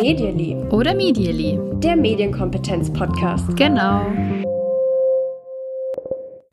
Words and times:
Medially. 0.00 0.56
Oder 0.70 0.94
Medially. 0.94 1.58
Der 1.80 1.96
Medienkompetenz-Podcast. 1.96 3.56
Genau. 3.56 4.06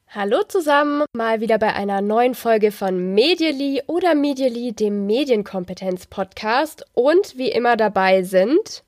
Hallo 0.09 0.43
zusammen, 0.47 1.03
mal 1.13 1.41
wieder 1.41 1.57
bei 1.57 1.73
einer 1.73 2.01
neuen 2.01 2.35
Folge 2.35 2.71
von 2.71 3.13
Medially 3.13 3.83
oder 3.87 4.15
Medially, 4.15 4.73
dem 4.73 5.05
Medienkompetenz-Podcast. 5.05 6.85
Und 6.93 7.37
wie 7.37 7.49
immer 7.49 7.75
dabei 7.75 8.23
sind 8.23 8.83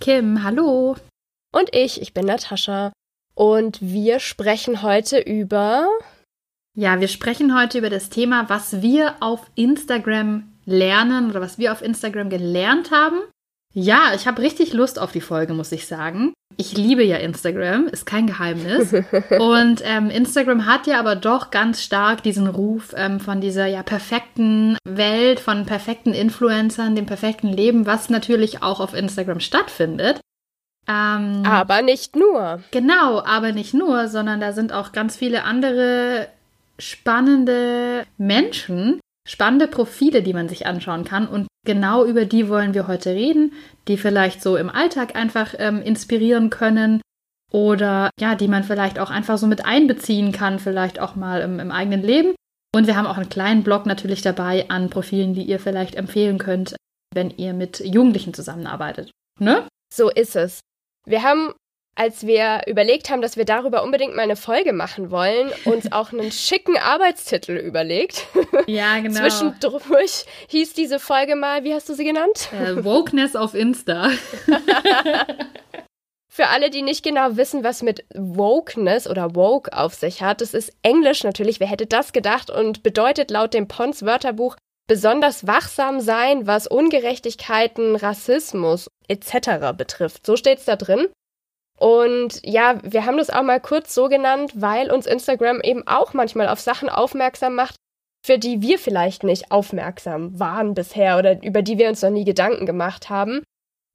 Kim, 0.00 0.42
hallo. 0.42 0.96
Und 1.52 1.74
ich, 1.74 2.02
ich 2.02 2.12
bin 2.12 2.26
Natascha. 2.26 2.92
Und 3.34 3.78
wir 3.80 4.20
sprechen 4.20 4.82
heute 4.82 5.18
über. 5.18 5.88
Ja, 6.76 7.00
wir 7.00 7.08
sprechen 7.08 7.58
heute 7.58 7.78
über 7.78 7.90
das 7.90 8.10
Thema, 8.10 8.48
was 8.48 8.82
wir 8.82 9.16
auf 9.18 9.50
Instagram 9.56 10.52
lernen 10.64 11.30
oder 11.30 11.40
was 11.40 11.58
wir 11.58 11.72
auf 11.72 11.82
Instagram 11.82 12.30
gelernt 12.30 12.92
haben 12.92 13.18
ja, 13.78 14.12
ich 14.14 14.26
habe 14.26 14.40
richtig 14.40 14.72
Lust 14.72 14.98
auf 14.98 15.12
die 15.12 15.20
Folge, 15.20 15.52
muss 15.52 15.70
ich 15.70 15.86
sagen. 15.86 16.32
Ich 16.56 16.78
liebe 16.78 17.04
ja 17.04 17.18
Instagram, 17.18 17.88
ist 17.88 18.06
kein 18.06 18.26
Geheimnis. 18.26 18.90
Und 19.38 19.82
ähm, 19.84 20.08
Instagram 20.08 20.64
hat 20.64 20.86
ja 20.86 20.98
aber 20.98 21.14
doch 21.14 21.50
ganz 21.50 21.82
stark 21.82 22.22
diesen 22.22 22.46
Ruf 22.46 22.94
ähm, 22.96 23.20
von 23.20 23.42
dieser 23.42 23.66
ja 23.66 23.82
perfekten 23.82 24.78
Welt, 24.88 25.40
von 25.40 25.66
perfekten 25.66 26.14
Influencern, 26.14 26.96
dem 26.96 27.04
perfekten 27.04 27.48
Leben, 27.48 27.84
was 27.84 28.08
natürlich 28.08 28.62
auch 28.62 28.80
auf 28.80 28.94
Instagram 28.94 29.40
stattfindet. 29.40 30.20
Ähm, 30.88 31.42
aber 31.44 31.82
nicht 31.82 32.16
nur. 32.16 32.62
Genau, 32.70 33.22
aber 33.22 33.52
nicht 33.52 33.74
nur, 33.74 34.08
sondern 34.08 34.40
da 34.40 34.54
sind 34.54 34.72
auch 34.72 34.92
ganz 34.92 35.18
viele 35.18 35.44
andere 35.44 36.28
spannende 36.78 38.06
Menschen, 38.18 39.00
spannende 39.26 39.68
Profile, 39.68 40.22
die 40.22 40.32
man 40.32 40.48
sich 40.48 40.66
anschauen 40.66 41.04
kann. 41.04 41.26
Und 41.26 41.46
genau 41.64 42.04
über 42.04 42.24
die 42.24 42.48
wollen 42.48 42.74
wir 42.74 42.86
heute 42.86 43.10
reden, 43.10 43.52
die 43.88 43.96
vielleicht 43.96 44.42
so 44.42 44.56
im 44.56 44.70
Alltag 44.70 45.16
einfach 45.16 45.54
ähm, 45.58 45.82
inspirieren 45.82 46.50
können 46.50 47.00
oder 47.52 48.10
ja, 48.20 48.34
die 48.34 48.48
man 48.48 48.64
vielleicht 48.64 48.98
auch 48.98 49.10
einfach 49.10 49.38
so 49.38 49.46
mit 49.46 49.64
einbeziehen 49.64 50.32
kann, 50.32 50.58
vielleicht 50.58 50.98
auch 50.98 51.16
mal 51.16 51.40
im, 51.40 51.60
im 51.60 51.70
eigenen 51.70 52.02
Leben. 52.02 52.34
Und 52.74 52.86
wir 52.86 52.96
haben 52.96 53.06
auch 53.06 53.16
einen 53.16 53.28
kleinen 53.28 53.62
Blog 53.62 53.86
natürlich 53.86 54.22
dabei 54.22 54.68
an 54.68 54.90
Profilen, 54.90 55.34
die 55.34 55.44
ihr 55.44 55.58
vielleicht 55.58 55.94
empfehlen 55.94 56.38
könnt, 56.38 56.76
wenn 57.14 57.30
ihr 57.30 57.54
mit 57.54 57.80
Jugendlichen 57.80 58.34
zusammenarbeitet. 58.34 59.10
Ne? 59.40 59.66
So 59.92 60.10
ist 60.10 60.36
es. 60.36 60.60
Wir 61.06 61.22
haben 61.22 61.52
als 61.96 62.26
wir 62.26 62.62
überlegt 62.66 63.10
haben, 63.10 63.22
dass 63.22 63.36
wir 63.36 63.44
darüber 63.46 63.82
unbedingt 63.82 64.14
mal 64.14 64.22
eine 64.22 64.36
Folge 64.36 64.72
machen 64.72 65.10
wollen, 65.10 65.50
uns 65.64 65.90
auch 65.92 66.12
einen 66.12 66.30
schicken 66.30 66.76
Arbeitstitel 66.76 67.56
überlegt. 67.56 68.26
Ja, 68.66 68.98
genau. 69.00 69.20
Zwischendurch 69.20 70.26
hieß 70.48 70.74
diese 70.74 70.98
Folge 71.00 71.34
mal, 71.34 71.64
wie 71.64 71.74
hast 71.74 71.88
du 71.88 71.94
sie 71.94 72.04
genannt? 72.04 72.50
Äh, 72.52 72.84
Wokeness 72.84 73.34
auf 73.34 73.54
Insta. 73.54 74.10
Für 76.28 76.48
alle, 76.48 76.68
die 76.68 76.82
nicht 76.82 77.02
genau 77.02 77.38
wissen, 77.38 77.64
was 77.64 77.82
mit 77.82 78.04
Wokeness 78.14 79.08
oder 79.08 79.34
Woke 79.34 79.72
auf 79.72 79.94
sich 79.94 80.20
hat, 80.20 80.42
das 80.42 80.52
ist 80.52 80.70
Englisch 80.82 81.24
natürlich, 81.24 81.60
wer 81.60 81.66
hätte 81.66 81.86
das 81.86 82.12
gedacht 82.12 82.50
und 82.50 82.82
bedeutet 82.82 83.30
laut 83.30 83.54
dem 83.54 83.68
Pons 83.68 84.04
Wörterbuch 84.04 84.56
besonders 84.86 85.46
wachsam 85.46 86.00
sein, 86.00 86.46
was 86.46 86.66
Ungerechtigkeiten, 86.66 87.96
Rassismus 87.96 88.90
etc. 89.08 89.72
betrifft. 89.74 90.26
So 90.26 90.36
steht's 90.36 90.66
da 90.66 90.76
drin. 90.76 91.06
Und 91.78 92.40
ja, 92.42 92.78
wir 92.82 93.04
haben 93.04 93.18
das 93.18 93.30
auch 93.30 93.42
mal 93.42 93.60
kurz 93.60 93.94
so 93.94 94.08
genannt, 94.08 94.52
weil 94.54 94.90
uns 94.90 95.06
Instagram 95.06 95.60
eben 95.60 95.86
auch 95.86 96.14
manchmal 96.14 96.48
auf 96.48 96.60
Sachen 96.60 96.88
aufmerksam 96.88 97.54
macht, 97.54 97.76
für 98.24 98.38
die 98.38 98.62
wir 98.62 98.78
vielleicht 98.78 99.22
nicht 99.22 99.50
aufmerksam 99.50 100.38
waren 100.38 100.74
bisher 100.74 101.18
oder 101.18 101.42
über 101.42 101.62
die 101.62 101.78
wir 101.78 101.88
uns 101.88 102.02
noch 102.02 102.10
nie 102.10 102.24
Gedanken 102.24 102.66
gemacht 102.66 103.10
haben. 103.10 103.42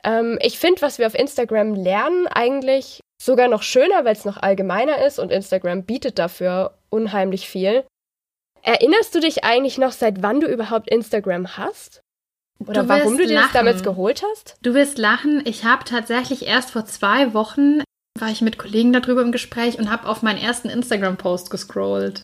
Ähm, 0.03 0.37
ich 0.41 0.59
finde, 0.59 0.81
was 0.81 0.99
wir 0.99 1.07
auf 1.07 1.15
Instagram 1.15 1.73
lernen, 1.73 2.27
eigentlich 2.27 3.01
sogar 3.21 3.47
noch 3.47 3.63
schöner, 3.63 4.05
weil 4.05 4.13
es 4.13 4.25
noch 4.25 4.37
allgemeiner 4.37 5.05
ist 5.05 5.19
und 5.19 5.31
Instagram 5.31 5.83
bietet 5.83 6.17
dafür 6.19 6.77
unheimlich 6.89 7.47
viel. 7.47 7.83
Erinnerst 8.63 9.13
du 9.15 9.19
dich 9.19 9.43
eigentlich 9.43 9.77
noch, 9.77 9.91
seit 9.91 10.21
wann 10.21 10.39
du 10.39 10.47
überhaupt 10.47 10.89
Instagram 10.89 11.57
hast? 11.57 12.01
Oder 12.59 12.87
warum 12.87 13.17
du 13.17 13.25
dir 13.25 13.33
lachen. 13.33 13.45
das 13.45 13.53
damals 13.53 13.83
geholt 13.83 14.23
hast? 14.31 14.55
Du 14.61 14.73
wirst 14.73 14.97
lachen. 14.97 15.41
Ich 15.45 15.65
habe 15.65 15.83
tatsächlich 15.83 16.45
erst 16.45 16.71
vor 16.71 16.85
zwei 16.85 17.33
Wochen 17.33 17.81
war 18.19 18.29
ich 18.29 18.41
mit 18.41 18.57
Kollegen 18.57 18.93
darüber 18.93 19.21
im 19.21 19.31
Gespräch 19.31 19.79
und 19.79 19.89
habe 19.89 20.07
auf 20.07 20.21
meinen 20.21 20.37
ersten 20.37 20.69
Instagram-Post 20.69 21.49
gescrollt. 21.49 22.21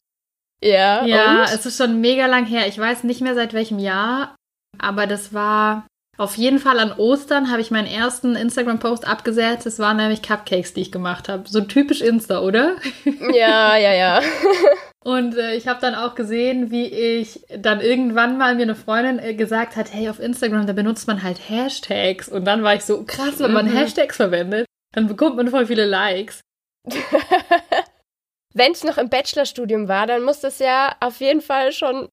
Ja. 0.61 1.05
Ja, 1.05 1.41
und? 1.41 1.53
es 1.53 1.65
ist 1.65 1.77
schon 1.77 2.01
mega 2.01 2.25
lang 2.25 2.45
her. 2.45 2.67
Ich 2.67 2.77
weiß 2.77 3.03
nicht 3.03 3.21
mehr 3.21 3.35
seit 3.35 3.53
welchem 3.53 3.79
Jahr, 3.79 4.35
aber 4.77 5.07
das 5.07 5.33
war 5.33 5.87
auf 6.17 6.35
jeden 6.35 6.57
Fall 6.57 6.79
an 6.79 6.91
Ostern 6.93 7.51
habe 7.51 7.61
ich 7.61 7.69
meinen 7.69 7.85
ersten 7.85 8.35
Instagram-Post 8.35 9.07
abgesetzt. 9.07 9.67
Es 9.67 9.77
waren 9.77 9.97
nämlich 9.97 10.23
Cupcakes, 10.23 10.73
die 10.73 10.81
ich 10.81 10.91
gemacht 10.91 11.29
habe. 11.29 11.47
So 11.47 11.61
typisch 11.61 12.01
Insta, 12.01 12.41
oder? 12.41 12.75
Ja, 13.33 13.77
ja, 13.77 13.93
ja. 13.93 14.21
Und 15.07 15.37
äh, 15.37 15.55
ich 15.55 15.69
habe 15.69 15.79
dann 15.79 15.95
auch 15.95 16.15
gesehen, 16.15 16.69
wie 16.69 16.87
ich 16.87 17.45
dann 17.47 17.79
irgendwann 17.79 18.37
mal 18.37 18.55
mir 18.55 18.63
eine 18.63 18.75
Freundin 18.75 19.19
äh, 19.19 19.35
gesagt 19.35 19.77
hat, 19.77 19.93
hey, 19.93 20.09
auf 20.09 20.19
Instagram, 20.19 20.67
da 20.67 20.73
benutzt 20.73 21.07
man 21.07 21.23
halt 21.23 21.39
Hashtags. 21.47 22.27
Und 22.27 22.43
dann 22.43 22.61
war 22.61 22.75
ich 22.75 22.83
so, 22.83 23.05
krass, 23.05 23.39
wenn 23.39 23.53
man 23.53 23.67
mhm. 23.67 23.77
Hashtags 23.77 24.17
verwendet, 24.17 24.65
dann 24.93 25.07
bekommt 25.07 25.37
man 25.37 25.47
voll 25.47 25.65
viele 25.65 25.85
Likes. 25.85 26.41
Wenn 28.53 28.73
es 28.73 28.83
noch 28.83 28.97
im 28.97 29.07
Bachelorstudium 29.07 29.87
war, 29.87 30.07
dann 30.07 30.23
muss 30.23 30.41
das 30.41 30.59
ja 30.59 30.93
auf 30.99 31.21
jeden 31.21 31.41
Fall 31.41 31.71
schon 31.71 32.09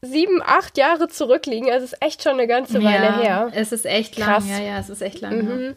sieben, 0.00 0.40
acht 0.40 0.78
Jahre 0.78 1.08
zurückliegen. 1.08 1.72
Also 1.72 1.86
es 1.86 1.94
ist 1.94 2.02
echt 2.02 2.22
schon 2.22 2.34
eine 2.34 2.46
ganze 2.46 2.84
Weile 2.84 3.06
ja, 3.06 3.20
her. 3.20 3.50
Es 3.52 3.72
ist 3.72 3.84
echt 3.84 4.14
Krass. 4.14 4.46
lang. 4.48 4.58
Ja, 4.58 4.64
ja, 4.64 4.78
es 4.78 4.90
ist 4.90 5.02
echt 5.02 5.20
lang. 5.22 5.38
Mhm. 5.38 5.76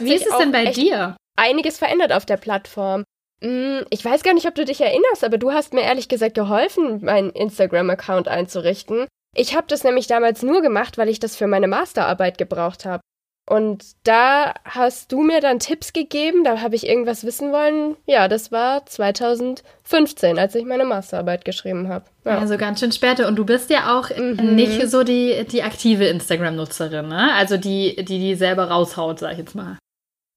Wie 0.00 0.14
ist 0.14 0.26
es 0.26 0.36
denn 0.36 0.52
bei 0.52 0.66
dir? 0.66 1.16
Einiges 1.38 1.78
verändert 1.78 2.12
auf 2.12 2.26
der 2.26 2.36
Plattform. 2.36 3.04
Mm, 3.40 3.80
ich 3.90 4.04
weiß 4.04 4.22
gar 4.22 4.34
nicht, 4.34 4.46
ob 4.46 4.54
du 4.54 4.64
dich 4.64 4.80
erinnerst, 4.80 5.24
aber 5.24 5.38
du 5.38 5.52
hast 5.52 5.74
mir 5.74 5.82
ehrlich 5.82 6.08
gesagt 6.08 6.34
geholfen, 6.34 7.04
meinen 7.04 7.30
Instagram-Account 7.30 8.28
einzurichten. 8.28 9.06
Ich 9.34 9.56
habe 9.56 9.66
das 9.68 9.84
nämlich 9.84 10.06
damals 10.06 10.42
nur 10.42 10.62
gemacht, 10.62 10.96
weil 10.96 11.08
ich 11.08 11.20
das 11.20 11.36
für 11.36 11.46
meine 11.46 11.68
Masterarbeit 11.68 12.38
gebraucht 12.38 12.84
habe. 12.84 13.00
Und 13.46 13.84
da 14.04 14.54
hast 14.64 15.12
du 15.12 15.22
mir 15.22 15.40
dann 15.40 15.58
Tipps 15.58 15.92
gegeben, 15.92 16.44
da 16.44 16.62
habe 16.62 16.76
ich 16.76 16.86
irgendwas 16.86 17.24
wissen 17.24 17.52
wollen. 17.52 17.96
Ja, 18.06 18.26
das 18.26 18.52
war 18.52 18.86
2015, 18.86 20.38
als 20.38 20.54
ich 20.54 20.64
meine 20.64 20.86
Masterarbeit 20.86 21.44
geschrieben 21.44 21.88
habe. 21.88 22.06
Ja. 22.24 22.38
Also 22.38 22.56
ganz 22.56 22.80
schön 22.80 22.92
später. 22.92 23.28
Und 23.28 23.36
du 23.36 23.44
bist 23.44 23.68
ja 23.68 23.98
auch 23.98 24.08
mhm. 24.16 24.54
nicht 24.54 24.88
so 24.88 25.02
die, 25.02 25.44
die 25.50 25.62
aktive 25.62 26.06
Instagram-Nutzerin, 26.06 27.08
ne? 27.08 27.34
Also 27.34 27.58
die, 27.58 27.96
die 27.96 28.18
die 28.18 28.34
selber 28.34 28.70
raushaut, 28.70 29.18
sag 29.18 29.32
ich 29.32 29.38
jetzt 29.38 29.54
mal. 29.54 29.76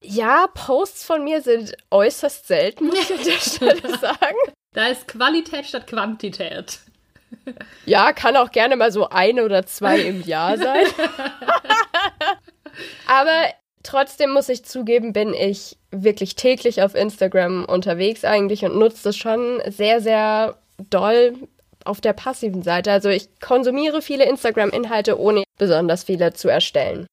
Ja, 0.02 0.46
Posts 0.54 1.04
von 1.04 1.24
mir 1.24 1.42
sind 1.42 1.76
äußerst 1.90 2.46
selten, 2.46 2.86
muss 2.86 3.10
ich 3.10 3.18
an 3.18 3.24
der 3.24 3.32
Stelle 3.40 3.98
sagen. 3.98 4.36
Da 4.74 4.86
ist 4.86 5.08
Qualität 5.08 5.66
statt 5.66 5.86
Quantität. 5.86 6.78
Ja, 7.84 8.12
kann 8.12 8.36
auch 8.36 8.50
gerne 8.50 8.76
mal 8.76 8.92
so 8.92 9.08
eine 9.08 9.44
oder 9.44 9.66
zwei 9.66 10.00
im 10.00 10.22
Jahr 10.22 10.56
sein. 10.56 10.86
Aber 13.06 13.46
trotzdem 13.82 14.30
muss 14.30 14.48
ich 14.48 14.64
zugeben, 14.64 15.12
bin 15.12 15.34
ich 15.34 15.76
wirklich 15.90 16.36
täglich 16.36 16.82
auf 16.82 16.94
Instagram 16.94 17.64
unterwegs 17.64 18.24
eigentlich 18.24 18.64
und 18.64 18.78
nutze 18.78 19.04
das 19.04 19.16
schon 19.16 19.60
sehr, 19.66 20.00
sehr 20.00 20.58
doll 20.90 21.34
auf 21.84 22.00
der 22.00 22.12
passiven 22.12 22.62
Seite. 22.62 22.92
Also 22.92 23.08
ich 23.08 23.28
konsumiere 23.40 24.02
viele 24.02 24.28
Instagram-Inhalte, 24.28 25.18
ohne 25.18 25.44
besonders 25.58 26.04
viele 26.04 26.34
zu 26.34 26.48
erstellen. 26.48 27.06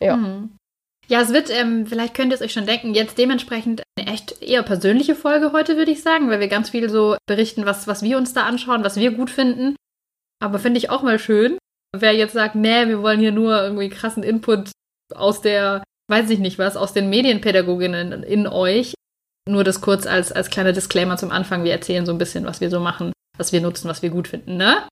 Ja. 0.00 0.16
Mhm. 0.16 0.56
Ja, 1.08 1.20
es 1.20 1.32
wird, 1.32 1.50
ähm, 1.50 1.86
vielleicht 1.86 2.14
könnt 2.14 2.32
ihr 2.32 2.34
es 2.34 2.42
euch 2.42 2.52
schon 2.52 2.66
denken, 2.66 2.94
jetzt 2.94 3.16
dementsprechend 3.16 3.82
eine 3.96 4.12
echt 4.12 4.42
eher 4.42 4.62
persönliche 4.64 5.14
Folge 5.14 5.52
heute, 5.52 5.76
würde 5.76 5.92
ich 5.92 6.02
sagen, 6.02 6.28
weil 6.28 6.40
wir 6.40 6.48
ganz 6.48 6.70
viel 6.70 6.90
so 6.90 7.16
berichten, 7.26 7.64
was, 7.64 7.86
was 7.86 8.02
wir 8.02 8.18
uns 8.18 8.34
da 8.34 8.42
anschauen, 8.42 8.82
was 8.82 8.96
wir 8.96 9.12
gut 9.12 9.30
finden. 9.30 9.76
Aber 10.42 10.58
finde 10.58 10.78
ich 10.78 10.90
auch 10.90 11.02
mal 11.02 11.18
schön. 11.18 11.58
Wer 11.96 12.12
jetzt 12.12 12.32
sagt, 12.32 12.56
nee, 12.56 12.88
wir 12.88 13.02
wollen 13.02 13.20
hier 13.20 13.32
nur 13.32 13.62
irgendwie 13.62 13.88
krassen 13.88 14.24
Input 14.24 14.72
aus 15.14 15.40
der, 15.40 15.84
weiß 16.10 16.28
ich 16.30 16.40
nicht 16.40 16.58
was, 16.58 16.76
aus 16.76 16.92
den 16.92 17.08
Medienpädagoginnen 17.08 18.24
in 18.24 18.48
euch. 18.48 18.94
Nur 19.48 19.62
das 19.62 19.80
kurz 19.80 20.06
als, 20.06 20.32
als 20.32 20.50
kleiner 20.50 20.72
Disclaimer 20.72 21.16
zum 21.16 21.30
Anfang. 21.30 21.62
Wir 21.62 21.72
erzählen 21.72 22.04
so 22.04 22.12
ein 22.12 22.18
bisschen, 22.18 22.44
was 22.46 22.60
wir 22.60 22.68
so 22.68 22.80
machen, 22.80 23.12
was 23.38 23.52
wir 23.52 23.60
nutzen, 23.60 23.88
was 23.88 24.02
wir 24.02 24.10
gut 24.10 24.26
finden, 24.26 24.56
ne? 24.56 24.88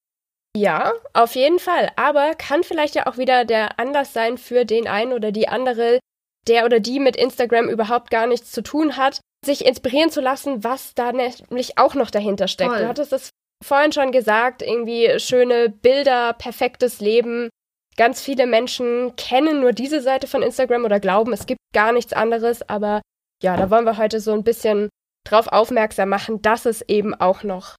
Ja, 0.56 0.92
auf 1.12 1.34
jeden 1.34 1.58
Fall. 1.58 1.90
Aber 1.96 2.34
kann 2.34 2.62
vielleicht 2.62 2.94
ja 2.94 3.06
auch 3.06 3.18
wieder 3.18 3.44
der 3.44 3.78
Anlass 3.78 4.12
sein 4.12 4.38
für 4.38 4.64
den 4.64 4.86
einen 4.86 5.12
oder 5.12 5.32
die 5.32 5.48
andere, 5.48 5.98
der 6.46 6.64
oder 6.64 6.80
die 6.80 7.00
mit 7.00 7.16
Instagram 7.16 7.68
überhaupt 7.68 8.10
gar 8.10 8.26
nichts 8.26 8.52
zu 8.52 8.62
tun 8.62 8.96
hat, 8.96 9.20
sich 9.44 9.64
inspirieren 9.64 10.10
zu 10.10 10.20
lassen, 10.20 10.62
was 10.62 10.94
da 10.94 11.12
nämlich 11.12 11.76
auch 11.76 11.94
noch 11.94 12.10
dahinter 12.10 12.48
steckt. 12.48 12.70
Toll. 12.70 12.80
Du 12.82 12.88
hattest 12.88 13.12
es 13.12 13.30
vorhin 13.64 13.92
schon 13.92 14.12
gesagt, 14.12 14.62
irgendwie 14.62 15.18
schöne 15.18 15.70
Bilder, 15.70 16.34
perfektes 16.34 17.00
Leben. 17.00 17.48
Ganz 17.96 18.20
viele 18.20 18.46
Menschen 18.46 19.14
kennen 19.16 19.60
nur 19.60 19.72
diese 19.72 20.00
Seite 20.00 20.26
von 20.26 20.42
Instagram 20.42 20.84
oder 20.84 21.00
glauben, 21.00 21.32
es 21.32 21.46
gibt 21.46 21.60
gar 21.72 21.92
nichts 21.92 22.12
anderes. 22.12 22.68
Aber 22.68 23.02
ja, 23.42 23.56
da 23.56 23.70
wollen 23.70 23.84
wir 23.84 23.98
heute 23.98 24.20
so 24.20 24.32
ein 24.32 24.44
bisschen 24.44 24.88
drauf 25.26 25.48
aufmerksam 25.48 26.08
machen, 26.08 26.42
dass 26.42 26.66
es 26.66 26.82
eben 26.82 27.14
auch 27.14 27.42
noch 27.42 27.74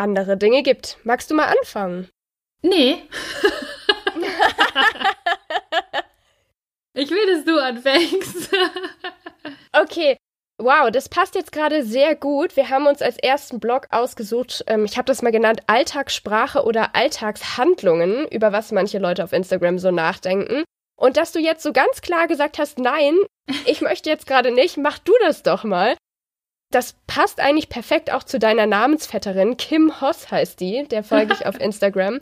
andere 0.00 0.36
Dinge 0.36 0.62
gibt. 0.62 0.98
Magst 1.04 1.30
du 1.30 1.34
mal 1.34 1.54
anfangen? 1.60 2.08
Nee. 2.62 3.02
ich 6.94 7.10
will, 7.10 7.34
dass 7.34 7.44
du 7.44 7.58
anfängst. 7.62 8.50
okay. 9.72 10.16
Wow, 10.58 10.90
das 10.90 11.08
passt 11.08 11.36
jetzt 11.36 11.52
gerade 11.52 11.82
sehr 11.84 12.14
gut. 12.14 12.54
Wir 12.54 12.68
haben 12.68 12.86
uns 12.86 13.00
als 13.00 13.16
ersten 13.16 13.60
Blog 13.60 13.86
ausgesucht, 13.90 14.62
ähm, 14.66 14.84
ich 14.84 14.98
habe 14.98 15.06
das 15.06 15.22
mal 15.22 15.32
genannt, 15.32 15.62
Alltagssprache 15.66 16.64
oder 16.64 16.94
Alltagshandlungen, 16.94 18.28
über 18.28 18.52
was 18.52 18.70
manche 18.70 18.98
Leute 18.98 19.24
auf 19.24 19.32
Instagram 19.32 19.78
so 19.78 19.90
nachdenken. 19.90 20.64
Und 20.96 21.16
dass 21.16 21.32
du 21.32 21.38
jetzt 21.38 21.62
so 21.62 21.72
ganz 21.72 22.02
klar 22.02 22.26
gesagt 22.26 22.58
hast, 22.58 22.78
nein, 22.78 23.16
ich 23.64 23.80
möchte 23.80 24.10
jetzt 24.10 24.26
gerade 24.26 24.50
nicht, 24.50 24.76
mach 24.76 24.98
du 24.98 25.14
das 25.22 25.42
doch 25.42 25.64
mal. 25.64 25.96
Das 26.72 26.94
passt 27.06 27.40
eigentlich 27.40 27.68
perfekt 27.68 28.12
auch 28.12 28.22
zu 28.22 28.38
deiner 28.38 28.66
Namensvetterin. 28.66 29.56
Kim 29.56 30.00
Hoss 30.00 30.30
heißt 30.30 30.60
die, 30.60 30.86
der 30.88 31.02
folge 31.02 31.34
ich 31.34 31.46
auf 31.46 31.58
Instagram. 31.60 32.20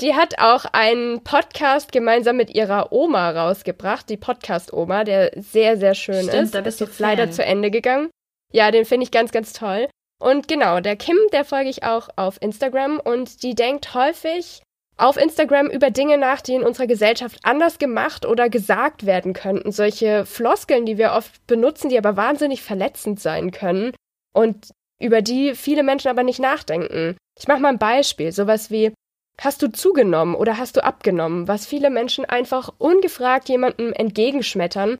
Die 0.00 0.14
hat 0.14 0.38
auch 0.38 0.64
einen 0.72 1.22
Podcast 1.22 1.92
gemeinsam 1.92 2.36
mit 2.36 2.54
ihrer 2.54 2.92
Oma 2.92 3.30
rausgebracht, 3.30 4.08
die 4.08 4.16
Podcast-Oma, 4.16 5.04
der 5.04 5.30
sehr, 5.36 5.76
sehr 5.76 5.94
schön 5.94 6.24
Stimmt, 6.24 6.42
ist. 6.42 6.54
Da 6.54 6.60
bist 6.60 6.80
du 6.80 6.84
ist 6.84 6.98
leider 6.98 7.30
zu 7.30 7.44
Ende 7.44 7.70
gegangen. 7.70 8.10
Ja, 8.52 8.70
den 8.70 8.84
finde 8.84 9.04
ich 9.04 9.10
ganz, 9.10 9.32
ganz 9.32 9.52
toll. 9.52 9.88
Und 10.20 10.48
genau, 10.48 10.80
der 10.80 10.96
Kim, 10.96 11.16
der 11.32 11.44
folge 11.44 11.70
ich 11.70 11.84
auch 11.84 12.08
auf 12.16 12.40
Instagram 12.40 13.00
und 13.00 13.42
die 13.42 13.54
denkt 13.54 13.94
häufig 13.94 14.62
auf 15.02 15.16
Instagram 15.16 15.68
über 15.68 15.90
Dinge 15.90 16.16
nach, 16.16 16.40
die 16.40 16.54
in 16.54 16.62
unserer 16.62 16.86
Gesellschaft 16.86 17.40
anders 17.42 17.78
gemacht 17.78 18.24
oder 18.24 18.48
gesagt 18.48 19.04
werden 19.04 19.32
könnten. 19.32 19.72
Solche 19.72 20.24
Floskeln, 20.24 20.86
die 20.86 20.96
wir 20.96 21.12
oft 21.12 21.46
benutzen, 21.46 21.88
die 21.88 21.98
aber 21.98 22.16
wahnsinnig 22.16 22.62
verletzend 22.62 23.20
sein 23.20 23.50
können 23.50 23.92
und 24.32 24.70
über 25.00 25.20
die 25.20 25.54
viele 25.54 25.82
Menschen 25.82 26.08
aber 26.08 26.22
nicht 26.22 26.38
nachdenken. 26.38 27.16
Ich 27.38 27.48
mache 27.48 27.60
mal 27.60 27.70
ein 27.70 27.78
Beispiel, 27.78 28.30
sowas 28.30 28.70
wie 28.70 28.92
Hast 29.40 29.62
du 29.62 29.72
zugenommen 29.72 30.34
oder 30.34 30.58
hast 30.58 30.76
du 30.76 30.84
abgenommen, 30.84 31.48
was 31.48 31.66
viele 31.66 31.88
Menschen 31.88 32.26
einfach 32.26 32.70
ungefragt 32.76 33.48
jemandem 33.48 33.92
entgegenschmettern. 33.92 34.98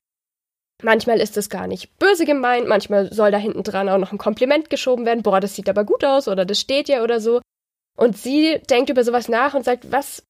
Manchmal 0.83 1.21
ist 1.21 1.37
es 1.37 1.51
gar 1.51 1.67
nicht 1.67 1.99
böse 1.99 2.25
gemeint, 2.25 2.67
manchmal 2.67 3.13
soll 3.13 3.31
da 3.31 3.37
hinten 3.37 3.63
dran 3.63 3.91
auch 3.91 3.99
noch 3.99 4.11
ein 4.11 4.19
Kompliment 4.19 4.71
geschoben 4.71 5.05
werden, 5.05 5.23
boah, 5.23 5.39
das 5.39 5.55
sieht 5.55 5.69
aber 5.69 5.85
gut 5.85 6.03
aus 6.03 6.29
oder 6.29 6.47
das 6.47 6.59
steht 6.59 6.89
ja 6.89 7.03
oder 7.03 7.21
so. 7.21 7.42
Und 8.03 8.19
sie 8.19 8.59
denkt 8.69 8.91
über 8.91 9.05
sowas 9.05 9.29
nach 9.29 9.55
und 9.55 9.65
sagt, 9.65 9.93
was 9.93 10.25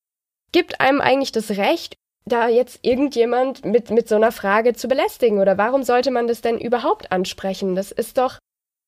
gibt 0.52 0.82
einem 0.82 1.00
eigentlich 1.00 1.32
das 1.32 1.52
Recht, 1.52 1.94
da 2.26 2.46
jetzt 2.46 2.80
irgendjemand 2.82 3.64
mit, 3.64 3.90
mit 3.90 4.10
so 4.10 4.14
einer 4.16 4.30
Frage 4.30 4.74
zu 4.74 4.88
belästigen? 4.88 5.38
Oder 5.38 5.56
warum 5.56 5.82
sollte 5.82 6.10
man 6.10 6.26
das 6.26 6.42
denn 6.42 6.60
überhaupt 6.60 7.10
ansprechen? 7.12 7.74
Das 7.74 7.90
ist 7.90 8.18
doch, 8.18 8.36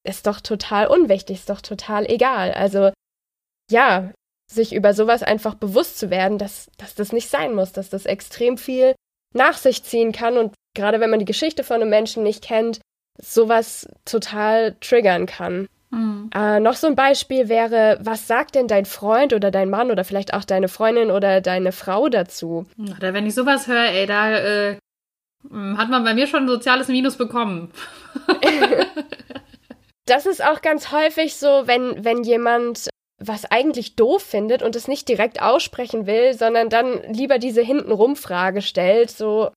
ist 0.07 0.27
doch 0.27 0.39
total 0.43 0.89
unwichtig, 0.89 1.39
ist 1.39 1.49
doch 1.49 1.63
total 1.63 2.05
egal. 2.11 2.53
Also, 2.53 2.93
ja, 3.71 4.13
sich 4.53 4.75
über 4.75 4.93
sowas 4.93 5.23
einfach 5.23 5.55
bewusst 5.55 5.99
zu 5.99 6.11
werden, 6.11 6.37
dass, 6.37 6.71
dass 6.77 6.95
das 6.95 7.11
nicht 7.11 7.31
sein 7.31 7.55
muss, 7.55 7.73
dass 7.73 7.89
das 7.89 8.05
extrem 8.05 8.59
viel 8.59 8.95
nach 9.33 9.57
sich 9.57 9.83
ziehen 9.83 10.13
kann 10.13 10.37
und 10.37 10.55
gerade 10.77 11.01
wenn 11.01 11.09
man 11.09 11.21
die 11.21 11.25
Geschichte 11.25 11.65
von 11.65 11.81
einem 11.81 11.89
Menschen 11.89 12.23
nicht 12.23 12.45
kennt, 12.45 12.83
sowas 13.19 13.89
total 14.05 14.77
triggern 14.81 15.25
kann. 15.25 15.69
Mhm. 15.95 16.31
Äh, 16.35 16.61
noch 16.61 16.75
so 16.75 16.87
ein 16.87 16.97
Beispiel 16.97 17.49
wäre, 17.49 17.99
was 18.01 18.27
sagt 18.27 18.55
denn 18.55 18.67
dein 18.67 18.85
Freund 18.85 19.33
oder 19.33 19.51
dein 19.51 19.71
Mann 19.71 19.91
oder 19.91 20.05
vielleicht 20.05 20.35
auch 20.35 20.45
deine 20.45 20.69
Freundin 20.69 21.11
oder 21.11 21.41
deine 21.41 21.73
Frau 21.73 22.09
dazu? 22.09 22.67
Oder 22.97 23.15
wenn 23.15 23.27
ich 23.27 23.35
sowas 23.35 23.67
höre, 23.67 23.91
ey, 23.91 24.07
da 24.07 24.33
äh, 24.33 24.77
hm, 25.49 25.79
hat 25.79 25.91
man 25.91 26.05
bei 26.05 26.15
mir 26.15 26.27
schon 26.27 26.45
ein 26.45 26.49
soziales 26.49 26.89
Minus 26.89 27.17
bekommen. 27.17 27.71
das 30.07 30.27
ist 30.27 30.45
auch 30.45 30.63
ganz 30.63 30.91
häufig 30.91 31.37
so, 31.37 31.67
wenn, 31.67 32.05
wenn 32.05 32.25
jemand 32.25 32.89
was 33.19 33.45
eigentlich 33.45 33.97
doof 33.97 34.23
findet 34.23 34.63
und 34.63 34.77
es 34.77 34.89
nicht 34.89 35.09
direkt 35.09 35.41
aussprechen 35.41 36.07
will, 36.07 36.35
sondern 36.35 36.69
dann 36.69 37.01
lieber 37.13 37.39
diese 37.39 37.63
hintenrum 37.63 38.17
Frage 38.17 38.61
stellt, 38.61 39.11
so, 39.11 39.51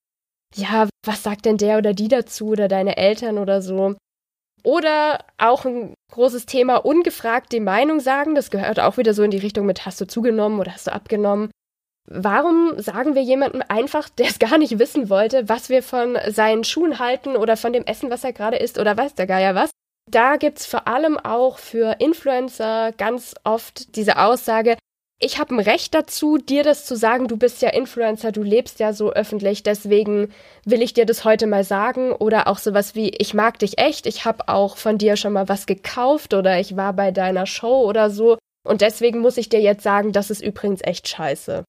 ja, 0.56 0.88
was 1.06 1.24
sagt 1.24 1.46
denn 1.46 1.58
der 1.58 1.78
oder 1.78 1.94
die 1.94 2.08
dazu 2.08 2.50
oder 2.50 2.68
deine 2.68 2.98
Eltern 2.98 3.38
oder 3.38 3.62
so. 3.62 3.96
Oder 4.64 5.20
auch 5.38 5.66
ein 5.66 5.94
großes 6.12 6.46
Thema, 6.46 6.78
ungefragt 6.78 7.52
die 7.52 7.60
Meinung 7.60 8.00
sagen. 8.00 8.36
Das 8.36 8.52
gehört 8.52 8.80
auch 8.80 8.98
wieder 8.98 9.14
so 9.14 9.24
in 9.24 9.32
die 9.32 9.38
Richtung 9.38 9.66
mit, 9.66 9.86
hast 9.86 10.02
du 10.02 10.08
zugenommen 10.08 10.60
oder 10.60 10.74
hast 10.74 10.88
du 10.88 10.94
abgenommen? 10.94 11.52
Warum 12.10 12.80
sagen 12.80 13.16
wir 13.16 13.22
jemandem 13.22 13.62
einfach, 13.68 14.10
der 14.18 14.28
es 14.28 14.40
gar 14.40 14.58
nicht 14.58 14.80
wissen 14.80 15.10
wollte, 15.10 15.50
was 15.50 15.70
wir 15.70 15.84
von 15.84 16.18
seinen 16.30 16.64
Schuhen 16.64 17.00
halten 17.00 17.36
oder 17.36 17.58
von 17.58 17.74
dem 17.74 17.86
Essen, 17.86 18.10
was 18.10 18.24
er 18.24 18.34
gerade 18.34 18.58
isst 18.58 18.80
oder 18.80 18.98
weiß 18.98 19.16
der 19.16 19.28
Geier 19.28 19.56
was? 19.56 19.72
Da 20.10 20.38
gibt's 20.38 20.66
vor 20.66 20.88
allem 20.88 21.18
auch 21.18 21.58
für 21.58 21.98
Influencer 22.00 22.94
ganz 22.94 23.36
oft 23.44 23.96
diese 23.98 24.18
Aussage, 24.18 24.78
ich 25.20 25.40
habe 25.40 25.56
ein 25.56 25.60
Recht 25.60 25.96
dazu, 25.96 26.38
dir 26.38 26.64
das 26.64 26.86
zu 26.86 26.96
sagen, 26.96 27.28
du 27.28 27.38
bist 27.38 27.62
ja 27.64 27.70
Influencer, 27.70 28.32
du 28.32 28.44
lebst 28.44 28.80
ja 28.80 28.94
so 28.94 29.12
öffentlich, 29.12 29.64
deswegen 29.64 30.32
will 30.64 30.84
ich 30.84 30.94
dir 30.94 31.06
das 31.06 31.26
heute 31.26 31.48
mal 31.48 31.64
sagen. 31.64 32.12
Oder 32.12 32.48
auch 32.48 32.60
sowas 32.60 32.94
wie, 32.94 33.10
ich 33.10 33.34
mag 33.34 33.58
dich 33.60 33.80
echt, 33.80 34.06
ich 34.06 34.26
habe 34.26 34.48
auch 34.48 34.78
von 34.78 35.00
dir 35.00 35.18
schon 35.18 35.34
mal 35.34 35.50
was 35.50 35.66
gekauft 35.66 36.36
oder 36.36 36.60
ich 36.60 36.76
war 36.76 36.94
bei 36.94 37.12
deiner 37.12 37.48
Show 37.48 37.84
oder 37.84 38.12
so. 38.12 38.38
Und 38.64 38.82
deswegen 38.82 39.20
muss 39.20 39.38
ich 39.38 39.50
dir 39.50 39.62
jetzt 39.62 39.82
sagen, 39.82 40.12
das 40.12 40.30
ist 40.30 40.44
übrigens 40.44 40.82
echt 40.84 41.08
scheiße. 41.08 41.64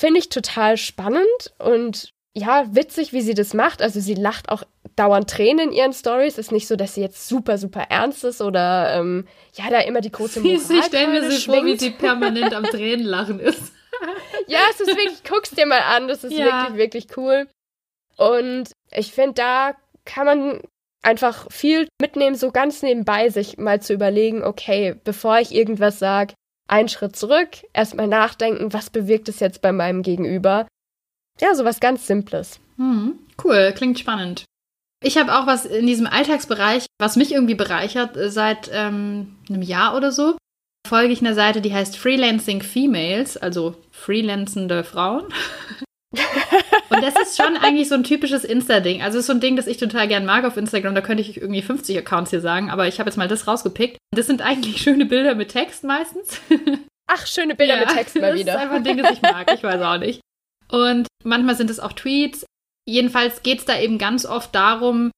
Finde 0.00 0.18
ich 0.18 0.28
total 0.28 0.76
spannend 0.76 1.54
und 1.58 2.10
ja, 2.36 2.64
witzig, 2.74 3.12
wie 3.12 3.22
sie 3.22 3.34
das 3.34 3.54
macht. 3.54 3.80
Also 3.80 4.00
sie 4.00 4.14
lacht 4.14 4.48
auch 4.48 4.64
dauernd 4.96 5.30
Tränen 5.30 5.68
in 5.68 5.72
ihren 5.72 5.92
Stories. 5.92 6.36
Ist 6.36 6.52
nicht 6.52 6.66
so, 6.66 6.74
dass 6.74 6.94
sie 6.94 7.00
jetzt 7.00 7.28
super, 7.28 7.58
super 7.58 7.86
ernst 7.90 8.24
ist 8.24 8.40
oder 8.40 8.94
ähm, 8.94 9.26
ja, 9.54 9.70
da 9.70 9.80
immer 9.80 10.00
die 10.00 10.10
große 10.10 10.40
Moral 10.40 10.56
Ich 10.56 10.84
stelle 10.84 11.08
mir 11.08 11.30
sie 11.30 11.44
vor, 11.44 11.64
wie 11.64 11.78
sie 11.78 11.90
permanent 11.90 12.52
am 12.52 12.64
Tränen 12.64 13.06
lachen 13.06 13.38
ist. 13.38 13.72
ja, 14.48 14.58
es 14.70 14.80
ist 14.80 14.88
wirklich, 14.88 15.22
guck's 15.28 15.50
dir 15.50 15.66
mal 15.66 15.80
an, 15.80 16.08
das 16.08 16.24
ist 16.24 16.32
ja. 16.32 16.64
wirklich, 16.68 16.76
wirklich 16.76 17.16
cool. 17.16 17.46
Und 18.16 18.70
ich 18.90 19.12
finde, 19.12 19.34
da 19.34 19.74
kann 20.04 20.26
man 20.26 20.60
einfach 21.02 21.50
viel 21.52 21.86
mitnehmen, 22.00 22.34
so 22.34 22.50
ganz 22.50 22.82
nebenbei 22.82 23.28
sich 23.28 23.58
mal 23.58 23.80
zu 23.80 23.92
überlegen, 23.92 24.42
okay, 24.42 24.96
bevor 25.04 25.38
ich 25.38 25.54
irgendwas 25.54 25.98
sage, 25.98 26.34
einen 26.66 26.88
Schritt 26.88 27.14
zurück, 27.14 27.50
erstmal 27.72 28.08
nachdenken, 28.08 28.72
was 28.72 28.90
bewirkt 28.90 29.28
es 29.28 29.38
jetzt 29.38 29.60
bei 29.60 29.70
meinem 29.70 30.02
Gegenüber 30.02 30.66
ja, 31.40 31.54
sowas 31.54 31.80
ganz 31.80 32.06
Simples. 32.06 32.60
Hm, 32.76 33.18
cool, 33.44 33.72
klingt 33.76 33.98
spannend. 33.98 34.44
Ich 35.02 35.18
habe 35.18 35.38
auch 35.38 35.46
was 35.46 35.66
in 35.66 35.86
diesem 35.86 36.06
Alltagsbereich, 36.06 36.86
was 36.98 37.16
mich 37.16 37.32
irgendwie 37.32 37.54
bereichert, 37.54 38.16
äh, 38.16 38.30
seit 38.30 38.70
ähm, 38.72 39.36
einem 39.48 39.62
Jahr 39.62 39.96
oder 39.96 40.10
so. 40.12 40.36
Folge 40.86 41.12
ich 41.12 41.20
einer 41.20 41.34
Seite, 41.34 41.60
die 41.60 41.72
heißt 41.72 41.96
Freelancing 41.96 42.62
Females, 42.62 43.36
also 43.36 43.76
freelancende 43.90 44.84
Frauen. 44.84 45.24
Und 46.90 47.02
das 47.02 47.14
ist 47.20 47.36
schon 47.36 47.56
eigentlich 47.56 47.88
so 47.88 47.94
ein 47.94 48.04
typisches 48.04 48.44
Insta-Ding. 48.44 49.02
Also 49.02 49.18
es 49.18 49.22
ist 49.22 49.26
so 49.26 49.32
ein 49.32 49.40
Ding, 49.40 49.56
das 49.56 49.66
ich 49.66 49.78
total 49.78 50.06
gern 50.08 50.24
mag 50.24 50.44
auf 50.44 50.56
Instagram. 50.56 50.94
Da 50.94 51.00
könnte 51.00 51.22
ich 51.22 51.36
irgendwie 51.36 51.62
50 51.62 51.98
Accounts 51.98 52.30
hier 52.30 52.40
sagen, 52.40 52.70
aber 52.70 52.86
ich 52.86 52.98
habe 53.00 53.08
jetzt 53.08 53.16
mal 53.16 53.28
das 53.28 53.46
rausgepickt. 53.46 53.98
Das 54.12 54.26
sind 54.26 54.42
eigentlich 54.42 54.80
schöne 54.80 55.06
Bilder 55.06 55.34
mit 55.34 55.50
Text 55.50 55.84
meistens. 55.84 56.40
Ach, 57.06 57.26
schöne 57.26 57.54
Bilder 57.54 57.74
ja, 57.74 57.80
mit 57.80 57.90
Text 57.90 58.16
mal 58.16 58.34
wieder. 58.34 58.52
Das 58.52 58.56
ist 58.56 58.60
einfach 58.62 58.76
ein 58.76 58.84
Ding, 58.84 58.98
das 58.98 59.12
ich 59.12 59.22
mag. 59.22 59.52
Ich 59.52 59.62
weiß 59.62 59.82
auch 59.82 59.98
nicht. 59.98 60.20
Und 60.68 61.06
manchmal 61.22 61.56
sind 61.56 61.70
es 61.70 61.80
auch 61.80 61.92
Tweets. 61.92 62.44
Jedenfalls 62.86 63.42
geht 63.42 63.60
es 63.60 63.64
da 63.64 63.78
eben 63.78 63.98
ganz 63.98 64.26
oft 64.26 64.54
darum, 64.54 65.10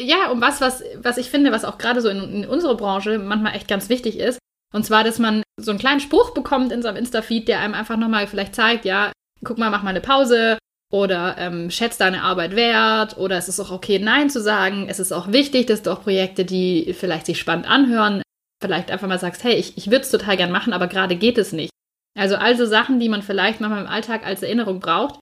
ja, 0.00 0.30
um 0.30 0.40
was, 0.40 0.60
was, 0.60 0.82
was 0.96 1.16
ich 1.16 1.30
finde, 1.30 1.52
was 1.52 1.64
auch 1.64 1.78
gerade 1.78 2.00
so 2.00 2.08
in, 2.08 2.42
in 2.42 2.48
unserer 2.48 2.76
Branche 2.76 3.18
manchmal 3.18 3.54
echt 3.54 3.68
ganz 3.68 3.88
wichtig 3.88 4.18
ist. 4.18 4.38
Und 4.74 4.84
zwar, 4.84 5.04
dass 5.04 5.18
man 5.18 5.42
so 5.60 5.70
einen 5.70 5.78
kleinen 5.78 6.00
Spruch 6.00 6.34
bekommt 6.34 6.72
in 6.72 6.82
seinem 6.82 6.96
Insta-Feed, 6.96 7.46
der 7.48 7.60
einem 7.60 7.74
einfach 7.74 7.96
nochmal 7.96 8.26
vielleicht 8.26 8.54
zeigt, 8.54 8.84
ja, 8.84 9.12
guck 9.44 9.58
mal, 9.58 9.70
mach 9.70 9.82
mal 9.82 9.90
eine 9.90 10.00
Pause 10.00 10.58
oder 10.92 11.36
ähm, 11.38 11.70
schätzt 11.70 12.00
deine 12.00 12.22
Arbeit 12.22 12.54
wert 12.56 13.16
oder 13.16 13.36
es 13.36 13.48
ist 13.48 13.60
auch 13.60 13.70
okay, 13.70 13.98
Nein 13.98 14.28
zu 14.28 14.40
sagen. 14.40 14.86
Es 14.88 14.98
ist 14.98 15.12
auch 15.12 15.32
wichtig, 15.32 15.66
dass 15.66 15.82
du 15.82 15.90
auch 15.92 16.02
Projekte, 16.02 16.44
die 16.44 16.94
vielleicht 16.98 17.26
sich 17.26 17.38
spannend 17.38 17.68
anhören, 17.68 18.22
vielleicht 18.62 18.90
einfach 18.90 19.08
mal 19.08 19.18
sagst, 19.18 19.44
hey, 19.44 19.54
ich, 19.54 19.76
ich 19.76 19.86
würde 19.86 20.02
es 20.02 20.10
total 20.10 20.36
gern 20.36 20.50
machen, 20.50 20.72
aber 20.72 20.88
gerade 20.88 21.16
geht 21.16 21.38
es 21.38 21.52
nicht. 21.52 21.70
Also 22.16 22.36
also 22.36 22.66
Sachen, 22.66 22.98
die 22.98 23.08
man 23.08 23.22
vielleicht 23.22 23.60
manchmal 23.60 23.82
im 23.82 23.90
Alltag 23.90 24.24
als 24.26 24.42
Erinnerung 24.42 24.80
braucht, 24.80 25.20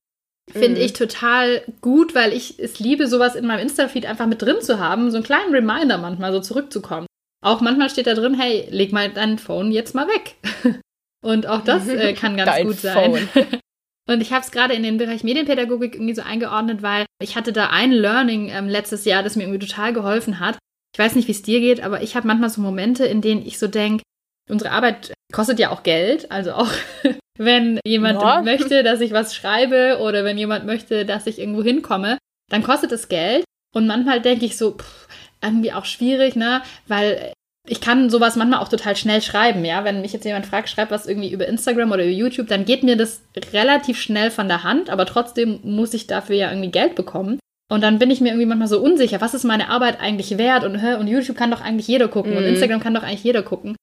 finde 0.51 0.81
mhm. 0.81 0.87
ich 0.87 0.93
total 0.93 1.63
gut, 1.81 2.15
weil 2.15 2.33
ich 2.33 2.59
es 2.59 2.79
liebe, 2.79 3.07
sowas 3.07 3.35
in 3.35 3.47
meinem 3.47 3.61
Insta-Feed 3.61 4.07
einfach 4.07 4.27
mit 4.27 4.43
drin 4.43 4.61
zu 4.61 4.79
haben, 4.79 5.11
so 5.11 5.17
einen 5.17 5.25
kleinen 5.25 5.55
Reminder 5.55 5.99
manchmal 5.99 6.33
so 6.33 6.41
zurückzukommen. 6.41 7.07
Auch 7.45 7.61
manchmal 7.61 7.91
steht 7.91 8.07
da 8.07 8.15
drin, 8.15 8.35
hey, 8.35 8.67
leg 8.71 8.93
mal 8.93 9.11
dein 9.11 9.39
Phone 9.39 9.71
jetzt 9.73 9.95
mal 9.95 10.09
weg. 10.09 10.37
Und 11.23 11.47
auch 11.47 11.63
das 11.63 11.89
äh, 11.89 12.13
kann 12.13 12.37
ganz 12.37 12.63
gut 12.63 12.77
sein. 12.77 13.29
Und 14.09 14.21
ich 14.21 14.33
habe 14.33 14.45
es 14.45 14.51
gerade 14.51 14.75
in 14.75 14.83
den 14.83 14.99
Bereich 14.99 15.25
Medienpädagogik 15.25 15.95
irgendwie 15.95 16.15
so 16.15 16.23
eingeordnet, 16.23 16.83
weil 16.83 17.07
ich 17.23 17.37
hatte 17.37 17.53
da 17.53 17.69
ein 17.71 17.91
Learning 17.91 18.51
ähm, 18.51 18.69
letztes 18.69 19.07
Jahr, 19.07 19.23
das 19.23 19.35
mir 19.35 19.45
irgendwie 19.45 19.67
total 19.67 19.95
geholfen 19.95 20.41
hat. 20.41 20.59
Ich 20.95 20.99
weiß 20.99 21.15
nicht, 21.15 21.27
wie 21.27 21.33
es 21.33 21.43
dir 21.43 21.61
geht, 21.61 21.83
aber 21.83 22.03
ich 22.03 22.15
habe 22.15 22.27
manchmal 22.27 22.51
so 22.51 22.61
Momente, 22.61 23.07
in 23.07 23.23
denen 23.23 23.45
ich 23.45 23.59
so 23.59 23.67
denke, 23.67 24.03
Unsere 24.51 24.71
Arbeit 24.71 25.13
kostet 25.33 25.59
ja 25.59 25.71
auch 25.71 25.83
Geld, 25.83 26.31
also 26.31 26.53
auch 26.53 26.71
wenn 27.39 27.81
jemand 27.85 28.21
ja. 28.23 28.43
möchte, 28.43 28.83
dass 28.83 29.01
ich 29.01 29.13
was 29.13 29.35
schreibe 29.35 29.99
oder 30.01 30.25
wenn 30.25 30.39
jemand 30.39 30.67
möchte, 30.67 31.05
dass 31.05 31.27
ich 31.27 31.39
irgendwo 31.39 31.63
hinkomme, 31.63 32.19
dann 32.51 32.63
kostet 32.63 32.93
es 32.93 33.09
Geld. 33.09 33.45
Und 33.75 33.87
manchmal 33.87 34.21
denke 34.21 34.45
ich 34.45 34.57
so, 34.57 34.73
pff, 34.73 35.09
irgendwie 35.43 35.73
auch 35.73 35.85
schwierig, 35.85 36.37
ne? 36.37 36.63
Weil 36.87 37.33
ich 37.69 37.81
kann 37.81 38.11
sowas 38.11 38.37
manchmal 38.37 38.61
auch 38.61 38.69
total 38.69 38.95
schnell 38.95 39.23
schreiben, 39.23 39.65
ja. 39.65 39.85
Wenn 39.85 40.03
mich 40.03 40.13
jetzt 40.13 40.25
jemand 40.25 40.47
fragt, 40.47 40.69
schreibt 40.69 40.93
was 40.93 41.07
irgendwie 41.07 41.33
über 41.33 41.49
Instagram 41.49 41.91
oder 41.91 42.05
über 42.05 42.13
YouTube, 42.13 42.47
dann 42.47 42.65
geht 42.65 42.83
mir 42.83 42.97
das 42.97 43.23
relativ 43.53 44.01
schnell 44.01 44.31
von 44.31 44.49
der 44.49 44.63
Hand, 44.63 44.91
aber 44.91 45.07
trotzdem 45.07 45.61
muss 45.63 45.95
ich 45.95 46.07
dafür 46.07 46.37
ja 46.37 46.51
irgendwie 46.51 46.71
Geld 46.71 46.95
bekommen. 46.95 47.41
Und 47.71 47.83
dann 47.83 47.99
bin 47.99 48.11
ich 48.11 48.21
mir 48.21 48.29
irgendwie 48.29 48.47
manchmal 48.47 48.69
so 48.69 48.81
unsicher, 48.81 49.21
was 49.21 49.35
ist 49.35 49.45
meine 49.45 49.71
Arbeit 49.71 50.01
eigentlich 50.01 50.37
wert? 50.37 50.65
Und, 50.65 50.77
und 50.77 51.09
YouTube 51.09 51.37
kann 51.37 51.51
doch 51.51 51.63
eigentlich 51.63 51.89
jeder 51.89 52.09
gucken 52.09 52.33
mhm. 52.33 52.39
und 52.39 52.45
Instagram 52.45 52.81
kann 52.81 52.95
doch 52.95 53.03
eigentlich 53.03 53.25
jeder 53.25 53.43
gucken. 53.43 53.75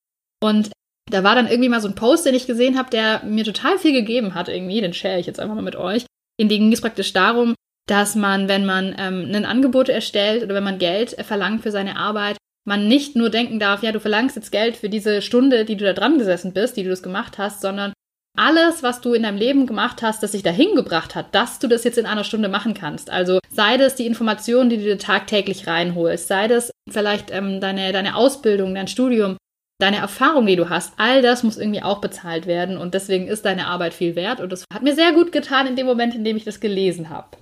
Und 0.43 0.71
da 1.09 1.23
war 1.23 1.35
dann 1.35 1.47
irgendwie 1.47 1.69
mal 1.69 1.81
so 1.81 1.87
ein 1.87 1.95
Post, 1.95 2.25
den 2.25 2.35
ich 2.35 2.47
gesehen 2.47 2.77
habe, 2.77 2.89
der 2.89 3.23
mir 3.23 3.43
total 3.43 3.77
viel 3.77 3.93
gegeben 3.93 4.33
hat 4.33 4.49
irgendwie, 4.49 4.81
den 4.81 4.93
share 4.93 5.19
ich 5.19 5.25
jetzt 5.25 5.39
einfach 5.39 5.55
mal 5.55 5.61
mit 5.61 5.75
euch. 5.75 6.05
In 6.39 6.49
dem 6.49 6.61
ging 6.61 6.73
es 6.73 6.81
praktisch 6.81 7.13
darum, 7.13 7.53
dass 7.87 8.15
man, 8.15 8.47
wenn 8.47 8.65
man 8.65 8.95
ähm, 8.97 9.29
ein 9.33 9.45
Angebot 9.45 9.89
erstellt 9.89 10.43
oder 10.43 10.55
wenn 10.55 10.63
man 10.63 10.79
Geld 10.79 11.15
verlangt 11.25 11.63
für 11.63 11.71
seine 11.71 11.97
Arbeit, 11.97 12.37
man 12.65 12.87
nicht 12.87 13.15
nur 13.15 13.29
denken 13.29 13.59
darf, 13.59 13.83
ja, 13.83 13.91
du 13.91 13.99
verlangst 13.99 14.35
jetzt 14.35 14.51
Geld 14.51 14.77
für 14.77 14.89
diese 14.89 15.21
Stunde, 15.21 15.65
die 15.65 15.75
du 15.75 15.85
da 15.85 15.93
dran 15.93 16.17
gesessen 16.17 16.53
bist, 16.53 16.77
die 16.77 16.83
du 16.83 16.89
das 16.89 17.03
gemacht 17.03 17.37
hast, 17.37 17.61
sondern 17.61 17.93
alles, 18.37 18.81
was 18.81 19.01
du 19.01 19.13
in 19.13 19.23
deinem 19.23 19.37
Leben 19.37 19.65
gemacht 19.65 20.01
hast, 20.01 20.23
das 20.23 20.31
dich 20.31 20.43
dahin 20.43 20.75
gebracht 20.75 21.15
hat, 21.15 21.35
dass 21.35 21.59
du 21.59 21.67
das 21.67 21.83
jetzt 21.83 21.97
in 21.97 22.05
einer 22.05 22.23
Stunde 22.23 22.47
machen 22.47 22.73
kannst. 22.73 23.09
Also 23.09 23.39
sei 23.49 23.77
das 23.77 23.95
die 23.95 24.05
Informationen, 24.05 24.69
die 24.69 24.77
du 24.77 24.83
dir 24.83 24.97
tagtäglich 24.97 25.67
reinholst, 25.67 26.27
sei 26.27 26.47
das 26.47 26.71
vielleicht 26.89 27.31
ähm, 27.31 27.59
deine, 27.59 27.91
deine 27.91 28.15
Ausbildung, 28.15 28.73
dein 28.73 28.87
Studium, 28.87 29.35
deine 29.81 29.97
Erfahrung, 29.97 30.45
die 30.45 30.55
du 30.55 30.69
hast, 30.69 30.93
all 30.97 31.21
das 31.21 31.43
muss 31.43 31.57
irgendwie 31.57 31.83
auch 31.83 32.01
bezahlt 32.01 32.45
werden 32.45 32.77
und 32.77 32.93
deswegen 32.93 33.27
ist 33.27 33.45
deine 33.45 33.67
Arbeit 33.67 33.93
viel 33.93 34.15
wert 34.15 34.39
und 34.39 34.51
das 34.51 34.65
hat 34.73 34.83
mir 34.83 34.95
sehr 34.95 35.13
gut 35.13 35.31
getan 35.31 35.67
in 35.67 35.75
dem 35.75 35.85
Moment, 35.85 36.15
in 36.15 36.23
dem 36.23 36.37
ich 36.37 36.43
das 36.43 36.59
gelesen 36.59 37.09
habe. 37.09 37.37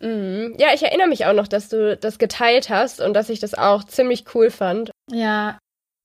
Mhm. 0.00 0.54
Ja, 0.58 0.68
ich 0.74 0.82
erinnere 0.82 1.08
mich 1.08 1.26
auch 1.26 1.32
noch, 1.32 1.48
dass 1.48 1.68
du 1.68 1.96
das 1.96 2.18
geteilt 2.18 2.70
hast 2.70 3.00
und 3.00 3.14
dass 3.14 3.28
ich 3.28 3.40
das 3.40 3.54
auch 3.54 3.84
ziemlich 3.84 4.24
cool 4.34 4.50
fand. 4.50 4.90
Ja, 5.10 5.58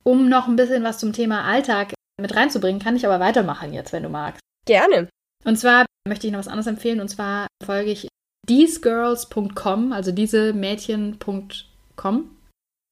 um 0.04 0.30
noch 0.30 0.48
ein 0.48 0.56
bisschen 0.56 0.84
was 0.84 1.00
zum 1.00 1.14
Thema 1.14 1.44
Alltag 1.44 1.94
mit 2.22 2.36
reinzubringen, 2.36 2.82
kann 2.82 2.96
ich 2.96 3.06
aber 3.06 3.20
weitermachen 3.20 3.74
jetzt, 3.74 3.94
wenn 3.94 4.04
du 4.04 4.10
magst. 4.10 4.42
Gerne. 4.66 5.10
Und 5.44 5.58
zwar 5.58 5.86
möchte 6.08 6.28
ich 6.28 6.34
noch 6.34 6.40
was 6.40 6.48
anderes 6.48 6.68
empfehlen 6.68 7.02
und 7.02 7.10
zwar 7.10 7.48
folge 7.64 7.92
ich 7.92 8.08
thesegirls.com, 8.48 9.92
also 9.92 10.12
diese 10.12 10.54
Mädchen.com 10.54 12.30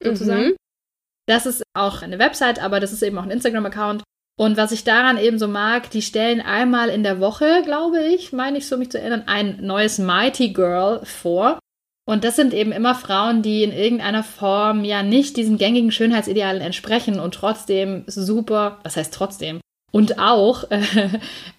sozusagen. 0.03 0.47
Mhm. 0.47 0.55
Das 1.27 1.45
ist 1.45 1.63
auch 1.73 2.01
eine 2.01 2.19
Website, 2.19 2.61
aber 2.61 2.79
das 2.79 2.91
ist 2.91 3.01
eben 3.01 3.17
auch 3.17 3.23
ein 3.23 3.31
Instagram-Account. 3.31 4.03
Und 4.35 4.57
was 4.57 4.71
ich 4.71 4.83
daran 4.83 5.17
eben 5.17 5.37
so 5.37 5.47
mag, 5.47 5.91
die 5.91 6.01
stellen 6.01 6.41
einmal 6.41 6.89
in 6.89 7.03
der 7.03 7.19
Woche, 7.19 7.61
glaube 7.63 8.03
ich, 8.03 8.33
meine 8.33 8.57
ich 8.57 8.67
so 8.67 8.77
mich 8.77 8.89
zu 8.89 8.99
erinnern, 8.99 9.23
ein 9.27 9.59
neues 9.61 9.99
Mighty 9.99 10.49
Girl 10.49 11.01
vor. 11.05 11.59
Und 12.05 12.23
das 12.23 12.35
sind 12.35 12.53
eben 12.53 12.71
immer 12.71 12.95
Frauen, 12.95 13.43
die 13.43 13.63
in 13.63 13.71
irgendeiner 13.71 14.23
Form 14.23 14.83
ja 14.83 15.03
nicht 15.03 15.37
diesen 15.37 15.57
gängigen 15.57 15.91
Schönheitsidealen 15.91 16.61
entsprechen 16.61 17.19
und 17.19 17.33
trotzdem 17.33 18.03
super, 18.07 18.79
was 18.83 18.97
heißt 18.97 19.13
trotzdem? 19.13 19.61
Und 19.91 20.19
auch 20.19 20.63
äh, 20.71 20.81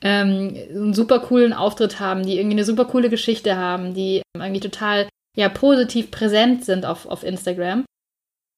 ähm, 0.03 0.55
einen 0.69 0.95
super 0.95 1.21
coolen 1.21 1.53
Auftritt 1.53 2.01
haben, 2.01 2.27
die 2.27 2.37
irgendwie 2.37 2.57
eine 2.57 2.65
super 2.65 2.85
coole 2.85 3.09
Geschichte 3.09 3.57
haben, 3.57 3.95
die 3.95 4.21
irgendwie 4.37 4.61
total 4.61 5.09
ja 5.37 5.49
positiv 5.49 6.11
präsent 6.11 6.65
sind 6.65 6.85
auf, 6.85 7.07
auf 7.07 7.23
Instagram. 7.23 7.85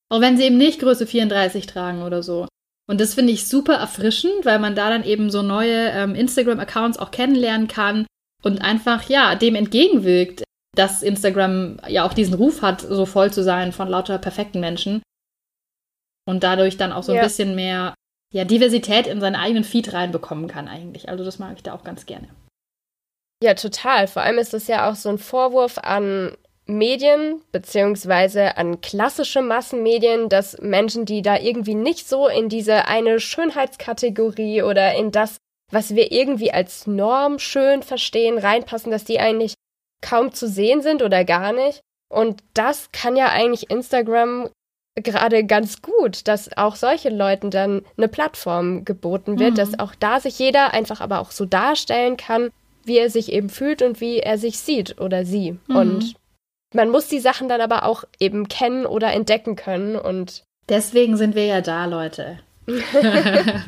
Auch 0.09 0.21
wenn 0.21 0.37
sie 0.37 0.45
eben 0.45 0.59
nicht 0.59 0.81
Größe 0.81 1.07
34 1.07 1.67
tragen 1.67 2.03
oder 2.03 2.23
so. 2.23 2.47
Und 2.89 3.01
das 3.01 3.15
finde 3.15 3.33
ich 3.33 3.49
super 3.49 3.75
erfrischend, 3.75 4.45
weil 4.45 4.59
man 4.59 4.77
da 4.77 4.91
dann 4.91 5.03
eben 5.03 5.31
so 5.31 5.43
neue 5.43 5.91
ähm, 5.91 6.15
Instagram-Accounts 6.15 6.99
auch 6.99 7.11
kennenlernen 7.11 7.67
kann 7.67 8.07
und 8.45 8.63
einfach, 8.63 9.09
ja, 9.09 9.35
dem 9.35 9.57
entgegenwirkt, 9.57 10.45
dass 10.77 11.03
Instagram 11.03 11.81
ja 11.89 12.05
auch 12.05 12.15
diesen 12.15 12.35
Ruf 12.35 12.63
hat, 12.63 12.83
so 12.83 13.07
voll 13.07 13.33
zu 13.33 13.43
sein 13.43 13.73
von 13.73 13.89
lauter 13.89 14.19
perfekten 14.19 14.61
Menschen. 14.61 15.03
Und 16.29 16.45
dadurch 16.45 16.77
dann 16.77 16.93
auch 16.93 17.03
so 17.03 17.13
ein 17.13 17.21
bisschen 17.23 17.55
mehr 17.55 17.95
ja, 18.33 18.45
Diversität 18.45 19.07
in 19.07 19.21
seinen 19.21 19.37
eigenen 19.37 19.65
Feed 19.65 19.93
reinbekommen 19.93 20.49
kann 20.49 20.69
eigentlich. 20.69 21.09
Also 21.09 21.25
das 21.25 21.39
mag 21.39 21.57
ich 21.57 21.63
da 21.63 21.73
auch 21.73 21.85
ganz 21.85 22.07
gerne. 22.07 22.29
Ja, 23.43 23.55
total. 23.55 24.07
Vor 24.09 24.23
allem 24.23 24.39
ist 24.39 24.53
das 24.53 24.67
ja 24.67 24.91
auch 24.91 24.95
so 24.95 25.09
ein 25.09 25.19
Vorwurf 25.19 25.79
an 25.79 26.37
Medien 26.67 27.41
beziehungsweise 27.53 28.57
an 28.57 28.81
klassische 28.81 29.41
Massenmedien, 29.41 30.29
dass 30.29 30.59
Menschen, 30.61 31.05
die 31.05 31.23
da 31.23 31.39
irgendwie 31.39 31.75
nicht 31.75 32.09
so 32.09 32.27
in 32.29 32.49
diese 32.49 32.87
eine 32.87 33.21
Schönheitskategorie 33.21 34.63
oder 34.63 34.95
in 34.95 35.13
das, 35.13 35.37
was 35.71 35.95
wir 35.95 36.13
irgendwie 36.13 36.53
als 36.53 36.87
Norm 36.87 37.39
schön 37.39 37.83
verstehen, 37.83 38.39
reinpassen, 38.39 38.91
dass 38.91 39.05
die 39.05 39.21
eigentlich 39.21 39.55
kaum 40.03 40.33
zu 40.33 40.49
sehen 40.49 40.83
sind 40.83 41.03
oder 41.03 41.25
gar 41.25 41.53
nicht. 41.53 41.81
Und 42.13 42.43
das 42.55 42.91
kann 42.93 43.17
ja 43.17 43.29
eigentlich 43.29 43.71
Instagram 43.71 44.51
gerade 44.97 45.45
ganz 45.45 45.83
gut, 45.83 46.27
dass 46.27 46.57
auch 46.57 46.75
solche 46.75 47.11
Leuten 47.11 47.51
dann 47.51 47.83
eine 47.97 48.09
Plattform 48.09 48.85
geboten 48.85 49.39
wird, 49.39 49.53
mhm. 49.53 49.57
dass 49.57 49.79
auch 49.79 49.95
da 49.95 50.21
sich 50.21 50.39
jeder 50.39 50.73
einfach 50.73 51.01
aber 51.01 51.21
auch 51.21 51.31
so 51.31 51.45
darstellen 51.45 52.17
kann, 52.17 52.51
wie 52.85 52.99
er 52.99 53.11
sich 53.11 53.33
eben 53.33 53.51
fühlt 53.51 53.83
und 53.83 54.01
wie 54.01 54.21
er 54.21 54.39
sich 54.39 54.59
sieht 54.59 55.01
oder 55.01 55.25
sie. 55.25 55.59
Mhm. 55.67 55.77
Und 55.77 56.15
man 56.75 56.91
muss 56.91 57.09
die 57.09 57.21
Sachen 57.21 57.49
dann 57.49 57.61
aber 57.61 57.85
auch 57.85 58.05
eben 58.19 58.49
kennen 58.49 58.87
oder 58.87 59.13
entdecken 59.13 59.57
können 59.57 59.97
und. 59.97 60.45
Deswegen 60.69 61.17
sind 61.17 61.35
wir 61.35 61.47
ja 61.47 61.61
da, 61.61 61.87
Leute. 61.87 62.39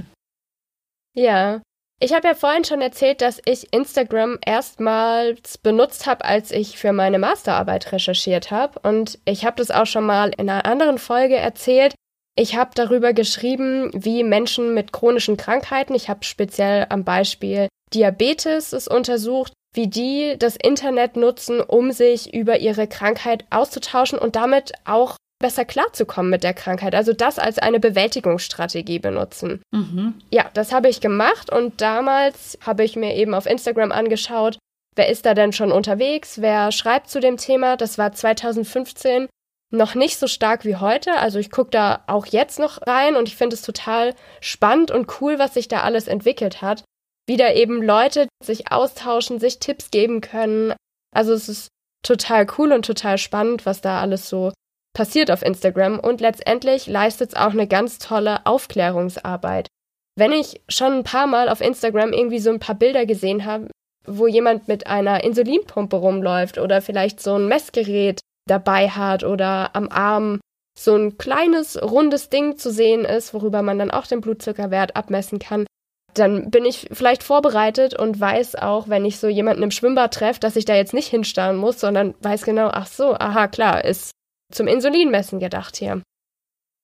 ja. 1.15 1.63
Ich 2.01 2.13
habe 2.13 2.29
ja 2.29 2.35
vorhin 2.35 2.65
schon 2.65 2.81
erzählt, 2.81 3.21
dass 3.23 3.41
ich 3.45 3.73
Instagram 3.73 4.39
erstmals 4.47 5.59
benutzt 5.59 6.07
habe, 6.07 6.25
als 6.25 6.53
ich 6.53 6.79
für 6.79 6.93
meine 6.93 7.19
Masterarbeit 7.19 7.91
recherchiert 7.91 8.53
habe. 8.53 8.79
Und 8.89 9.19
ich 9.25 9.45
habe 9.45 9.57
das 9.57 9.73
auch 9.73 9.87
schon 9.87 10.07
mal 10.07 10.31
in 10.37 10.49
einer 10.49 10.65
anderen 10.65 10.99
Folge 10.99 11.37
erzählt. 11.37 11.95
Ich 12.37 12.55
habe 12.55 12.71
darüber 12.77 13.13
geschrieben, 13.13 13.91
wie 13.93 14.23
Menschen 14.23 14.75
mit 14.75 14.93
chronischen 14.93 15.37
Krankheiten, 15.37 15.93
ich 15.97 16.09
habe 16.09 16.23
speziell 16.23 16.87
am 16.89 17.03
Beispiel 17.03 17.67
Diabetes 17.93 18.73
es 18.73 18.87
untersucht, 18.87 19.53
wie 19.75 19.89
die 19.89 20.37
das 20.39 20.57
Internet 20.57 21.17
nutzen, 21.17 21.61
um 21.61 21.93
sich 21.93 22.35
über 22.35 22.59
ihre 22.59 22.87
Krankheit 22.87 23.45
auszutauschen 23.51 24.19
und 24.19 24.37
damit 24.37 24.73
auch 24.85 25.17
besser 25.39 25.65
klarzukommen 25.65 26.31
mit 26.31 26.43
der 26.43 26.55
Krankheit. 26.55 26.95
Also 26.95 27.13
das 27.13 27.39
als 27.39 27.59
eine 27.59 27.79
Bewältigungsstrategie 27.79 28.99
benutzen. 28.99 29.63
Mhm. 29.71 30.15
Ja, 30.31 30.51
das 30.55 30.73
habe 30.73 30.89
ich 30.89 31.01
gemacht 31.01 31.53
und 31.53 31.81
damals 31.81 32.59
habe 32.65 32.85
ich 32.85 32.97
mir 32.97 33.15
eben 33.15 33.35
auf 33.35 33.47
Instagram 33.47 33.93
angeschaut, 33.93 34.59
wer 34.97 35.09
ist 35.09 35.27
da 35.27 35.35
denn 35.35 35.53
schon 35.53 35.71
unterwegs, 35.71 36.41
wer 36.41 36.73
schreibt 36.73 37.09
zu 37.09 37.21
dem 37.21 37.37
Thema. 37.37 37.77
Das 37.77 37.99
war 37.99 38.13
2015 38.13 39.29
noch 39.71 39.95
nicht 39.95 40.19
so 40.19 40.27
stark 40.27 40.65
wie 40.65 40.77
heute. 40.77 41.13
Also 41.13 41.39
ich 41.39 41.51
gucke 41.51 41.71
da 41.71 42.03
auch 42.07 42.27
jetzt 42.27 42.59
noch 42.59 42.85
rein 42.87 43.17
und 43.17 43.29
ich 43.29 43.37
finde 43.37 43.55
es 43.55 43.63
total 43.63 44.15
spannend 44.41 44.91
und 44.91 45.21
cool, 45.21 45.39
was 45.39 45.55
sich 45.55 45.69
da 45.69 45.83
alles 45.83 46.09
entwickelt 46.09 46.63
hat 46.63 46.83
wieder 47.29 47.55
eben 47.55 47.83
Leute 47.83 48.27
sich 48.43 48.73
austauschen, 48.73 49.39
sich 49.39 49.61
Tipps 49.61 49.91
geben 49.91 50.21
können. 50.21 50.75
Also 51.15 51.33
es 51.33 51.49
ist 51.49 51.69
total 52.03 52.47
cool 52.57 52.73
und 52.73 52.85
total 52.85 53.19
spannend, 53.19 53.67
was 53.67 53.81
da 53.81 54.01
alles 54.01 54.29
so 54.29 54.53
passiert 54.97 55.31
auf 55.31 55.43
Instagram 55.43 56.01
und 56.01 56.21
letztendlich 56.21 56.87
leistet 56.87 57.31
es 57.31 57.37
auch 57.37 57.53
eine 57.53 57.69
ganz 57.69 57.99
tolle 57.99 58.45
Aufklärungsarbeit. 58.47 59.69
Wenn 60.17 60.33
ich 60.33 60.61
schon 60.69 60.93
ein 60.93 61.05
paar 61.05 61.29
Mal 61.29 61.49
auf 61.49 61.61
Instagram 61.61 62.13
irgendwie 62.13 62.41
so 62.41 62.51
ein 62.51 62.59
paar 62.59 62.75
Bilder 62.75 63.07
gesehen 63.07 63.45
habe, 63.45 63.71
wo 64.05 64.27
jemand 64.27 64.67
mit 64.67 64.87
einer 64.89 65.23
Insulinpumpe 65.23 65.97
rumläuft 65.97 66.59
oder 66.59 66.83
vielleicht 66.83 67.21
so 67.21 67.35
ein 67.35 67.47
Messgerät 67.47 68.21
dabei 68.49 68.89
hat 68.89 69.23
oder 69.23 69.77
am 69.77 69.89
Arm 69.91 70.41
so 70.77 70.97
ein 70.97 71.19
kleines 71.19 71.81
rundes 71.81 72.31
Ding 72.31 72.57
zu 72.57 72.73
sehen 72.73 73.05
ist, 73.05 73.35
worüber 73.35 73.63
man 73.63 73.79
dann 73.79 73.91
auch 73.91 74.07
den 74.07 74.21
Blutzuckerwert 74.21 74.97
abmessen 74.97 75.39
kann, 75.39 75.67
dann 76.15 76.51
bin 76.51 76.65
ich 76.65 76.89
vielleicht 76.93 77.23
vorbereitet 77.23 77.99
und 77.99 78.19
weiß 78.19 78.57
auch, 78.57 78.89
wenn 78.89 79.05
ich 79.05 79.19
so 79.19 79.29
jemanden 79.29 79.63
im 79.63 79.71
Schwimmbad 79.71 80.15
treffe, 80.15 80.41
dass 80.41 80.57
ich 80.57 80.65
da 80.65 80.75
jetzt 80.75 80.95
nicht 80.95 81.09
hinstarren 81.09 81.57
muss, 81.57 81.81
sondern 81.81 82.15
weiß 82.21 82.45
genau, 82.45 82.69
ach 82.73 82.87
so, 82.87 83.15
aha, 83.15 83.49
klar, 83.49 83.85
ist 83.85 84.13
zum 84.53 84.67
Insulinmessen 84.67 85.39
gedacht 85.39 85.77
hier. 85.77 86.03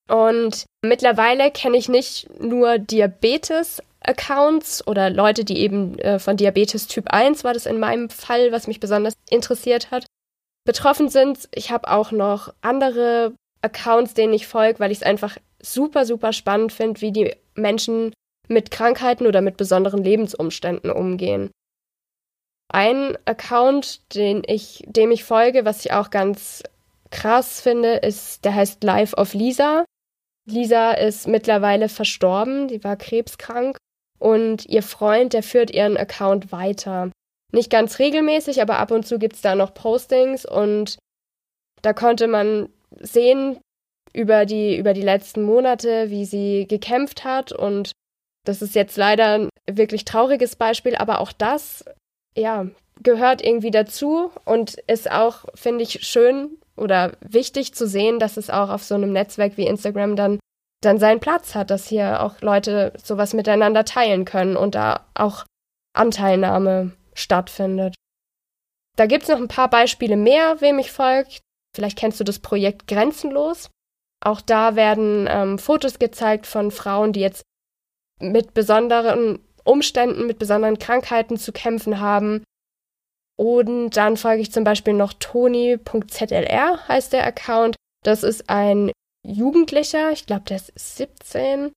Und 0.08 0.66
mittlerweile 0.82 1.50
kenne 1.50 1.78
ich 1.78 1.88
nicht 1.88 2.28
nur 2.38 2.78
Diabetes-Accounts 2.78 4.86
oder 4.86 5.08
Leute, 5.08 5.44
die 5.44 5.58
eben 5.58 5.98
äh, 5.98 6.18
von 6.18 6.36
Diabetes 6.36 6.86
Typ 6.86 7.08
1 7.08 7.42
war 7.42 7.54
das 7.54 7.66
in 7.66 7.80
meinem 7.80 8.10
Fall, 8.10 8.52
was 8.52 8.66
mich 8.66 8.80
besonders 8.80 9.14
interessiert 9.30 9.90
hat, 9.90 10.04
betroffen 10.66 11.08
sind. 11.08 11.48
Ich 11.54 11.70
habe 11.70 11.90
auch 11.90 12.12
noch 12.12 12.52
andere 12.60 13.32
Accounts, 13.62 14.12
denen 14.12 14.34
ich 14.34 14.46
folge, 14.46 14.78
weil 14.78 14.92
ich 14.92 14.98
es 14.98 15.04
einfach 15.04 15.38
super, 15.60 16.04
super 16.04 16.34
spannend 16.34 16.72
finde, 16.72 17.00
wie 17.00 17.12
die 17.12 17.34
Menschen 17.54 18.12
mit 18.48 18.70
Krankheiten 18.70 19.26
oder 19.26 19.40
mit 19.40 19.56
besonderen 19.56 20.02
Lebensumständen 20.02 20.90
umgehen. 20.90 21.50
Ein 22.68 23.16
Account, 23.24 24.00
ich, 24.14 24.82
dem 24.86 25.10
ich 25.10 25.24
folge, 25.24 25.64
was 25.64 25.84
ich 25.84 25.92
auch 25.92 26.10
ganz 26.10 26.62
krass 27.10 27.60
finde, 27.60 27.96
ist, 27.96 28.44
der 28.44 28.54
heißt 28.54 28.82
Life 28.82 29.16
of 29.16 29.34
Lisa. 29.34 29.84
Lisa 30.46 30.92
ist 30.92 31.26
mittlerweile 31.28 31.88
verstorben, 31.88 32.68
die 32.68 32.82
war 32.82 32.96
krebskrank 32.96 33.78
und 34.18 34.66
ihr 34.66 34.82
Freund, 34.82 35.32
der 35.32 35.42
führt 35.42 35.70
ihren 35.70 35.96
Account 35.96 36.52
weiter. 36.52 37.10
Nicht 37.52 37.70
ganz 37.70 37.98
regelmäßig, 37.98 38.60
aber 38.60 38.78
ab 38.78 38.90
und 38.90 39.06
zu 39.06 39.18
gibt 39.18 39.36
es 39.36 39.42
da 39.42 39.54
noch 39.54 39.74
Postings 39.74 40.44
und 40.44 40.98
da 41.82 41.92
konnte 41.92 42.26
man 42.26 42.68
sehen, 43.00 43.60
über 44.14 44.46
die, 44.46 44.76
über 44.76 44.94
die 44.94 45.02
letzten 45.02 45.42
Monate, 45.42 46.08
wie 46.08 46.24
sie 46.24 46.66
gekämpft 46.66 47.24
hat. 47.24 47.52
Und 47.52 47.92
das 48.44 48.62
ist 48.62 48.74
jetzt 48.74 48.96
leider 48.96 49.38
ein 49.38 49.48
wirklich 49.70 50.04
trauriges 50.04 50.56
Beispiel, 50.56 50.94
aber 50.96 51.20
auch 51.20 51.32
das, 51.32 51.84
ja, 52.36 52.66
gehört 53.02 53.42
irgendwie 53.42 53.70
dazu 53.70 54.30
und 54.44 54.74
ist 54.86 55.10
auch, 55.10 55.46
finde 55.54 55.82
ich, 55.82 56.06
schön 56.06 56.58
oder 56.76 57.12
wichtig 57.20 57.74
zu 57.74 57.86
sehen, 57.86 58.18
dass 58.18 58.36
es 58.36 58.50
auch 58.50 58.70
auf 58.70 58.84
so 58.84 58.94
einem 58.94 59.12
Netzwerk 59.12 59.56
wie 59.56 59.66
Instagram 59.66 60.16
dann, 60.16 60.38
dann 60.82 60.98
seinen 60.98 61.20
Platz 61.20 61.54
hat, 61.54 61.70
dass 61.70 61.88
hier 61.88 62.22
auch 62.22 62.40
Leute 62.40 62.92
sowas 63.02 63.34
miteinander 63.34 63.84
teilen 63.84 64.24
können 64.24 64.56
und 64.56 64.74
da 64.74 65.06
auch 65.14 65.44
Anteilnahme 65.94 66.92
stattfindet. 67.14 67.94
Da 68.96 69.06
gibt 69.06 69.24
es 69.24 69.28
noch 69.28 69.38
ein 69.38 69.48
paar 69.48 69.70
Beispiele 69.70 70.16
mehr, 70.16 70.60
wem 70.60 70.78
ich 70.78 70.92
folgt. 70.92 71.40
Vielleicht 71.74 71.98
kennst 71.98 72.20
du 72.20 72.24
das 72.24 72.38
Projekt 72.38 72.86
Grenzenlos. 72.86 73.70
Auch 74.24 74.40
da 74.40 74.76
werden 74.76 75.26
ähm, 75.28 75.58
Fotos 75.58 75.98
gezeigt 75.98 76.46
von 76.46 76.70
Frauen, 76.70 77.12
die 77.12 77.20
jetzt 77.20 77.42
mit 78.20 78.54
besonderen 78.54 79.38
Umständen, 79.64 80.26
mit 80.26 80.38
besonderen 80.38 80.78
Krankheiten 80.78 81.36
zu 81.36 81.52
kämpfen 81.52 82.00
haben. 82.00 82.44
Und 83.36 83.96
dann 83.96 84.16
folge 84.16 84.42
ich 84.42 84.52
zum 84.52 84.64
Beispiel 84.64 84.92
noch 84.92 85.12
Toni.zlr, 85.14 86.88
heißt 86.88 87.12
der 87.12 87.26
Account. 87.26 87.76
Das 88.04 88.22
ist 88.22 88.48
ein 88.48 88.92
Jugendlicher, 89.26 90.12
ich 90.12 90.26
glaube, 90.26 90.44
der 90.48 90.58
ist 90.58 90.72
17. 90.76 91.72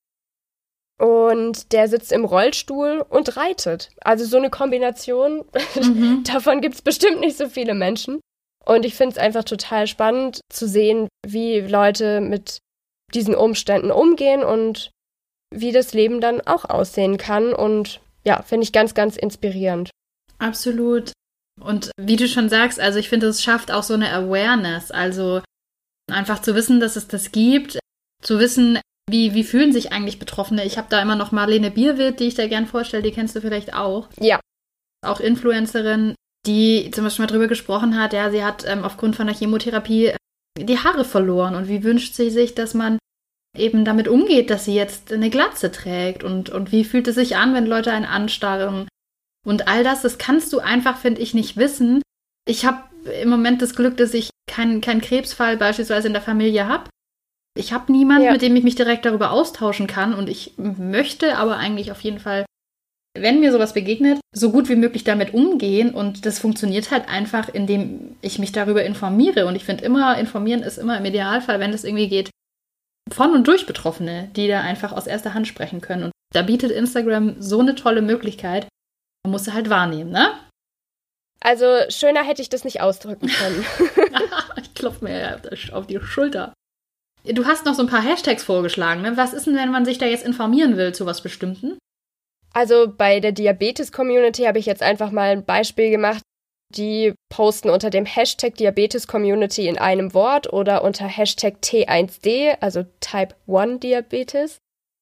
Und 0.99 1.71
der 1.73 1.87
sitzt 1.87 2.11
im 2.11 2.25
Rollstuhl 2.25 3.05
und 3.07 3.37
reitet. 3.37 3.91
Also 4.01 4.25
so 4.25 4.37
eine 4.37 4.49
Kombination, 4.49 5.45
mhm. 5.75 6.23
davon 6.31 6.61
gibt 6.61 6.75
es 6.75 6.81
bestimmt 6.81 7.19
nicht 7.19 7.37
so 7.37 7.49
viele 7.49 7.73
Menschen. 7.73 8.19
Und 8.65 8.83
ich 8.83 8.95
finde 8.95 9.13
es 9.13 9.17
einfach 9.17 9.43
total 9.43 9.87
spannend 9.87 10.41
zu 10.51 10.67
sehen, 10.67 11.07
wie 11.25 11.61
Leute 11.61 12.19
mit 12.19 12.57
diesen 13.13 13.35
Umständen 13.35 13.91
umgehen 13.91 14.43
und 14.43 14.91
wie 15.53 15.71
das 15.71 15.93
Leben 15.93 16.21
dann 16.21 16.41
auch 16.41 16.65
aussehen 16.65 17.17
kann. 17.17 17.53
Und 17.53 18.01
ja, 18.23 18.41
finde 18.41 18.63
ich 18.63 18.73
ganz, 18.73 18.93
ganz 18.93 19.17
inspirierend. 19.17 19.89
Absolut. 20.39 21.11
Und 21.59 21.91
wie 21.99 22.15
du 22.15 22.27
schon 22.27 22.49
sagst, 22.49 22.79
also 22.79 22.99
ich 22.99 23.09
finde, 23.09 23.27
es 23.27 23.41
schafft 23.41 23.71
auch 23.71 23.83
so 23.83 23.93
eine 23.93 24.11
Awareness. 24.11 24.91
Also 24.91 25.41
einfach 26.11 26.41
zu 26.41 26.55
wissen, 26.55 26.79
dass 26.79 26.95
es 26.95 27.07
das 27.07 27.31
gibt, 27.31 27.79
zu 28.21 28.39
wissen, 28.39 28.79
wie, 29.09 29.33
wie 29.33 29.43
fühlen 29.43 29.71
sich 29.71 29.91
eigentlich 29.91 30.19
Betroffene. 30.19 30.65
Ich 30.65 30.77
habe 30.77 30.87
da 30.89 31.01
immer 31.01 31.15
noch 31.15 31.31
Marlene 31.31 31.71
Bierwirt, 31.71 32.19
die 32.19 32.25
ich 32.25 32.35
da 32.35 32.47
gern 32.47 32.67
vorstelle, 32.67 33.03
die 33.03 33.11
kennst 33.11 33.35
du 33.35 33.41
vielleicht 33.41 33.73
auch. 33.73 34.09
Ja. 34.19 34.39
Auch 35.05 35.19
Influencerin, 35.19 36.15
die 36.45 36.91
zum 36.91 37.03
Beispiel 37.03 37.23
mal 37.23 37.31
drüber 37.31 37.47
gesprochen 37.47 37.99
hat, 37.99 38.13
ja, 38.13 38.29
sie 38.29 38.43
hat 38.43 38.65
ähm, 38.67 38.83
aufgrund 38.83 39.15
von 39.15 39.27
der 39.27 39.35
Chemotherapie 39.35 40.07
äh, 40.07 40.17
die 40.59 40.79
Haare 40.79 41.05
verloren 41.05 41.55
und 41.55 41.67
wie 41.67 41.83
wünscht 41.83 42.15
sie 42.15 42.29
sich, 42.29 42.55
dass 42.55 42.73
man 42.73 42.97
eben 43.57 43.85
damit 43.85 44.07
umgeht, 44.07 44.49
dass 44.49 44.65
sie 44.65 44.75
jetzt 44.75 45.11
eine 45.11 45.29
Glatze 45.29 45.71
trägt 45.71 46.23
und, 46.23 46.49
und 46.49 46.71
wie 46.71 46.83
fühlt 46.83 47.07
es 47.07 47.15
sich 47.15 47.35
an, 47.35 47.53
wenn 47.53 47.65
Leute 47.65 47.91
einen 47.91 48.05
anstarren 48.05 48.87
und 49.45 49.67
all 49.67 49.83
das, 49.83 50.01
das 50.01 50.17
kannst 50.17 50.53
du 50.53 50.59
einfach, 50.59 50.97
finde 50.97 51.21
ich, 51.21 51.33
nicht 51.33 51.57
wissen. 51.57 52.01
Ich 52.47 52.65
habe 52.65 52.83
im 53.21 53.29
Moment 53.29 53.61
das 53.61 53.75
Glück, 53.75 53.97
dass 53.97 54.13
ich 54.13 54.29
keinen 54.49 54.81
kein 54.81 55.01
Krebsfall 55.01 55.57
beispielsweise 55.57 56.07
in 56.07 56.13
der 56.13 56.21
Familie 56.21 56.67
habe. 56.67 56.89
Ich 57.57 57.73
habe 57.73 57.91
niemanden, 57.91 58.25
ja. 58.25 58.31
mit 58.33 58.41
dem 58.41 58.55
ich 58.55 58.63
mich 58.63 58.75
direkt 58.75 59.05
darüber 59.05 59.31
austauschen 59.31 59.87
kann 59.87 60.13
und 60.13 60.29
ich 60.29 60.53
möchte 60.57 61.37
aber 61.37 61.57
eigentlich 61.57 61.91
auf 61.91 62.01
jeden 62.01 62.19
Fall 62.19 62.45
wenn 63.21 63.39
mir 63.39 63.51
sowas 63.51 63.73
begegnet, 63.73 64.19
so 64.33 64.51
gut 64.51 64.69
wie 64.69 64.75
möglich 64.75 65.03
damit 65.03 65.33
umgehen. 65.33 65.91
Und 65.91 66.25
das 66.25 66.39
funktioniert 66.39 66.91
halt 66.91 67.09
einfach, 67.09 67.49
indem 67.49 68.15
ich 68.21 68.39
mich 68.39 68.51
darüber 68.51 68.83
informiere. 68.83 69.45
Und 69.45 69.55
ich 69.55 69.63
finde 69.63 69.85
immer, 69.85 70.17
informieren 70.17 70.63
ist 70.63 70.77
immer 70.77 70.97
im 70.97 71.05
Idealfall, 71.05 71.59
wenn 71.59 71.73
es 71.73 71.83
irgendwie 71.83 72.09
geht, 72.09 72.29
von 73.11 73.33
und 73.33 73.47
durch 73.47 73.65
Betroffene, 73.65 74.29
die 74.35 74.47
da 74.47 74.61
einfach 74.61 74.91
aus 74.91 75.07
erster 75.07 75.33
Hand 75.33 75.47
sprechen 75.47 75.81
können. 75.81 76.03
Und 76.03 76.11
da 76.33 76.41
bietet 76.41 76.71
Instagram 76.71 77.41
so 77.41 77.59
eine 77.59 77.75
tolle 77.75 78.01
Möglichkeit. 78.01 78.67
Man 79.23 79.31
muss 79.31 79.45
sie 79.45 79.53
halt 79.53 79.69
wahrnehmen, 79.69 80.11
ne? 80.11 80.33
Also 81.39 81.65
schöner 81.89 82.23
hätte 82.23 82.41
ich 82.41 82.49
das 82.49 82.63
nicht 82.63 82.81
ausdrücken 82.81 83.27
können. 83.27 83.65
ich 84.61 84.73
klopfe 84.73 85.03
mir 85.03 85.41
auf 85.73 85.87
die 85.87 85.99
Schulter. 85.99 86.53
Du 87.23 87.45
hast 87.45 87.65
noch 87.65 87.73
so 87.73 87.83
ein 87.83 87.89
paar 87.89 88.01
Hashtags 88.01 88.43
vorgeschlagen. 88.43 89.01
Ne? 89.01 89.17
Was 89.17 89.33
ist 89.33 89.47
denn, 89.47 89.55
wenn 89.55 89.71
man 89.71 89.85
sich 89.85 89.97
da 89.97 90.05
jetzt 90.05 90.25
informieren 90.25 90.77
will 90.77 90.93
zu 90.93 91.05
was 91.05 91.21
Bestimmten? 91.21 91.77
Also 92.53 92.91
bei 92.95 93.19
der 93.19 93.33
Diabetes-Community 93.33 94.43
habe 94.43 94.59
ich 94.59 94.65
jetzt 94.65 94.81
einfach 94.81 95.11
mal 95.11 95.29
ein 95.29 95.45
Beispiel 95.45 95.91
gemacht. 95.91 96.21
Die 96.75 97.13
posten 97.29 97.69
unter 97.69 97.89
dem 97.89 98.05
Hashtag 98.05 98.55
Diabetes-Community 98.55 99.67
in 99.67 99.77
einem 99.77 100.13
Wort 100.13 100.51
oder 100.51 100.83
unter 100.83 101.07
Hashtag 101.07 101.55
T1D, 101.61 102.57
also 102.59 102.83
Type 102.99 103.35
1 103.47 103.79
Diabetes, 103.79 104.57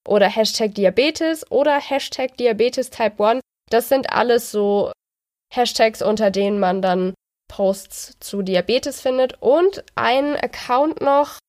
oder 0.08 0.30
Hashtag 0.30 0.76
Diabetes 0.76 1.50
oder 1.52 1.80
Hashtag 1.80 2.38
Diabetes 2.38 2.90
Type 2.92 3.24
1. 3.24 3.42
Das 3.72 3.90
sind 3.90 4.12
alles 4.12 4.52
so 4.52 4.92
Hashtags, 5.54 6.02
unter 6.02 6.32
denen 6.32 6.60
man 6.60 6.82
dann 6.82 7.14
Posts 7.48 8.18
zu 8.20 8.42
Diabetes 8.42 9.02
findet. 9.02 9.42
Und 9.42 9.84
ein 9.96 10.36
Account 10.36 11.02
noch, 11.02 11.40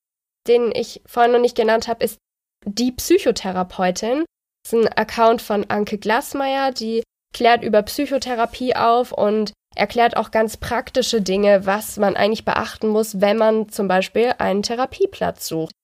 den 0.48 0.72
ich 0.74 1.02
vorhin 1.06 1.32
noch 1.32 1.40
nicht 1.40 1.56
genannt 1.56 1.88
habe, 1.88 2.04
ist 2.04 2.18
die 2.64 2.92
Psychotherapeutin. 2.92 4.24
Das 4.64 4.72
ist 4.72 4.86
ein 4.86 4.92
Account 4.92 5.42
von 5.42 5.68
Anke 5.68 5.98
Glasmeier, 5.98 6.72
die 6.72 7.02
klärt 7.34 7.62
über 7.62 7.82
Psychotherapie 7.82 8.74
auf 8.74 9.12
und 9.12 9.52
erklärt 9.76 10.16
auch 10.16 10.30
ganz 10.30 10.56
praktische 10.56 11.22
Dinge, 11.22 11.66
was 11.66 11.96
man 11.96 12.16
eigentlich 12.16 12.44
beachten 12.44 12.88
muss, 12.88 13.20
wenn 13.20 13.36
man 13.36 13.68
zum 13.68 13.88
Beispiel 13.88 14.32
einen 14.38 14.62
Therapieplatz 14.62 15.46
sucht. 15.46 15.74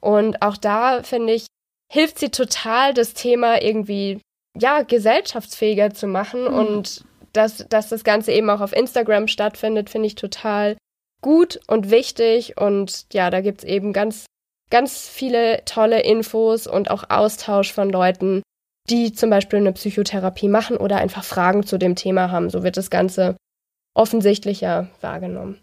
Und 0.00 0.42
auch 0.42 0.56
da, 0.56 1.02
finde 1.02 1.34
ich, 1.34 1.46
hilft 1.92 2.18
sie 2.18 2.30
total, 2.30 2.94
das 2.94 3.14
Thema 3.14 3.62
irgendwie, 3.62 4.20
ja, 4.56 4.82
gesellschaftsfähiger 4.82 5.94
zu 5.94 6.06
machen. 6.06 6.42
Mhm. 6.42 6.54
Und 6.54 7.04
dass, 7.32 7.66
dass 7.68 7.88
das 7.88 8.04
Ganze 8.04 8.32
eben 8.32 8.50
auch 8.50 8.60
auf 8.60 8.74
Instagram 8.74 9.28
stattfindet, 9.28 9.90
finde 9.90 10.06
ich 10.06 10.14
total 10.14 10.76
gut 11.22 11.60
und 11.68 11.90
wichtig. 11.90 12.58
Und 12.58 13.06
ja, 13.12 13.30
da 13.30 13.40
gibt 13.40 13.58
es 13.58 13.64
eben 13.64 13.92
ganz 13.92 14.26
ganz 14.70 15.08
viele 15.08 15.64
tolle 15.64 16.02
Infos 16.02 16.66
und 16.66 16.90
auch 16.90 17.04
Austausch 17.08 17.72
von 17.72 17.90
Leuten, 17.90 18.42
die 18.90 19.12
zum 19.12 19.30
Beispiel 19.30 19.58
eine 19.58 19.72
Psychotherapie 19.72 20.48
machen 20.48 20.76
oder 20.76 20.96
einfach 20.96 21.24
Fragen 21.24 21.64
zu 21.64 21.78
dem 21.78 21.96
Thema 21.96 22.30
haben. 22.30 22.50
So 22.50 22.62
wird 22.62 22.76
das 22.76 22.90
Ganze 22.90 23.36
offensichtlicher 23.94 24.88
wahrgenommen. 25.00 25.60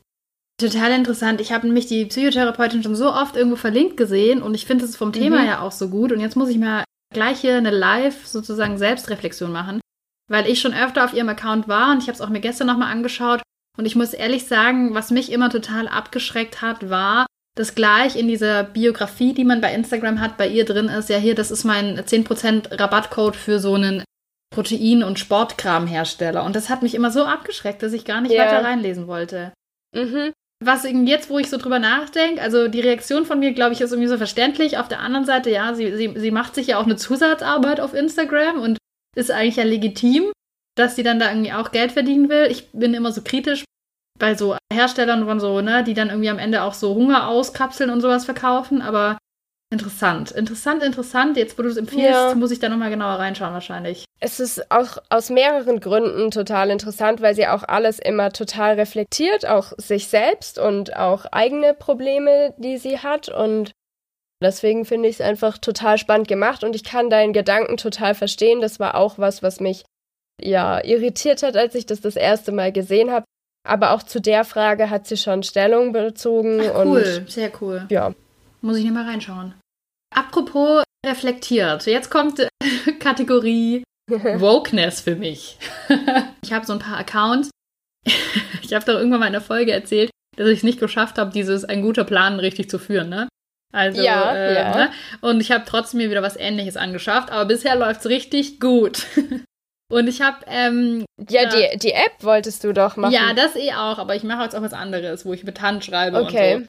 Total 0.59 0.91
interessant. 0.91 1.41
Ich 1.41 1.51
habe 1.51 1.65
nämlich 1.65 1.87
die 1.87 2.05
Psychotherapeutin 2.05 2.83
schon 2.83 2.95
so 2.95 3.11
oft 3.11 3.35
irgendwo 3.35 3.57
verlinkt 3.57 3.97
gesehen 3.97 4.41
und 4.41 4.53
ich 4.53 4.65
finde 4.65 4.85
es 4.85 4.95
vom 4.95 5.09
mhm. 5.09 5.13
Thema 5.13 5.45
ja 5.45 5.61
auch 5.61 5.71
so 5.71 5.89
gut. 5.89 6.11
Und 6.11 6.19
jetzt 6.19 6.35
muss 6.35 6.49
ich 6.49 6.57
mal 6.57 6.83
gleich 7.13 7.41
hier 7.41 7.57
eine 7.57 7.71
Live 7.71 8.25
sozusagen 8.25 8.77
Selbstreflexion 8.77 9.51
machen, 9.51 9.81
weil 10.29 10.47
ich 10.47 10.61
schon 10.61 10.73
öfter 10.73 11.03
auf 11.03 11.13
ihrem 11.13 11.29
Account 11.29 11.67
war 11.67 11.91
und 11.91 11.99
ich 11.99 12.07
habe 12.07 12.13
es 12.13 12.21
auch 12.21 12.29
mir 12.29 12.41
gestern 12.41 12.67
nochmal 12.67 12.91
angeschaut. 12.91 13.41
Und 13.77 13.85
ich 13.85 13.95
muss 13.95 14.13
ehrlich 14.13 14.47
sagen, 14.47 14.93
was 14.93 15.11
mich 15.11 15.31
immer 15.31 15.49
total 15.49 15.87
abgeschreckt 15.87 16.61
hat, 16.61 16.89
war, 16.89 17.25
das 17.55 17.75
gleich 17.75 18.15
in 18.15 18.27
dieser 18.27 18.63
Biografie, 18.63 19.33
die 19.33 19.43
man 19.43 19.61
bei 19.61 19.73
Instagram 19.73 20.21
hat, 20.21 20.37
bei 20.37 20.47
ihr 20.47 20.65
drin 20.65 20.87
ist, 20.87 21.09
ja 21.09 21.17
hier, 21.17 21.35
das 21.35 21.51
ist 21.51 21.63
mein 21.63 21.99
10% 21.99 22.79
Rabattcode 22.79 23.35
für 23.35 23.59
so 23.59 23.73
einen 23.73 24.03
Protein- 24.53 25.03
und 25.03 25.19
Sportkramhersteller. 25.19 26.43
Und 26.43 26.55
das 26.55 26.69
hat 26.69 26.81
mich 26.81 26.95
immer 26.95 27.11
so 27.11 27.23
abgeschreckt, 27.23 27.83
dass 27.83 27.93
ich 27.93 28.05
gar 28.05 28.21
nicht 28.21 28.33
yeah. 28.33 28.45
weiter 28.45 28.65
reinlesen 28.65 29.07
wollte. 29.07 29.53
Mhm. 29.95 30.31
Was 30.63 30.83
jetzt, 30.83 31.29
wo 31.29 31.39
ich 31.39 31.49
so 31.49 31.57
drüber 31.57 31.79
nachdenke, 31.79 32.41
also 32.41 32.67
die 32.67 32.81
Reaktion 32.81 33.25
von 33.25 33.39
mir, 33.39 33.53
glaube 33.53 33.73
ich, 33.73 33.81
ist 33.81 33.91
irgendwie 33.91 34.09
so 34.09 34.17
verständlich. 34.17 34.77
Auf 34.77 34.87
der 34.87 34.99
anderen 34.99 35.25
Seite, 35.25 35.49
ja, 35.49 35.73
sie, 35.73 35.95
sie, 35.95 36.13
sie 36.15 36.31
macht 36.31 36.53
sich 36.53 36.67
ja 36.67 36.77
auch 36.77 36.85
eine 36.85 36.97
Zusatzarbeit 36.97 37.79
auf 37.79 37.93
Instagram 37.93 38.61
und 38.61 38.77
ist 39.15 39.31
eigentlich 39.31 39.55
ja 39.55 39.63
legitim, 39.63 40.31
dass 40.77 40.95
sie 40.95 41.03
dann 41.03 41.19
da 41.19 41.29
irgendwie 41.29 41.53
auch 41.53 41.71
Geld 41.71 41.91
verdienen 41.91 42.29
will. 42.29 42.47
Ich 42.51 42.69
bin 42.71 42.93
immer 42.93 43.11
so 43.11 43.21
kritisch 43.23 43.63
bei 44.21 44.35
so 44.35 44.55
Herstellern 44.71 45.25
von 45.25 45.39
so, 45.39 45.61
ne, 45.61 45.83
die 45.83 45.95
dann 45.95 46.09
irgendwie 46.09 46.29
am 46.29 46.39
Ende 46.39 46.61
auch 46.61 46.75
so 46.75 46.93
Hunger 46.93 47.27
auskapseln 47.27 47.89
und 47.89 48.01
sowas 48.01 48.23
verkaufen, 48.23 48.81
aber 48.81 49.17
interessant. 49.73 50.31
Interessant, 50.31 50.83
interessant. 50.83 51.37
Jetzt, 51.37 51.57
wo 51.57 51.63
du 51.63 51.69
es 51.69 51.77
empfiehlst, 51.77 52.11
ja. 52.11 52.35
muss 52.35 52.51
ich 52.51 52.59
da 52.59 52.69
nochmal 52.69 52.91
genauer 52.91 53.15
reinschauen 53.15 53.53
wahrscheinlich. 53.53 54.05
Es 54.19 54.39
ist 54.39 54.69
auch 54.69 54.97
aus 55.09 55.31
mehreren 55.31 55.79
Gründen 55.79 56.29
total 56.29 56.69
interessant, 56.69 57.21
weil 57.21 57.33
sie 57.33 57.47
auch 57.47 57.63
alles 57.63 57.97
immer 57.97 58.31
total 58.31 58.75
reflektiert, 58.75 59.47
auch 59.47 59.73
sich 59.77 60.07
selbst 60.07 60.59
und 60.59 60.95
auch 60.95 61.25
eigene 61.31 61.73
Probleme, 61.73 62.53
die 62.57 62.77
sie 62.77 62.99
hat 62.99 63.27
und 63.27 63.71
Deswegen 64.43 64.85
finde 64.85 65.07
ich 65.07 65.17
es 65.17 65.21
einfach 65.21 65.59
total 65.59 65.99
spannend 65.99 66.27
gemacht 66.27 66.63
und 66.63 66.75
ich 66.75 66.83
kann 66.83 67.11
deinen 67.11 67.31
Gedanken 67.31 67.77
total 67.77 68.15
verstehen. 68.15 68.59
Das 68.59 68.79
war 68.79 68.95
auch 68.95 69.19
was, 69.19 69.43
was 69.43 69.59
mich 69.59 69.83
ja 70.41 70.83
irritiert 70.83 71.43
hat, 71.43 71.55
als 71.55 71.75
ich 71.75 71.85
das 71.85 72.01
das 72.01 72.15
erste 72.15 72.51
Mal 72.51 72.71
gesehen 72.71 73.11
habe. 73.11 73.23
Aber 73.63 73.91
auch 73.91 74.03
zu 74.03 74.19
der 74.19 74.43
Frage 74.43 74.89
hat 74.89 75.07
sie 75.07 75.17
schon 75.17 75.43
Stellung 75.43 75.93
bezogen. 75.93 76.61
Ach, 76.61 76.85
cool, 76.85 77.19
und, 77.19 77.31
sehr 77.31 77.51
cool. 77.61 77.85
Ja. 77.89 78.13
Muss 78.61 78.77
ich 78.77 78.83
nicht 78.83 78.93
mal 78.93 79.05
reinschauen. 79.05 79.53
Apropos 80.13 80.83
reflektiert. 81.05 81.85
Jetzt 81.85 82.09
kommt 82.09 82.47
Kategorie 82.99 83.83
Wokeness 84.09 85.01
für 85.01 85.15
mich. 85.15 85.57
ich 86.43 86.53
habe 86.53 86.65
so 86.65 86.73
ein 86.73 86.79
paar 86.79 86.97
Accounts. 86.97 87.49
ich 88.61 88.73
habe 88.73 88.85
doch 88.85 88.95
irgendwann 88.95 89.19
mal 89.19 89.27
in 89.27 89.33
der 89.33 89.41
Folge 89.41 89.71
erzählt, 89.71 90.09
dass 90.37 90.47
ich 90.47 90.59
es 90.59 90.63
nicht 90.63 90.79
geschafft 90.79 91.17
habe, 91.17 91.31
dieses 91.31 91.65
ein 91.65 91.81
guter 91.81 92.03
Plan 92.03 92.39
richtig 92.39 92.69
zu 92.69 92.79
führen, 92.79 93.09
ne? 93.09 93.27
Also, 93.73 94.01
Ja, 94.01 94.33
äh, 94.33 94.55
ja. 94.55 94.75
Ne? 94.75 94.91
Und 95.21 95.39
ich 95.39 95.51
habe 95.51 95.63
trotzdem 95.65 95.99
mir 95.99 96.09
wieder 96.09 96.21
was 96.21 96.35
ähnliches 96.35 96.75
angeschafft, 96.75 97.31
aber 97.31 97.45
bisher 97.45 97.75
läuft's 97.75 98.07
richtig 98.07 98.59
gut. 98.59 99.05
Und 99.91 100.07
ich 100.07 100.21
habe, 100.21 100.37
ähm, 100.47 101.05
Ja, 101.29 101.43
Ja. 101.43 101.49
Die, 101.73 101.79
die 101.79 101.91
App 101.93 102.13
wolltest 102.21 102.63
du 102.63 102.73
doch 102.73 102.95
machen. 102.97 103.13
ja, 103.13 103.33
das 103.33 103.55
eh 103.55 103.73
auch, 103.73 103.97
aber 103.99 104.15
ich 104.15 104.23
mache 104.23 104.43
jetzt 104.43 104.55
auch 104.55 104.61
was 104.61 104.73
anderes, 104.73 105.25
wo 105.25 105.33
ich 105.33 105.43
mit 105.43 105.61
Hand 105.61 105.85
schreibe 105.85 106.17
Okay. 106.17 106.55
und 106.55 106.63
so. 106.63 106.67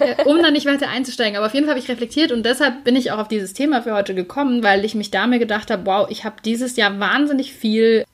Äh, 0.00 0.24
um 0.24 0.42
dann 0.42 0.52
nicht 0.52 0.66
weiter 0.66 0.88
einzusteigen. 0.90 1.36
Aber 1.38 1.46
auf 1.46 1.54
jeden 1.54 1.64
Fall 1.66 1.74
habe 1.74 1.82
ich 1.82 1.88
reflektiert 1.90 2.32
und 2.32 2.44
deshalb 2.44 2.84
bin 2.84 2.96
ich 2.96 3.12
auch 3.12 3.18
auf 3.18 3.28
dieses 3.28 3.54
Thema 3.54 3.80
für 3.82 3.94
heute 3.94 4.14
gekommen, 4.14 4.62
weil 4.62 4.84
ich 4.84 4.94
mich 4.94 5.10
da 5.10 5.26
mir 5.26 5.38
gedacht 5.38 5.70
habe, 5.70 5.86
wow, 5.86 6.06
ich 6.10 6.24
habe 6.24 6.36
dieses 6.44 6.76
Jahr 6.76 7.00
wahnsinnig 7.00 7.54
viel 7.54 8.04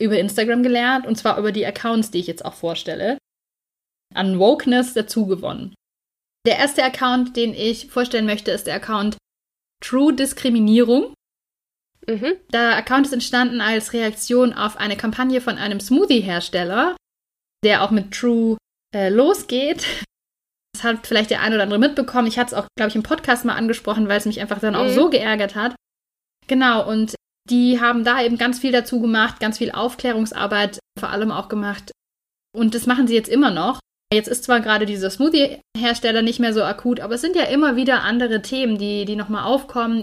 über 0.00 0.18
Instagram 0.18 0.62
gelernt 0.64 1.06
und 1.06 1.16
zwar 1.16 1.38
über 1.38 1.52
die 1.52 1.64
Accounts, 1.64 2.10
die 2.10 2.18
ich 2.18 2.26
jetzt 2.26 2.44
auch 2.44 2.54
vorstelle, 2.54 3.18
an 4.14 4.38
Wokeness 4.40 4.94
dazu 4.94 5.26
gewonnen. 5.26 5.74
Der 6.46 6.58
erste 6.58 6.82
Account, 6.82 7.36
den 7.36 7.54
ich 7.54 7.86
vorstellen 7.86 8.26
möchte, 8.26 8.50
ist 8.50 8.66
der 8.66 8.74
Account 8.74 9.16
True 9.84 10.12
Diskriminierung. 10.12 11.12
Mhm. 12.06 12.34
Der 12.52 12.76
Account 12.76 13.06
ist 13.06 13.12
entstanden 13.12 13.60
als 13.60 13.92
Reaktion 13.92 14.52
auf 14.52 14.76
eine 14.76 14.96
Kampagne 14.96 15.40
von 15.40 15.58
einem 15.58 15.80
Smoothie-Hersteller, 15.80 16.96
der 17.64 17.82
auch 17.82 17.90
mit 17.90 18.12
True 18.12 18.56
äh, 18.94 19.08
losgeht. 19.08 19.84
Das 20.74 20.84
hat 20.84 21.06
vielleicht 21.06 21.30
der 21.30 21.40
ein 21.40 21.52
oder 21.54 21.62
andere 21.64 21.78
mitbekommen. 21.78 22.28
Ich 22.28 22.38
hatte 22.38 22.54
es 22.54 22.60
auch, 22.60 22.66
glaube 22.76 22.90
ich, 22.90 22.96
im 22.96 23.02
Podcast 23.02 23.44
mal 23.44 23.54
angesprochen, 23.56 24.08
weil 24.08 24.18
es 24.18 24.26
mich 24.26 24.40
einfach 24.40 24.60
dann 24.60 24.76
auch 24.76 24.84
Mhm. 24.84 24.94
so 24.94 25.10
geärgert 25.10 25.54
hat. 25.54 25.74
Genau, 26.46 26.88
und 26.88 27.14
die 27.50 27.80
haben 27.80 28.04
da 28.04 28.22
eben 28.22 28.38
ganz 28.38 28.58
viel 28.60 28.72
dazu 28.72 29.00
gemacht, 29.00 29.40
ganz 29.40 29.58
viel 29.58 29.70
Aufklärungsarbeit 29.72 30.78
vor 30.98 31.10
allem 31.10 31.30
auch 31.32 31.48
gemacht. 31.48 31.90
Und 32.54 32.74
das 32.74 32.86
machen 32.86 33.06
sie 33.06 33.14
jetzt 33.14 33.28
immer 33.28 33.50
noch. 33.50 33.80
Jetzt 34.12 34.28
ist 34.28 34.44
zwar 34.44 34.60
gerade 34.60 34.86
dieser 34.86 35.10
Smoothie-Hersteller 35.10 36.22
nicht 36.22 36.38
mehr 36.38 36.52
so 36.52 36.62
akut, 36.62 37.00
aber 37.00 37.14
es 37.14 37.20
sind 37.20 37.34
ja 37.36 37.44
immer 37.44 37.74
wieder 37.74 38.02
andere 38.02 38.42
Themen, 38.42 38.78
die, 38.78 39.04
die 39.04 39.16
nochmal 39.16 39.44
aufkommen. 39.44 40.02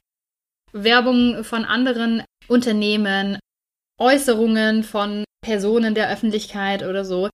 Werbung 0.73 1.43
von 1.43 1.65
anderen 1.65 2.23
Unternehmen, 2.47 3.39
Äußerungen 3.99 4.83
von 4.83 5.23
Personen 5.43 5.95
der 5.95 6.12
Öffentlichkeit 6.12 6.83
oder 6.83 7.05
so. 7.05 7.29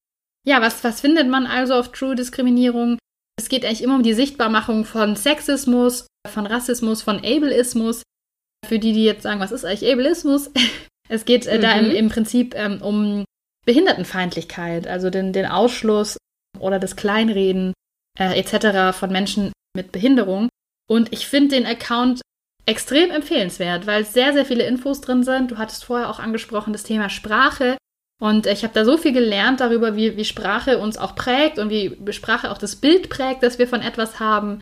Ja, 0.46 0.62
was, 0.62 0.84
was 0.84 1.02
findet 1.02 1.28
man 1.28 1.46
also 1.46 1.74
auf 1.76 1.92
True 1.92 2.16
Diskriminierung? 2.16 2.98
Es 3.38 3.50
geht 3.50 3.66
eigentlich 3.66 3.84
immer 3.84 3.96
um 3.96 4.04
die 4.04 4.14
Sichtbarmachung 4.14 4.86
von 4.86 5.16
Sexismus, 5.16 6.08
von 6.28 6.46
Rassismus, 6.46 7.02
von 7.02 7.18
Ableismus. 7.18 8.04
Für 8.68 8.80
die, 8.80 8.92
die 8.94 9.06
jetzt 9.06 9.24
sagen, 9.24 9.40
was 9.40 9.52
ist 9.52 9.66
eigentlich 9.66 9.92
Ableismus? 9.92 10.52
Es 11.12 11.26
geht 11.26 11.48
äh, 11.48 11.60
da 11.60 11.72
im, 11.72 11.86
Mhm. 11.90 11.96
im 11.96 12.10
Prinzip 12.10 12.54
ähm, 12.56 12.84
um 12.84 13.26
Behindertenfeindlichkeit, 13.66 14.86
also 14.86 15.10
den, 15.10 15.34
den 15.34 15.48
Ausschluss 15.48 16.18
oder 16.60 16.78
das 16.78 16.96
Kleinreden 16.96 17.74
äh, 18.20 18.40
etc. 18.40 18.96
von 18.96 19.12
Menschen 19.12 19.52
mit 19.76 19.92
Behinderung. 19.92 20.50
Und 20.88 21.12
ich 21.12 21.28
finde 21.28 21.56
den 21.56 21.66
Account 21.66 22.22
extrem 22.70 23.10
empfehlenswert, 23.10 23.88
weil 23.88 24.06
sehr, 24.06 24.32
sehr 24.34 24.46
viele 24.46 24.66
Infos 24.66 25.02
drin 25.02 25.24
sind. 25.24 25.52
Du 25.52 25.58
hattest 25.58 25.86
vorher 25.86 26.10
auch 26.10 26.20
angesprochen 26.20 26.72
das 26.72 26.84
Thema 26.84 27.10
Sprache. 27.10 27.78
Und 28.22 28.46
ich 28.46 28.64
habe 28.64 28.74
da 28.74 28.86
so 28.86 28.98
viel 28.98 29.12
gelernt 29.14 29.60
darüber, 29.60 29.96
wie, 29.96 30.18
wie 30.18 30.26
Sprache 30.26 30.78
uns 30.78 30.98
auch 30.98 31.16
prägt 31.16 31.58
und 31.58 31.70
wie 31.70 31.98
Sprache 32.14 32.52
auch 32.52 32.58
das 32.58 32.76
Bild 32.76 33.10
prägt, 33.10 33.42
das 33.44 33.58
wir 33.58 33.68
von 33.68 33.82
etwas 33.82 34.20
haben. 34.20 34.60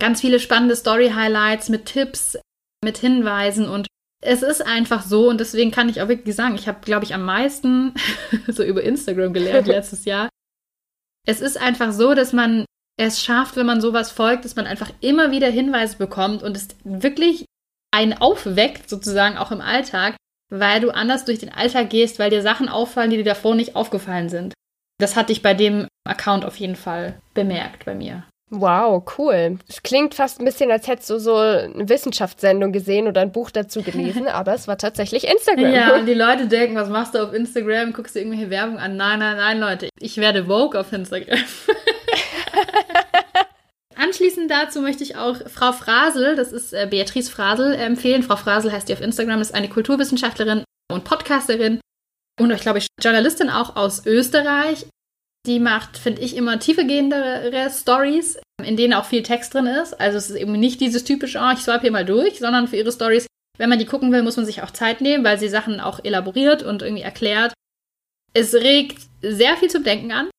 Ganz 0.00 0.22
viele 0.22 0.40
spannende 0.40 0.74
Story-Highlights 0.74 1.68
mit 1.68 1.84
Tipps, 1.86 2.36
mit 2.82 2.98
Hinweisen 2.98 3.68
und 3.68 3.86
es 4.20 4.42
ist 4.42 4.62
einfach 4.62 5.02
so 5.02 5.28
und 5.28 5.38
deswegen 5.38 5.70
kann 5.70 5.90
ich 5.90 6.00
auch 6.00 6.08
wirklich 6.08 6.34
sagen, 6.34 6.54
ich 6.54 6.66
habe, 6.66 6.80
glaube 6.80 7.04
ich, 7.04 7.14
am 7.14 7.24
meisten 7.24 7.94
so 8.48 8.64
über 8.64 8.82
Instagram 8.82 9.34
gelernt 9.34 9.66
letztes 9.68 10.04
Jahr. 10.06 10.30
Es 11.26 11.40
ist 11.40 11.60
einfach 11.60 11.92
so, 11.92 12.14
dass 12.14 12.32
man 12.32 12.64
es 12.96 13.22
schafft, 13.22 13.56
wenn 13.56 13.66
man 13.66 13.80
sowas 13.80 14.10
folgt, 14.10 14.44
dass 14.44 14.56
man 14.56 14.66
einfach 14.66 14.90
immer 15.00 15.30
wieder 15.30 15.48
Hinweise 15.48 15.96
bekommt 15.96 16.42
und 16.42 16.56
es 16.56 16.68
wirklich 16.84 17.44
einen 17.92 18.14
aufweckt, 18.14 18.88
sozusagen 18.88 19.36
auch 19.36 19.50
im 19.50 19.60
Alltag, 19.60 20.16
weil 20.50 20.80
du 20.80 20.90
anders 20.90 21.24
durch 21.24 21.38
den 21.38 21.52
Alltag 21.52 21.90
gehst, 21.90 22.18
weil 22.18 22.30
dir 22.30 22.42
Sachen 22.42 22.68
auffallen, 22.68 23.10
die 23.10 23.16
dir 23.16 23.24
davor 23.24 23.54
nicht 23.54 23.76
aufgefallen 23.76 24.28
sind. 24.28 24.54
Das 24.98 25.16
hatte 25.16 25.32
ich 25.32 25.42
bei 25.42 25.54
dem 25.54 25.88
Account 26.06 26.44
auf 26.44 26.56
jeden 26.56 26.76
Fall 26.76 27.20
bemerkt 27.34 27.84
bei 27.84 27.94
mir. 27.94 28.24
Wow, 28.50 29.02
cool. 29.18 29.58
Es 29.68 29.82
klingt 29.82 30.14
fast 30.14 30.38
ein 30.38 30.44
bisschen, 30.44 30.70
als 30.70 30.86
hättest 30.86 31.10
du 31.10 31.18
so 31.18 31.36
eine 31.36 31.88
Wissenschaftssendung 31.88 32.72
gesehen 32.72 33.08
oder 33.08 33.22
ein 33.22 33.32
Buch 33.32 33.50
dazu 33.50 33.82
gelesen, 33.82 34.28
aber 34.28 34.54
es 34.54 34.68
war 34.68 34.78
tatsächlich 34.78 35.26
Instagram. 35.26 35.72
Ja, 35.72 35.96
und 35.96 36.06
die 36.06 36.14
Leute 36.14 36.46
denken, 36.46 36.76
was 36.76 36.88
machst 36.88 37.14
du 37.14 37.22
auf 37.22 37.32
Instagram? 37.32 37.92
Guckst 37.92 38.14
du 38.14 38.20
irgendwelche 38.20 38.50
Werbung 38.50 38.78
an? 38.78 38.96
Nein, 38.96 39.18
nein, 39.18 39.36
nein, 39.36 39.58
Leute. 39.58 39.88
Ich 39.98 40.18
werde 40.18 40.44
Vogue 40.44 40.78
auf 40.78 40.92
Instagram. 40.92 41.38
Anschließend 44.04 44.50
dazu 44.50 44.82
möchte 44.82 45.02
ich 45.02 45.16
auch 45.16 45.36
Frau 45.48 45.72
Frasel, 45.72 46.36
das 46.36 46.52
ist 46.52 46.74
äh, 46.74 46.86
Beatrice 46.90 47.30
Frasel, 47.30 47.72
äh, 47.72 47.84
empfehlen. 47.84 48.22
Frau 48.22 48.36
Frasel 48.36 48.70
heißt 48.70 48.88
die 48.88 48.92
auf 48.92 49.00
Instagram, 49.00 49.40
ist 49.40 49.54
eine 49.54 49.70
Kulturwissenschaftlerin 49.70 50.62
und 50.92 51.04
Podcasterin 51.04 51.80
und 52.38 52.50
ich 52.50 52.60
glaube, 52.60 52.80
ich 52.80 52.86
Journalistin 53.00 53.48
auch 53.48 53.76
aus 53.76 54.04
Österreich. 54.04 54.86
Die 55.46 55.58
macht, 55.58 55.96
finde 55.96 56.20
ich, 56.20 56.36
immer 56.36 56.58
tiefergehendere 56.58 57.70
Stories, 57.70 58.38
in 58.62 58.76
denen 58.76 58.92
auch 58.92 59.06
viel 59.06 59.22
Text 59.22 59.54
drin 59.54 59.66
ist. 59.66 59.98
Also 59.98 60.18
es 60.18 60.28
ist 60.28 60.36
eben 60.36 60.52
nicht 60.52 60.82
dieses 60.82 61.04
typische, 61.04 61.38
oh, 61.38 61.52
ich 61.52 61.60
swipe 61.60 61.82
hier 61.82 61.90
mal 61.90 62.04
durch, 62.04 62.38
sondern 62.40 62.68
für 62.68 62.76
ihre 62.76 62.92
Stories, 62.92 63.26
wenn 63.56 63.70
man 63.70 63.78
die 63.78 63.86
gucken 63.86 64.12
will, 64.12 64.22
muss 64.22 64.36
man 64.36 64.44
sich 64.44 64.62
auch 64.62 64.70
Zeit 64.70 65.00
nehmen, 65.00 65.24
weil 65.24 65.38
sie 65.38 65.48
Sachen 65.48 65.80
auch 65.80 66.04
elaboriert 66.04 66.62
und 66.62 66.82
irgendwie 66.82 67.02
erklärt. 67.02 67.54
Es 68.34 68.52
regt 68.52 68.98
sehr 69.22 69.56
viel 69.56 69.70
zum 69.70 69.82
Denken 69.82 70.12
an. 70.12 70.30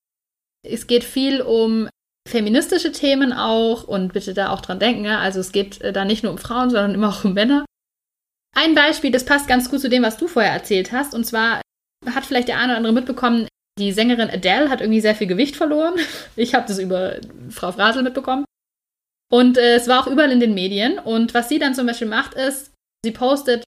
Es 0.64 0.86
geht 0.86 1.04
viel 1.04 1.42
um 1.42 1.88
feministische 2.28 2.92
Themen 2.92 3.34
auch 3.34 3.84
und 3.84 4.14
bitte 4.14 4.34
da 4.34 4.50
auch 4.50 4.62
dran 4.62 4.80
denken. 4.80 5.06
Ja? 5.06 5.20
Also 5.20 5.40
es 5.40 5.52
geht 5.52 5.82
äh, 5.82 5.94
da 5.94 6.06
nicht 6.06 6.24
nur 6.24 6.32
um 6.32 6.38
Frauen, 6.38 6.70
sondern 6.70 6.94
immer 6.94 7.10
auch 7.10 7.24
um 7.24 7.34
Männer. 7.34 7.66
Ein 8.56 8.74
Beispiel, 8.74 9.12
das 9.12 9.26
passt 9.26 9.48
ganz 9.48 9.70
gut 9.70 9.82
zu 9.82 9.90
dem, 9.90 10.04
was 10.04 10.18
du 10.18 10.28
vorher 10.28 10.52
erzählt 10.52 10.92
hast. 10.92 11.14
Und 11.14 11.26
zwar 11.26 11.62
hat 12.14 12.26
vielleicht 12.26 12.48
der 12.48 12.58
eine 12.58 12.70
oder 12.70 12.78
andere 12.78 12.94
mitbekommen, 12.94 13.48
die 13.78 13.92
Sängerin 13.92 14.30
Adele 14.30 14.70
hat 14.70 14.80
irgendwie 14.80 15.02
sehr 15.02 15.16
viel 15.16 15.28
Gewicht 15.28 15.56
verloren. 15.56 15.96
Ich 16.36 16.54
habe 16.54 16.68
das 16.68 16.80
über 16.80 17.18
Frau 17.50 17.72
Frasel 17.72 18.04
mitbekommen. 18.04 18.46
Und 19.32 19.58
äh, 19.58 19.76
es 19.76 19.88
war 19.88 20.02
auch 20.02 20.08
überall 20.08 20.32
in 20.32 20.40
den 20.40 20.54
Medien. 20.54 21.00
Und 21.00 21.34
was 21.34 21.50
sie 21.50 21.60
dann 21.60 21.76
zum 21.76 21.86
Beispiel 21.86 22.08
macht, 22.08 22.34
ist, 22.34 22.72
sie 23.04 23.12
postet 23.12 23.64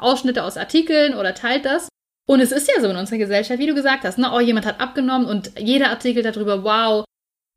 Ausschnitte 0.00 0.42
aus 0.42 0.56
Artikeln 0.56 1.14
oder 1.14 1.34
teilt 1.34 1.64
das. 1.64 1.88
Und 2.28 2.40
es 2.40 2.52
ist 2.52 2.68
ja 2.68 2.80
so 2.80 2.88
in 2.88 2.96
unserer 2.96 3.18
Gesellschaft, 3.18 3.58
wie 3.58 3.66
du 3.66 3.74
gesagt 3.74 4.04
hast, 4.04 4.18
ne? 4.18 4.30
oh, 4.32 4.40
jemand 4.40 4.66
hat 4.66 4.80
abgenommen 4.80 5.26
und 5.26 5.52
jeder 5.58 5.90
Artikel 5.90 6.22
darüber, 6.22 6.64
wow, 6.64 7.04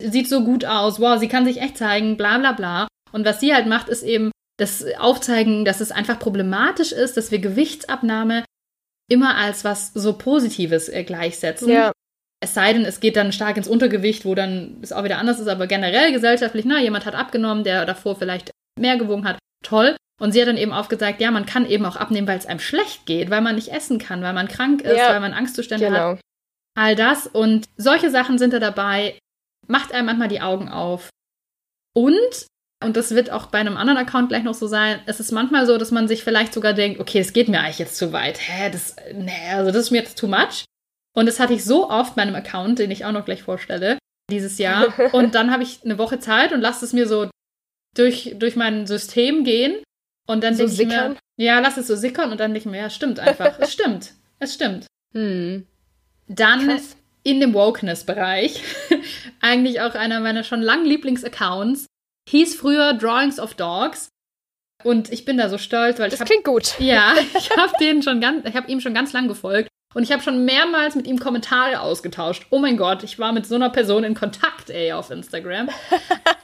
sieht 0.01 0.29
so 0.29 0.43
gut 0.43 0.65
aus, 0.65 0.99
wow, 0.99 1.19
sie 1.19 1.27
kann 1.27 1.45
sich 1.45 1.62
echt 1.62 1.77
zeigen, 1.77 2.17
bla 2.17 2.38
bla 2.38 2.51
bla. 2.51 2.88
Und 3.12 3.25
was 3.25 3.39
sie 3.39 3.53
halt 3.53 3.67
macht, 3.67 3.89
ist 3.89 4.03
eben 4.03 4.31
das 4.58 4.84
Aufzeigen, 4.97 5.65
dass 5.65 5.81
es 5.81 5.91
einfach 5.91 6.19
problematisch 6.19 6.91
ist, 6.91 7.17
dass 7.17 7.31
wir 7.31 7.39
Gewichtsabnahme 7.39 8.43
immer 9.10 9.36
als 9.36 9.63
was 9.63 9.93
so 9.93 10.17
Positives 10.17 10.89
äh, 10.89 11.03
gleichsetzen. 11.03 11.69
Ja. 11.69 11.91
Es 12.43 12.53
sei 12.53 12.73
denn, 12.73 12.86
es 12.86 12.99
geht 12.99 13.15
dann 13.15 13.31
stark 13.31 13.58
ins 13.58 13.67
Untergewicht, 13.67 14.25
wo 14.25 14.36
dann 14.36 14.77
es 14.81 14.91
auch 14.91 15.03
wieder 15.03 15.17
anders 15.17 15.39
ist, 15.39 15.47
aber 15.47 15.67
generell 15.67 16.12
gesellschaftlich, 16.12 16.65
na, 16.65 16.79
jemand 16.79 17.05
hat 17.05 17.15
abgenommen, 17.15 17.63
der 17.63 17.86
davor 17.86 18.15
vielleicht 18.17 18.51
mehr 18.79 18.97
gewogen 18.97 19.25
hat, 19.25 19.38
toll. 19.63 19.95
Und 20.21 20.31
sie 20.31 20.41
hat 20.41 20.47
dann 20.47 20.58
eben 20.58 20.71
aufgezeigt, 20.71 21.21
ja, 21.21 21.31
man 21.31 21.45
kann 21.45 21.65
eben 21.69 21.86
auch 21.86 21.95
abnehmen, 21.97 22.27
weil 22.27 22.38
es 22.38 22.45
einem 22.45 22.60
schlecht 22.60 23.05
geht, 23.05 23.29
weil 23.29 23.41
man 23.41 23.55
nicht 23.55 23.69
essen 23.69 23.99
kann, 23.99 24.21
weil 24.21 24.34
man 24.34 24.47
krank 24.47 24.81
ist, 24.81 24.97
Ja. 24.97 25.10
weil 25.10 25.19
man 25.19 25.34
Angstzustände 25.34 25.86
hat. 25.88 25.93
Genau. 25.93 26.19
All 26.77 26.95
das 26.95 27.27
und 27.27 27.67
solche 27.77 28.10
Sachen 28.12 28.38
sind 28.38 28.53
da 28.53 28.60
dabei, 28.60 29.17
macht 29.67 29.93
einem 29.93 30.08
manchmal 30.08 30.28
die 30.28 30.41
Augen 30.41 30.69
auf. 30.69 31.10
Und, 31.93 32.47
und 32.84 32.97
das 32.97 33.12
wird 33.15 33.30
auch 33.32 33.47
bei 33.47 33.60
einem 33.60 33.78
anderen 33.78 33.97
Account 33.97 34.30
gleich 34.30 34.43
noch 34.43 34.54
so 34.54 34.67
sein, 34.67 34.99
es 35.06 35.19
ist 35.19 35.32
manchmal 35.32 35.65
so, 35.65 35.78
dass 35.78 35.91
man 35.91 36.08
sich 36.08 36.23
vielleicht 36.23 36.54
sogar 36.54 36.73
denkt, 36.73 36.99
okay, 36.99 37.19
es 37.19 37.34
geht 37.34 37.47
mir 37.47 37.60
eigentlich 37.62 37.80
jetzt 37.80 37.95
zu 37.97 38.12
weit. 38.12 38.38
Hä, 38.39 38.69
das, 38.69 38.95
nee, 39.13 39.32
also 39.51 39.71
das 39.71 39.86
ist 39.86 39.91
mir 39.91 39.99
jetzt 40.01 40.17
too 40.17 40.28
much. 40.28 40.65
Und 41.15 41.28
das 41.28 41.39
hatte 41.39 41.54
ich 41.54 41.63
so 41.63 41.89
oft 41.89 42.15
bei 42.15 42.21
einem 42.23 42.36
Account, 42.36 42.80
den 42.80 42.91
ich 42.91 43.06
auch 43.06 43.13
noch 43.13 43.23
gleich 43.25 43.43
vorstelle, 43.43 43.97
dieses 44.30 44.58
Jahr. 44.58 44.93
Und 45.13 45.34
dann 45.36 45.51
habe 45.51 45.63
ich 45.63 45.84
eine 45.86 45.97
Woche 45.97 46.19
Zeit 46.19 46.51
und 46.51 46.60
lasse 46.60 46.84
es 46.84 46.91
mir 46.91 47.08
so 47.08 47.30
durch, 47.95 48.36
durch 48.38 48.56
mein 48.58 48.86
System 48.88 49.43
gehen. 49.45 49.82
Und 50.28 50.43
dann 50.43 50.56
So 50.56 50.65
denke 50.65 50.71
ich 50.73 50.78
sickern? 50.89 51.17
mir, 51.38 51.45
ja, 51.45 51.60
lass 51.60 51.78
es 51.78 51.88
so 51.88 51.95
sickern 51.95 52.32
und 52.32 52.39
dann 52.39 52.51
denke 52.54 52.67
ich 52.67 52.71
mir, 52.71 52.80
ja, 52.82 52.89
stimmt 52.89 53.19
einfach. 53.19 53.58
es 53.60 53.71
stimmt. 53.71 54.13
Es 54.39 54.56
stimmt. 54.56 54.88
Hm. 55.13 55.65
Dann 56.28 56.67
Krass. 56.67 56.97
In 57.25 57.39
dem 57.39 57.53
Wokeness-Bereich, 57.53 58.61
eigentlich 59.41 59.81
auch 59.81 59.95
einer 59.95 60.19
meiner 60.19 60.43
schon 60.43 60.61
langen 60.61 60.85
Lieblingsaccounts, 60.85 61.88
hieß 62.29 62.55
früher 62.55 62.93
Drawings 62.93 63.39
of 63.39 63.55
Dogs. 63.55 64.09
Und 64.83 65.11
ich 65.11 65.25
bin 65.25 65.38
da 65.38 65.49
so 65.49 65.57
stolz, 65.57 65.97
weil 65.97 66.07
ich 66.07 66.11
Das 66.11 66.19
habe 66.19 66.29
klingt 66.29 66.45
gut. 66.45 66.79
ja, 66.79 67.15
ich 67.38 67.49
habe 67.57 67.73
den 67.79 68.03
schon 68.03 68.21
ganz, 68.21 68.47
ich 68.47 68.55
habe 68.55 68.71
ihm 68.71 68.79
schon 68.79 68.93
ganz 68.93 69.11
lang 69.11 69.27
gefolgt 69.27 69.69
und 69.95 70.03
ich 70.03 70.11
habe 70.11 70.21
schon 70.21 70.45
mehrmals 70.45 70.93
mit 70.93 71.07
ihm 71.07 71.17
Kommentare 71.19 71.79
ausgetauscht. 71.79 72.45
Oh 72.51 72.59
mein 72.59 72.77
Gott, 72.77 73.03
ich 73.03 73.17
war 73.17 73.33
mit 73.33 73.47
so 73.47 73.55
einer 73.55 73.71
Person 73.71 74.03
in 74.03 74.13
Kontakt, 74.13 74.69
ey, 74.69 74.91
auf 74.91 75.09
Instagram. 75.09 75.69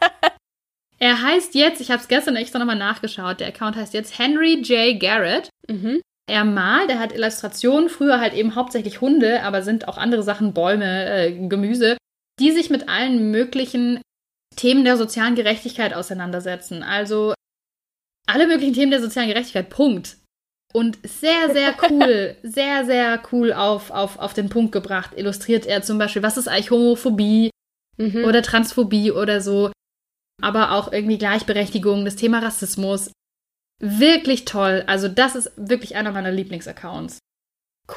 er 0.97 1.21
heißt 1.21 1.53
jetzt, 1.53 1.79
ich 1.79 1.91
habe 1.91 2.01
es 2.01 2.07
gestern 2.07 2.35
extra 2.35 2.57
nochmal 2.57 2.75
nachgeschaut, 2.77 3.39
der 3.39 3.49
Account 3.49 3.75
heißt 3.75 3.93
jetzt 3.93 4.17
Henry 4.17 4.61
J. 4.61 4.99
Garrett. 4.99 5.49
Mhm. 5.69 6.01
Er 6.29 6.45
malt, 6.45 6.89
er 6.89 6.99
hat 6.99 7.13
Illustrationen, 7.13 7.89
früher 7.89 8.19
halt 8.19 8.33
eben 8.33 8.55
hauptsächlich 8.55 9.01
Hunde, 9.01 9.43
aber 9.43 9.63
sind 9.63 9.87
auch 9.87 9.97
andere 9.97 10.23
Sachen, 10.23 10.53
Bäume, 10.53 11.05
äh, 11.05 11.47
Gemüse, 11.47 11.97
die 12.39 12.51
sich 12.51 12.69
mit 12.69 12.87
allen 12.87 13.31
möglichen 13.31 14.01
Themen 14.55 14.85
der 14.85 14.97
sozialen 14.97 15.35
Gerechtigkeit 15.35 15.93
auseinandersetzen. 15.93 16.83
Also 16.83 17.33
alle 18.27 18.47
möglichen 18.47 18.73
Themen 18.73 18.91
der 18.91 19.01
sozialen 19.01 19.29
Gerechtigkeit. 19.29 19.69
Punkt. 19.69 20.17
Und 20.73 20.99
sehr, 21.03 21.51
sehr 21.51 21.75
cool, 21.89 22.35
sehr, 22.43 22.85
sehr 22.85 23.21
cool 23.31 23.53
auf, 23.53 23.91
auf, 23.91 24.19
auf 24.19 24.33
den 24.33 24.49
Punkt 24.49 24.71
gebracht. 24.71 25.11
Illustriert 25.15 25.65
er 25.65 25.81
zum 25.81 25.97
Beispiel, 25.97 26.23
was 26.23 26.37
ist 26.37 26.47
eigentlich 26.47 26.71
Homophobie 26.71 27.49
mhm. 27.97 28.23
oder 28.25 28.41
Transphobie 28.41 29.11
oder 29.11 29.41
so. 29.41 29.71
Aber 30.41 30.71
auch 30.71 30.91
irgendwie 30.91 31.17
Gleichberechtigung, 31.17 32.05
das 32.05 32.15
Thema 32.15 32.39
Rassismus. 32.39 33.11
Wirklich 33.81 34.45
toll. 34.45 34.83
Also, 34.87 35.07
das 35.07 35.35
ist 35.35 35.51
wirklich 35.57 35.95
einer 35.95 36.11
meiner 36.11 36.31
Lieblingsaccounts. 36.31 37.17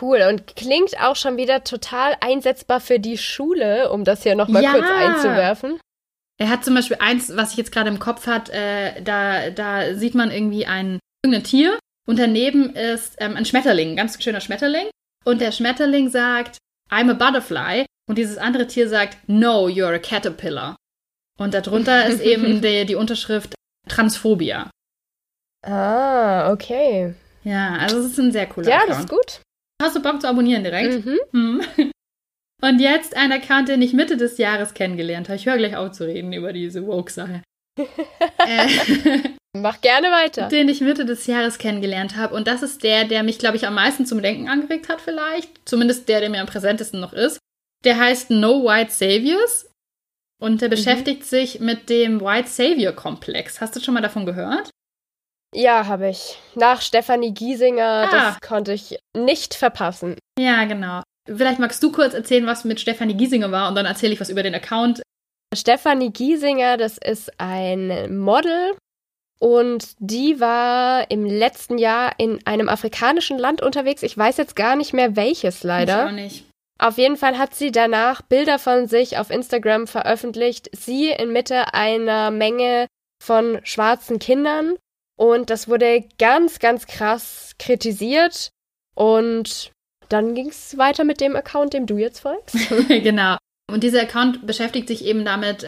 Cool 0.00 0.22
und 0.28 0.56
klingt 0.56 1.00
auch 1.00 1.14
schon 1.14 1.36
wieder 1.36 1.62
total 1.62 2.16
einsetzbar 2.20 2.80
für 2.80 2.98
die 2.98 3.18
Schule, 3.18 3.92
um 3.92 4.02
das 4.02 4.22
hier 4.22 4.34
nochmal 4.34 4.62
ja. 4.62 4.72
kurz 4.72 4.86
einzuwerfen. 4.90 5.78
Er 6.38 6.48
hat 6.48 6.64
zum 6.64 6.74
Beispiel 6.74 6.96
eins, 6.98 7.36
was 7.36 7.52
ich 7.52 7.58
jetzt 7.58 7.70
gerade 7.70 7.90
im 7.90 8.00
Kopf 8.00 8.26
hat, 8.26 8.48
äh, 8.50 9.00
da, 9.02 9.50
da 9.50 9.94
sieht 9.94 10.14
man 10.14 10.32
irgendwie 10.32 10.66
ein 10.66 10.98
irgendein 11.22 11.44
Tier 11.44 11.78
und 12.06 12.18
daneben 12.18 12.74
ist 12.74 13.16
ähm, 13.18 13.36
ein 13.36 13.44
Schmetterling, 13.44 13.90
ein 13.90 13.96
ganz 13.96 14.20
schöner 14.22 14.40
Schmetterling. 14.40 14.88
Und 15.24 15.40
der 15.40 15.52
Schmetterling 15.52 16.10
sagt, 16.10 16.58
I'm 16.90 17.10
a 17.10 17.14
butterfly. 17.14 17.86
Und 18.06 18.18
dieses 18.18 18.36
andere 18.36 18.66
Tier 18.66 18.88
sagt, 18.88 19.16
no, 19.26 19.68
you're 19.68 19.94
a 19.94 19.98
caterpillar. 19.98 20.76
Und 21.38 21.54
darunter 21.54 22.06
ist 22.06 22.20
eben 22.22 22.60
die, 22.60 22.84
die 22.84 22.94
Unterschrift 22.94 23.54
Transphobia. 23.88 24.70
Ah, 25.64 26.52
okay. 26.52 27.14
Ja, 27.42 27.76
also 27.76 27.98
es 27.98 28.06
ist 28.12 28.18
ein 28.18 28.32
sehr 28.32 28.46
cooler 28.46 28.68
Ja, 28.68 28.76
Account. 28.76 28.90
das 28.90 28.98
ist 29.00 29.08
gut. 29.08 29.40
Hast 29.82 29.96
du 29.96 30.02
Bock 30.02 30.20
zu 30.20 30.28
abonnieren 30.28 30.64
direkt? 30.64 31.04
Mhm. 31.04 31.18
mhm. 31.32 31.62
Und 32.62 32.80
jetzt 32.80 33.14
ein 33.14 33.30
Account, 33.30 33.68
den 33.68 33.82
ich 33.82 33.92
Mitte 33.92 34.16
des 34.16 34.38
Jahres 34.38 34.72
kennengelernt 34.72 35.28
habe. 35.28 35.36
Ich 35.36 35.44
höre 35.44 35.58
gleich 35.58 35.76
auf 35.76 35.92
zu 35.92 36.06
reden 36.06 36.32
über 36.32 36.52
diese 36.52 36.86
Woke-Sache. 36.86 37.42
äh, 37.76 38.68
Mach 39.56 39.80
gerne 39.82 40.10
weiter. 40.10 40.48
Den 40.48 40.68
ich 40.68 40.80
Mitte 40.80 41.04
des 41.04 41.26
Jahres 41.26 41.58
kennengelernt 41.58 42.16
habe. 42.16 42.34
Und 42.34 42.46
das 42.48 42.62
ist 42.62 42.82
der, 42.82 43.04
der 43.04 43.22
mich, 43.22 43.38
glaube 43.38 43.56
ich, 43.56 43.66
am 43.66 43.74
meisten 43.74 44.06
zum 44.06 44.22
Denken 44.22 44.48
angeregt 44.48 44.88
hat, 44.88 45.00
vielleicht. 45.00 45.50
Zumindest 45.68 46.08
der, 46.08 46.20
der 46.20 46.30
mir 46.30 46.40
am 46.40 46.46
präsentesten 46.46 47.00
noch 47.00 47.12
ist. 47.12 47.38
Der 47.84 47.98
heißt 47.98 48.30
No 48.30 48.64
White 48.64 48.92
Saviors. 48.92 49.70
Und 50.40 50.62
der 50.62 50.68
mhm. 50.68 50.72
beschäftigt 50.72 51.24
sich 51.24 51.60
mit 51.60 51.90
dem 51.90 52.20
White 52.20 52.48
Savior-Komplex. 52.48 53.60
Hast 53.60 53.76
du 53.76 53.80
schon 53.80 53.94
mal 53.94 54.00
davon 54.00 54.24
gehört? 54.24 54.70
Ja, 55.54 55.86
habe 55.86 56.10
ich. 56.10 56.38
Nach 56.56 56.80
Stefanie 56.80 57.32
Giesinger, 57.32 58.08
ah. 58.08 58.10
das 58.10 58.40
konnte 58.40 58.72
ich 58.72 58.98
nicht 59.16 59.54
verpassen. 59.54 60.16
Ja, 60.38 60.64
genau. 60.64 61.02
Vielleicht 61.26 61.60
magst 61.60 61.82
du 61.82 61.90
kurz 61.92 62.12
erzählen, 62.12 62.46
was 62.46 62.64
mit 62.64 62.80
Stefanie 62.80 63.14
Giesinger 63.14 63.50
war 63.50 63.68
und 63.68 63.76
dann 63.76 63.86
erzähle 63.86 64.12
ich 64.12 64.20
was 64.20 64.30
über 64.30 64.42
den 64.42 64.54
Account. 64.54 65.02
Stefanie 65.54 66.10
Giesinger, 66.10 66.76
das 66.76 66.98
ist 66.98 67.32
ein 67.38 68.18
Model 68.18 68.76
und 69.38 69.94
die 69.98 70.40
war 70.40 71.10
im 71.10 71.24
letzten 71.24 71.78
Jahr 71.78 72.12
in 72.18 72.44
einem 72.46 72.68
afrikanischen 72.68 73.38
Land 73.38 73.62
unterwegs. 73.62 74.02
Ich 74.02 74.18
weiß 74.18 74.36
jetzt 74.36 74.56
gar 74.56 74.74
nicht 74.74 74.92
mehr 74.92 75.16
welches 75.16 75.62
leider. 75.62 76.04
Ich 76.04 76.08
auch 76.08 76.14
nicht. 76.14 76.44
Auf 76.78 76.98
jeden 76.98 77.16
Fall 77.16 77.38
hat 77.38 77.54
sie 77.54 77.70
danach 77.70 78.20
Bilder 78.22 78.58
von 78.58 78.88
sich 78.88 79.16
auf 79.16 79.30
Instagram 79.30 79.86
veröffentlicht. 79.86 80.68
Sie 80.76 81.10
inmitten 81.10 81.64
einer 81.72 82.32
Menge 82.32 82.86
von 83.22 83.60
schwarzen 83.62 84.18
Kindern 84.18 84.74
und 85.16 85.50
das 85.50 85.68
wurde 85.68 86.04
ganz, 86.18 86.58
ganz 86.58 86.86
krass 86.86 87.52
kritisiert. 87.58 88.50
Und 88.94 89.72
dann 90.08 90.34
ging 90.34 90.48
es 90.48 90.76
weiter 90.76 91.04
mit 91.04 91.20
dem 91.20 91.36
Account, 91.36 91.72
dem 91.72 91.86
du 91.86 91.96
jetzt 91.96 92.20
folgst. 92.20 92.56
genau. 92.88 93.36
Und 93.70 93.82
dieser 93.82 94.02
Account 94.02 94.46
beschäftigt 94.46 94.88
sich 94.88 95.04
eben 95.04 95.24
damit, 95.24 95.66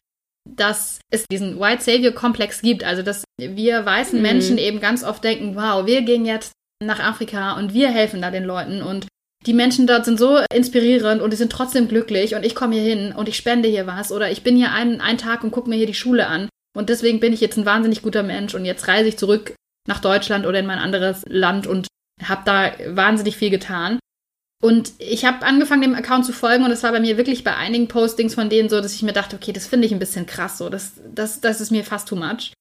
dass 0.48 1.00
es 1.10 1.24
diesen 1.30 1.58
White 1.58 1.82
Savior 1.82 2.12
Komplex 2.12 2.62
gibt. 2.62 2.84
Also, 2.84 3.02
dass 3.02 3.24
wir 3.40 3.84
weißen 3.84 4.18
mhm. 4.18 4.22
Menschen 4.22 4.58
eben 4.58 4.80
ganz 4.80 5.02
oft 5.04 5.24
denken, 5.24 5.56
wow, 5.56 5.86
wir 5.86 6.02
gehen 6.02 6.24
jetzt 6.24 6.52
nach 6.82 7.00
Afrika 7.00 7.56
und 7.56 7.72
wir 7.72 7.90
helfen 7.90 8.20
da 8.20 8.30
den 8.30 8.44
Leuten 8.44 8.82
und 8.82 9.06
die 9.46 9.54
Menschen 9.54 9.86
dort 9.86 10.04
sind 10.04 10.18
so 10.18 10.38
inspirierend 10.52 11.22
und 11.22 11.32
die 11.32 11.36
sind 11.36 11.52
trotzdem 11.52 11.88
glücklich 11.88 12.34
und 12.34 12.44
ich 12.44 12.54
komme 12.54 12.74
hier 12.74 12.82
hin 12.82 13.12
und 13.12 13.28
ich 13.28 13.36
spende 13.36 13.68
hier 13.68 13.86
was 13.86 14.10
oder 14.10 14.30
ich 14.30 14.42
bin 14.42 14.56
hier 14.56 14.72
einen, 14.72 15.00
einen 15.00 15.18
Tag 15.18 15.44
und 15.44 15.52
gucke 15.52 15.70
mir 15.70 15.76
hier 15.76 15.86
die 15.86 15.94
Schule 15.94 16.26
an. 16.26 16.48
Und 16.76 16.90
deswegen 16.90 17.20
bin 17.20 17.32
ich 17.32 17.40
jetzt 17.40 17.56
ein 17.56 17.64
wahnsinnig 17.64 18.02
guter 18.02 18.22
Mensch 18.22 18.54
und 18.54 18.64
jetzt 18.64 18.86
reise 18.86 19.08
ich 19.08 19.16
zurück 19.16 19.54
nach 19.88 20.00
Deutschland 20.00 20.46
oder 20.46 20.58
in 20.58 20.66
mein 20.66 20.78
anderes 20.78 21.24
Land 21.26 21.66
und 21.66 21.86
habe 22.22 22.42
da 22.44 22.72
wahnsinnig 22.94 23.36
viel 23.36 23.50
getan. 23.50 23.98
Und 24.62 24.92
ich 24.98 25.24
habe 25.24 25.44
angefangen, 25.44 25.82
dem 25.82 25.94
Account 25.94 26.26
zu 26.26 26.32
folgen 26.32 26.64
und 26.64 26.70
es 26.70 26.82
war 26.82 26.92
bei 26.92 27.00
mir 27.00 27.16
wirklich 27.16 27.44
bei 27.44 27.56
einigen 27.56 27.88
Postings 27.88 28.34
von 28.34 28.48
denen 28.48 28.68
so, 28.68 28.80
dass 28.80 28.94
ich 28.94 29.02
mir 29.02 29.12
dachte, 29.12 29.36
okay, 29.36 29.52
das 29.52 29.66
finde 29.66 29.86
ich 29.86 29.92
ein 29.92 29.98
bisschen 29.98 30.26
krass 30.26 30.58
so, 30.58 30.68
das, 30.68 31.00
das, 31.14 31.40
das 31.40 31.60
ist 31.60 31.70
mir 31.70 31.84
fast 31.84 32.08
too 32.08 32.16
much. 32.16 32.52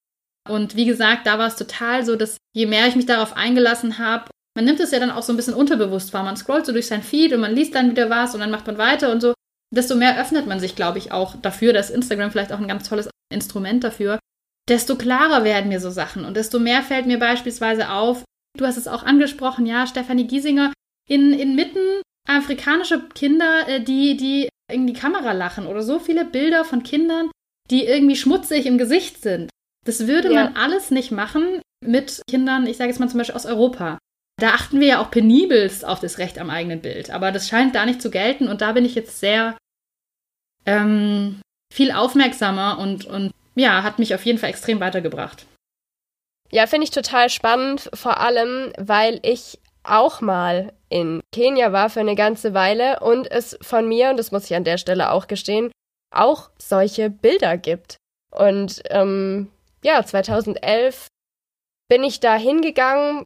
Und 0.49 0.75
wie 0.75 0.86
gesagt, 0.86 1.25
da 1.25 1.39
war 1.39 1.47
es 1.47 1.56
total 1.56 2.06
so, 2.06 2.15
dass 2.15 2.38
je 2.54 2.67
mehr 2.67 2.88
ich 2.88 2.95
mich 2.95 3.06
darauf 3.06 3.36
eingelassen 3.36 3.97
habe, 3.97 4.30
man 4.56 4.63
nimmt 4.63 4.80
es 4.80 4.91
ja 4.91 4.99
dann 4.99 5.12
auch 5.12 5.23
so 5.23 5.34
ein 5.34 5.36
bisschen 5.36 5.54
unterbewusst 5.54 6.13
wahr. 6.13 6.23
Man 6.23 6.38
scrollt 6.38 6.65
so 6.65 6.71
durch 6.71 6.88
sein 6.88 7.04
Feed 7.04 7.34
und 7.34 7.41
man 7.41 7.54
liest 7.54 7.75
dann 7.75 7.91
wieder 7.91 8.10
was 8.10 8.34
und 8.34 8.39
dann 8.39 8.51
macht 8.51 8.65
man 8.67 8.78
weiter 8.78 9.12
und 9.12 9.21
so. 9.21 9.34
Desto 9.73 9.95
mehr 9.95 10.19
öffnet 10.19 10.47
man 10.47 10.60
sich, 10.60 10.75
glaube 10.75 10.97
ich, 10.97 11.12
auch 11.12 11.36
dafür, 11.41 11.73
dass 11.73 11.89
Instagram 11.89 12.32
vielleicht 12.32 12.54
auch 12.54 12.60
ein 12.60 12.67
ganz 12.67 12.88
tolles 12.88 13.10
Instrument 13.32 13.84
dafür, 13.84 14.19
desto 14.69 14.95
klarer 14.95 15.43
werden 15.43 15.69
mir 15.69 15.80
so 15.80 15.89
Sachen 15.89 16.25
und 16.25 16.36
desto 16.36 16.60
mehr 16.60 16.82
fällt 16.82 17.06
mir 17.06 17.19
beispielsweise 17.19 17.89
auf, 17.89 18.23
du 18.58 18.65
hast 18.65 18.78
es 18.78 18.88
auch 18.88 19.04
angesprochen, 19.04 19.65
ja, 19.65 19.86
Stefanie 19.88 20.28
Giesinger, 20.28 20.73
in, 21.08 21.34
inmitten 21.34 22.01
afrikanische 22.28 23.08
Kinder, 23.10 23.67
äh, 23.67 23.82
die, 23.82 24.17
die 24.17 24.49
in 24.71 24.88
die 24.88 24.93
Kamera 24.93 25.32
lachen 25.32 25.67
oder 25.67 25.84
so 25.84 25.99
viele 25.99 26.25
Bilder 26.25 26.65
von 26.65 26.84
Kindern, 26.84 27.30
die 27.69 27.86
irgendwie 27.86 28.15
schmutzig 28.15 28.65
im 28.65 28.78
Gesicht 28.78 29.21
sind. 29.21 29.49
Das 29.86 30.08
würde 30.08 30.34
ja. 30.34 30.45
man 30.45 30.56
alles 30.56 30.89
nicht 30.89 31.12
machen 31.12 31.62
mit 31.86 32.21
Kindern, 32.28 32.65
ich 32.65 32.78
sage 32.78 32.89
jetzt 32.89 32.99
mal 32.99 33.10
zum 33.10 33.19
Beispiel 33.19 33.36
aus 33.36 33.45
Europa. 33.45 33.99
Da 34.38 34.50
achten 34.50 34.80
wir 34.80 34.88
ja 34.88 35.02
auch 35.02 35.12
penibelst 35.12 35.86
auf 35.86 36.00
das 36.00 36.17
Recht 36.17 36.39
am 36.39 36.50
eigenen 36.50 36.82
Bild. 36.82 37.10
Aber 37.10 37.32
das 37.32 37.48
scheint 37.48 37.74
da 37.74 37.86
nicht 37.86 38.02
zu 38.02 38.12
gelten 38.12 38.48
und 38.48 38.62
da 38.62 38.74
bin 38.74 38.86
ich 38.86 38.95
jetzt 38.95 39.19
sehr 39.19 39.58
ähm, 40.65 41.39
viel 41.74 41.91
aufmerksamer 41.91 42.80
und, 42.80 43.06
und 43.06 43.32
ja, 43.56 43.84
hat 43.84 44.00
mich 44.00 44.13
auf 44.13 44.26
jeden 44.26 44.39
Fall 44.39 44.50
extrem 44.50 44.80
weitergebracht. 44.80 45.45
Ja, 46.52 46.67
finde 46.67 46.86
ich 46.86 46.91
total 46.91 47.30
spannend, 47.30 47.89
vor 47.93 48.19
allem, 48.19 48.71
weil 48.78 49.19
ich 49.24 49.60
auch 49.84 50.21
mal 50.21 50.74
in 50.89 51.21
Kenia 51.32 51.71
war 51.71 51.89
für 51.89 52.00
eine 52.00 52.15
ganze 52.15 52.54
Weile 52.54 53.00
und 53.00 53.30
es 53.30 53.58
von 53.62 53.88
mir, 53.88 54.10
und 54.10 54.17
das 54.17 54.32
muss 54.32 54.45
ich 54.45 54.56
an 54.56 54.63
der 54.63 54.78
Stelle 54.78 55.12
auch 55.12 55.28
gestehen, 55.28 55.71
auch 56.13 56.50
solche 56.58 57.10
Bilder 57.10 57.58
gibt. 57.58 57.98
Und 58.32 58.82
ähm, 58.89 59.52
ja, 59.84 60.04
2011 60.04 61.08
bin 61.89 62.04
ich 62.04 62.19
da 62.19 62.36
hingegangen, 62.36 63.24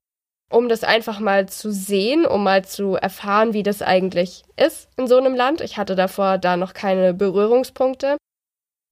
um 0.49 0.67
das 0.67 0.83
einfach 0.83 1.19
mal 1.19 1.47
zu 1.47 1.71
sehen, 1.71 2.25
um 2.25 2.43
mal 2.43 2.65
zu 2.65 2.95
erfahren, 2.95 3.53
wie 3.53 3.63
das 3.63 3.81
eigentlich 3.81 4.43
ist 4.55 4.89
in 4.97 5.07
so 5.07 5.17
einem 5.17 5.35
Land. 5.35 5.61
Ich 5.61 5.77
hatte 5.77 5.95
davor 5.95 6.37
da 6.37 6.57
noch 6.57 6.73
keine 6.73 7.13
Berührungspunkte 7.13 8.17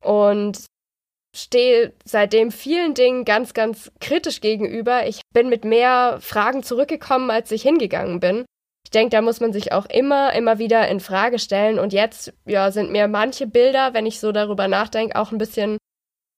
und 0.03 0.65
stehe 1.35 1.93
seitdem 2.05 2.51
vielen 2.51 2.93
Dingen 2.93 3.25
ganz, 3.25 3.53
ganz 3.53 3.91
kritisch 3.99 4.41
gegenüber. 4.41 5.07
Ich 5.07 5.21
bin 5.33 5.49
mit 5.49 5.65
mehr 5.65 6.17
Fragen 6.21 6.63
zurückgekommen, 6.63 7.31
als 7.31 7.51
ich 7.51 7.63
hingegangen 7.63 8.19
bin. 8.19 8.45
Ich 8.85 8.91
denke, 8.91 9.09
da 9.09 9.21
muss 9.21 9.41
man 9.41 9.51
sich 9.51 9.73
auch 9.73 9.85
immer, 9.87 10.33
immer 10.33 10.59
wieder 10.59 10.87
in 10.87 10.99
Frage 10.99 11.39
stellen. 11.39 11.77
Und 11.77 11.91
jetzt, 11.91 12.33
ja, 12.45 12.71
sind 12.71 12.91
mir 12.91 13.07
manche 13.07 13.45
Bilder, 13.45 13.93
wenn 13.93 14.05
ich 14.05 14.19
so 14.19 14.31
darüber 14.31 14.67
nachdenke, 14.67 15.15
auch 15.15 15.31
ein 15.31 15.37
bisschen 15.37 15.77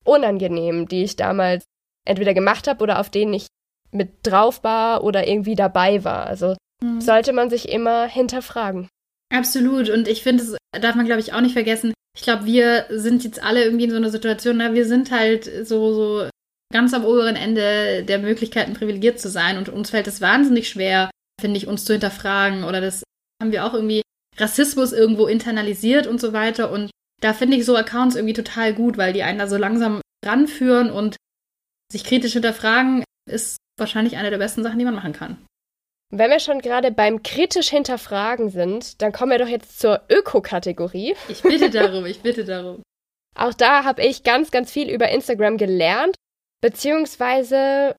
unangenehm, 0.03 0.87
die 0.87 1.03
ich 1.03 1.15
damals 1.15 1.63
entweder 2.07 2.33
gemacht 2.33 2.67
habe 2.67 2.81
oder 2.83 2.99
auf 2.99 3.09
denen 3.09 3.33
ich 3.33 3.47
mit 3.91 4.09
drauf 4.23 4.63
war 4.63 5.03
oder 5.03 5.27
irgendwie 5.27 5.55
dabei 5.55 6.03
war. 6.03 6.27
Also 6.27 6.55
mhm. 6.83 7.01
sollte 7.01 7.33
man 7.33 7.49
sich 7.49 7.69
immer 7.69 8.05
hinterfragen. 8.05 8.87
Absolut. 9.33 9.89
Und 9.89 10.07
ich 10.07 10.23
finde, 10.23 10.43
das 10.43 10.81
darf 10.81 10.95
man, 10.95 11.05
glaube 11.05 11.21
ich, 11.21 11.33
auch 11.33 11.41
nicht 11.41 11.53
vergessen. 11.53 11.93
Ich 12.15 12.23
glaube, 12.23 12.45
wir 12.45 12.85
sind 12.89 13.23
jetzt 13.23 13.41
alle 13.43 13.63
irgendwie 13.63 13.85
in 13.85 13.91
so 13.91 13.97
einer 13.97 14.09
Situation, 14.09 14.57
na, 14.57 14.73
wir 14.73 14.85
sind 14.85 15.11
halt 15.11 15.45
so, 15.67 15.93
so 15.93 16.29
ganz 16.71 16.93
am 16.93 17.05
oberen 17.05 17.35
Ende 17.35 18.03
der 18.03 18.19
Möglichkeiten, 18.19 18.73
privilegiert 18.73 19.19
zu 19.19 19.29
sein. 19.29 19.57
Und 19.57 19.69
uns 19.69 19.91
fällt 19.91 20.07
es 20.07 20.21
wahnsinnig 20.21 20.69
schwer, 20.69 21.09
finde 21.39 21.57
ich, 21.57 21.67
uns 21.67 21.85
zu 21.85 21.93
hinterfragen. 21.93 22.63
Oder 22.63 22.81
das 22.81 23.03
haben 23.41 23.51
wir 23.51 23.65
auch 23.65 23.73
irgendwie 23.73 24.01
Rassismus 24.37 24.91
irgendwo 24.91 25.27
internalisiert 25.27 26.07
und 26.07 26.19
so 26.19 26.33
weiter. 26.33 26.71
Und 26.71 26.91
da 27.21 27.33
finde 27.33 27.57
ich 27.57 27.65
so 27.65 27.75
Accounts 27.75 28.15
irgendwie 28.15 28.33
total 28.33 28.73
gut, 28.73 28.97
weil 28.97 29.13
die 29.13 29.23
einen 29.23 29.39
da 29.39 29.47
so 29.47 29.57
langsam 29.57 30.01
ranführen 30.25 30.91
und 30.91 31.15
sich 31.91 32.03
kritisch 32.03 32.33
hinterfragen, 32.33 33.03
ist 33.29 33.57
wahrscheinlich 33.79 34.17
eine 34.17 34.29
der 34.29 34.37
besten 34.37 34.63
Sachen, 34.63 34.79
die 34.79 34.85
man 34.85 34.95
machen 34.95 35.13
kann. 35.13 35.37
Wenn 36.11 36.31
wir 36.31 36.39
schon 36.39 36.59
gerade 36.59 36.91
beim 36.91 37.21
kritisch 37.21 37.69
hinterfragen 37.69 38.49
sind, 38.49 39.01
dann 39.01 39.11
kommen 39.11 39.31
wir 39.31 39.37
doch 39.37 39.47
jetzt 39.47 39.79
zur 39.79 40.01
Öko-Kategorie. 40.09 41.15
Ich 41.27 41.43
bitte 41.43 41.69
darum, 41.69 42.05
ich 42.05 42.21
bitte 42.21 42.43
darum. 42.43 42.81
Auch 43.35 43.53
da 43.53 43.83
habe 43.83 44.03
ich 44.03 44.23
ganz, 44.23 44.49
ganz 44.49 44.71
viel 44.71 44.89
über 44.89 45.09
Instagram 45.09 45.57
gelernt, 45.57 46.15
beziehungsweise 46.61 47.95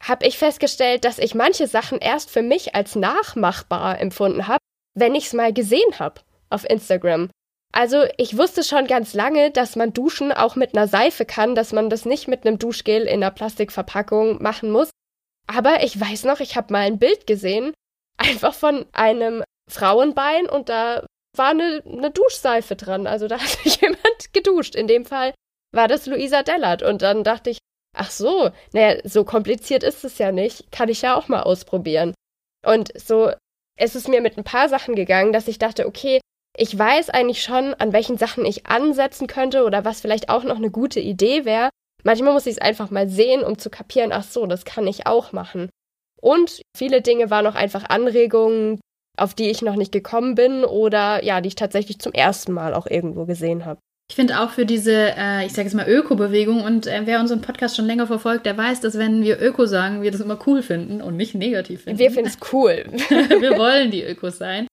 habe 0.00 0.26
ich 0.26 0.38
festgestellt, 0.38 1.04
dass 1.04 1.18
ich 1.18 1.34
manche 1.34 1.66
Sachen 1.66 1.98
erst 1.98 2.30
für 2.30 2.42
mich 2.42 2.76
als 2.76 2.94
nachmachbar 2.94 4.00
empfunden 4.00 4.46
habe, 4.46 4.60
wenn 4.94 5.16
ich 5.16 5.26
es 5.26 5.32
mal 5.32 5.52
gesehen 5.52 5.98
habe 5.98 6.20
auf 6.50 6.68
Instagram. 6.68 7.28
Also 7.72 8.04
ich 8.16 8.38
wusste 8.38 8.62
schon 8.62 8.86
ganz 8.86 9.14
lange, 9.14 9.50
dass 9.50 9.76
man 9.76 9.92
Duschen 9.92 10.32
auch 10.32 10.56
mit 10.56 10.76
einer 10.76 10.88
Seife 10.88 11.24
kann, 11.24 11.54
dass 11.54 11.72
man 11.72 11.90
das 11.90 12.04
nicht 12.06 12.28
mit 12.28 12.46
einem 12.46 12.58
Duschgel 12.58 13.02
in 13.02 13.22
einer 13.22 13.30
Plastikverpackung 13.30 14.42
machen 14.42 14.70
muss. 14.70 14.90
Aber 15.48 15.82
ich 15.82 15.98
weiß 15.98 16.24
noch, 16.24 16.40
ich 16.40 16.56
habe 16.56 16.72
mal 16.72 16.86
ein 16.86 16.98
Bild 16.98 17.26
gesehen, 17.26 17.72
einfach 18.18 18.54
von 18.54 18.86
einem 18.92 19.42
Frauenbein 19.70 20.48
und 20.48 20.68
da 20.68 21.06
war 21.36 21.50
eine, 21.50 21.82
eine 21.86 22.10
Duschseife 22.10 22.76
dran. 22.76 23.06
Also 23.06 23.28
da 23.28 23.38
hat 23.38 23.48
sich 23.64 23.80
jemand 23.80 24.32
geduscht. 24.32 24.74
In 24.74 24.86
dem 24.86 25.04
Fall 25.04 25.34
war 25.72 25.88
das 25.88 26.06
Luisa 26.06 26.42
Dellert. 26.42 26.82
Und 26.82 27.02
dann 27.02 27.24
dachte 27.24 27.50
ich, 27.50 27.58
ach 27.96 28.10
so, 28.10 28.50
naja, 28.72 29.00
so 29.04 29.24
kompliziert 29.24 29.82
ist 29.82 30.04
es 30.04 30.18
ja 30.18 30.32
nicht. 30.32 30.70
Kann 30.70 30.88
ich 30.88 31.02
ja 31.02 31.16
auch 31.16 31.28
mal 31.28 31.42
ausprobieren. 31.42 32.14
Und 32.66 32.90
so 32.98 33.30
ist 33.78 33.96
es 33.96 34.08
mir 34.08 34.20
mit 34.20 34.36
ein 34.36 34.44
paar 34.44 34.68
Sachen 34.68 34.94
gegangen, 34.94 35.32
dass 35.32 35.48
ich 35.48 35.58
dachte, 35.58 35.86
okay, 35.86 36.20
ich 36.56 36.76
weiß 36.76 37.10
eigentlich 37.10 37.42
schon, 37.42 37.74
an 37.74 37.92
welchen 37.92 38.18
Sachen 38.18 38.44
ich 38.44 38.66
ansetzen 38.66 39.28
könnte 39.28 39.64
oder 39.64 39.84
was 39.84 40.00
vielleicht 40.00 40.28
auch 40.28 40.42
noch 40.42 40.56
eine 40.56 40.70
gute 40.70 40.98
Idee 40.98 41.44
wäre. 41.44 41.70
Manchmal 42.04 42.32
muss 42.32 42.46
ich 42.46 42.52
es 42.52 42.60
einfach 42.60 42.90
mal 42.90 43.08
sehen, 43.08 43.42
um 43.42 43.58
zu 43.58 43.70
kapieren, 43.70 44.12
ach 44.12 44.24
so, 44.24 44.46
das 44.46 44.64
kann 44.64 44.86
ich 44.86 45.06
auch 45.06 45.32
machen. 45.32 45.68
Und 46.20 46.62
viele 46.76 47.02
Dinge 47.02 47.30
waren 47.30 47.46
auch 47.46 47.54
einfach 47.54 47.88
Anregungen, 47.88 48.80
auf 49.16 49.34
die 49.34 49.50
ich 49.50 49.62
noch 49.62 49.76
nicht 49.76 49.92
gekommen 49.92 50.34
bin 50.34 50.64
oder 50.64 51.24
ja, 51.24 51.40
die 51.40 51.48
ich 51.48 51.54
tatsächlich 51.54 51.98
zum 51.98 52.12
ersten 52.12 52.52
Mal 52.52 52.74
auch 52.74 52.86
irgendwo 52.86 53.24
gesehen 53.24 53.64
habe. 53.64 53.80
Ich 54.10 54.16
finde 54.16 54.40
auch 54.40 54.50
für 54.50 54.64
diese, 54.64 55.14
äh, 55.16 55.44
ich 55.44 55.52
sage 55.52 55.68
jetzt 55.68 55.74
mal 55.74 55.88
Öko-Bewegung 55.88 56.62
und 56.62 56.86
äh, 56.86 57.02
wer 57.04 57.20
unseren 57.20 57.42
Podcast 57.42 57.76
schon 57.76 57.84
länger 57.84 58.06
verfolgt, 58.06 58.46
der 58.46 58.56
weiß, 58.56 58.80
dass 58.80 58.96
wenn 58.96 59.22
wir 59.22 59.40
Öko 59.40 59.66
sagen, 59.66 60.00
wir 60.00 60.10
das 60.10 60.22
immer 60.22 60.38
cool 60.46 60.62
finden 60.62 61.02
und 61.02 61.16
nicht 61.16 61.34
negativ 61.34 61.82
finden. 61.82 61.98
Wir 61.98 62.10
finden 62.10 62.30
es 62.30 62.38
cool. 62.52 62.86
wir 63.08 63.58
wollen 63.58 63.90
die 63.90 64.02
Ökos 64.02 64.38
sein. 64.38 64.66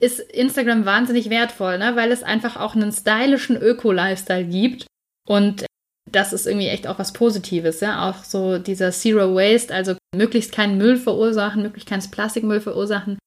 Ist 0.00 0.20
Instagram 0.20 0.86
wahnsinnig 0.86 1.28
wertvoll, 1.28 1.78
ne? 1.78 1.96
weil 1.96 2.10
es 2.12 2.22
einfach 2.22 2.56
auch 2.56 2.74
einen 2.74 2.92
stylischen 2.92 3.60
Öko-Lifestyle 3.60 4.44
gibt 4.44 4.86
und 5.28 5.66
das 6.12 6.32
ist 6.32 6.46
irgendwie 6.46 6.68
echt 6.68 6.86
auch 6.86 6.98
was 6.98 7.12
Positives, 7.12 7.80
ja. 7.80 8.08
Auch 8.08 8.24
so 8.24 8.58
dieser 8.58 8.90
Zero 8.90 9.34
Waste, 9.34 9.74
also 9.74 9.94
möglichst 10.14 10.52
keinen 10.52 10.78
Müll 10.78 10.96
verursachen, 10.96 11.62
möglichst 11.62 11.88
keinen 11.88 12.08
Plastikmüll 12.10 12.60
verursachen. 12.60 13.18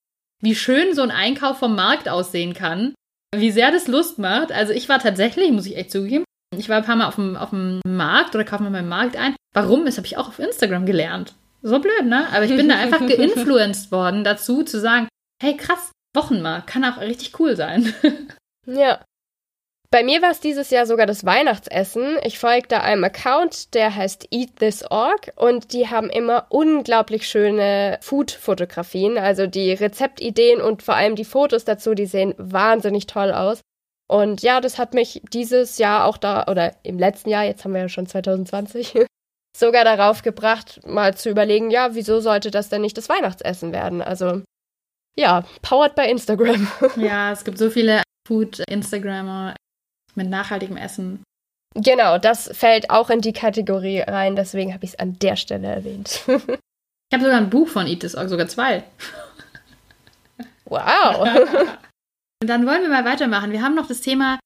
Wie 0.44 0.56
schön 0.56 0.96
so 0.96 1.02
ein 1.02 1.12
Einkauf 1.12 1.60
vom 1.60 1.76
Markt 1.76 2.10
aussehen 2.10 2.54
kann 2.54 2.94
wie 3.36 3.52
sehr 3.52 3.72
das 3.72 3.88
Lust 3.88 4.20
macht. 4.20 4.52
Also 4.52 4.74
ich 4.74 4.90
war 4.90 5.00
tatsächlich, 5.00 5.52
muss 5.52 5.66
ich 5.66 5.78
echt 5.78 5.92
zugeben, 5.92 6.26
ich 6.56 6.70
war 6.70 6.78
ein 6.78 6.86
paar 6.86 6.96
Mal 6.96 7.08
auf 7.08 7.16
dem, 7.16 7.38
auf 7.38 7.52
dem 7.52 7.80
Markt 7.88 8.36
oder 8.36 8.44
kaufe 8.44 8.64
mir 8.64 8.70
meinen 8.70 8.90
Markt 8.90 9.16
ein. 9.16 9.36
Warum? 9.54 9.86
Das 9.86 9.98
habe 9.98 10.08
ich 10.08 10.18
auch 10.18 10.28
auf 10.28 10.40
Instagram 10.40 10.86
gelernt. 10.86 11.34
So 11.62 11.80
blöd, 11.80 12.06
ne? 12.06 12.28
Aber 12.34 12.44
ich 12.44 12.56
bin 12.56 12.68
da 12.68 12.76
einfach 12.76 13.00
geinfluenced 13.08 13.92
worden 13.92 14.24
dazu, 14.24 14.64
zu 14.64 14.80
sagen, 14.80 15.08
hey 15.42 15.56
krass, 15.56 15.92
Wochenmarkt 16.16 16.68
kann 16.68 16.84
auch 16.84 17.00
richtig 17.00 17.40
cool 17.40 17.56
sein. 17.56 17.94
Ja. 18.68 19.04
Bei 19.94 20.04
mir 20.04 20.22
war 20.22 20.32
es 20.32 20.40
dieses 20.40 20.70
Jahr 20.70 20.86
sogar 20.86 21.06
das 21.06 21.26
Weihnachtsessen. 21.26 22.18
Ich 22.24 22.40
folge 22.40 22.70
da 22.70 22.80
einem 22.80 23.04
Account, 23.04 23.74
der 23.74 23.94
heißt 23.94 24.30
EatThisOrg 24.32 25.34
und 25.36 25.74
die 25.74 25.90
haben 25.90 26.10
immer 26.10 26.46
unglaublich 26.48 27.28
schöne 27.28 28.00
Food-Fotografien. 28.02 29.18
Also 29.18 29.48
die 29.48 29.74
Rezeptideen 29.74 30.62
und 30.62 30.82
vor 30.82 30.96
allem 30.96 31.18
die 31.18 31.26
Fotos 31.26 31.66
dazu, 31.66 31.94
die 31.94 32.06
sehen 32.06 32.34
wahnsinnig 32.38 33.06
toll 33.06 33.34
aus. 33.34 33.60
Und 34.08 34.42
ja, 34.42 34.62
das 34.62 34.78
hat 34.78 34.94
mich 34.94 35.22
dieses 35.34 35.78
Jahr 35.78 36.06
auch 36.06 36.18
da, 36.18 36.46
oder 36.48 36.74
im 36.84 36.98
letzten 36.98 37.30
Jahr, 37.30 37.44
jetzt 37.44 37.66
haben 37.66 37.74
wir 37.74 37.82
ja 37.82 37.90
schon 37.90 38.08
2020, 38.08 39.06
sogar 39.58 39.84
darauf 39.84 40.22
gebracht, 40.22 40.80
mal 40.86 41.16
zu 41.16 41.30
überlegen, 41.30 41.70
ja, 41.70 41.96
wieso 41.96 42.22
sollte 42.22 42.50
das 42.50 42.70
denn 42.70 42.82
nicht 42.82 42.98
das 42.98 43.10
Weihnachtsessen 43.10 43.74
werden? 43.74 44.02
Also 44.02 44.42
ja, 45.18 45.44
powered 45.62 45.96
by 45.96 46.10
Instagram. 46.10 46.66
Ja, 46.96 47.34
es 47.34 47.44
gibt 47.44 47.58
so 47.58 47.70
viele 47.70 48.04
Food-Instagrammer, 48.26 49.56
mit 50.16 50.30
nachhaltigem 50.30 50.78
Essen. 50.78 51.24
Genau, 51.76 52.18
das 52.18 52.50
fällt 52.54 52.90
auch 52.90 53.10
in 53.10 53.22
die 53.22 53.34
Kategorie 53.34 54.02
rein, 54.02 54.36
deswegen 54.36 54.74
habe 54.74 54.84
ich 54.84 54.92
es 54.92 55.00
an 55.00 55.18
der 55.20 55.38
Stelle 55.38 55.68
erwähnt. 55.68 56.22
ich 56.28 57.14
habe 57.14 57.24
sogar 57.24 57.38
ein 57.38 57.50
Buch 57.50 57.68
von 57.68 57.88
Eat 57.88 58.02
This, 58.02 58.12
sogar 58.12 58.48
zwei. 58.48 58.84
Wow. 60.66 61.28
Dann 62.46 62.66
wollen 62.66 62.82
wir 62.82 62.90
mal 62.90 63.06
weitermachen. 63.06 63.52
Wir 63.52 63.62
haben 63.62 63.76
noch 63.76 63.88
das 63.88 64.02
Thema 64.02 64.40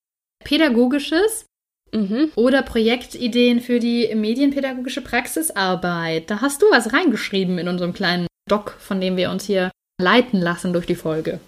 Pädagogisches 0.43 1.45
mhm. 1.93 2.31
oder 2.35 2.61
Projektideen 2.61 3.61
für 3.61 3.79
die 3.79 4.13
medienpädagogische 4.13 5.01
Praxisarbeit. 5.01 6.29
Da 6.29 6.41
hast 6.41 6.61
du 6.61 6.67
was 6.71 6.93
reingeschrieben 6.93 7.57
in 7.57 7.67
unserem 7.67 7.93
kleinen 7.93 8.27
Doc, 8.49 8.71
von 8.79 8.99
dem 9.01 9.17
wir 9.17 9.31
uns 9.31 9.45
hier 9.45 9.71
leiten 9.99 10.39
lassen 10.39 10.73
durch 10.73 10.85
die 10.85 10.95
Folge. 10.95 11.39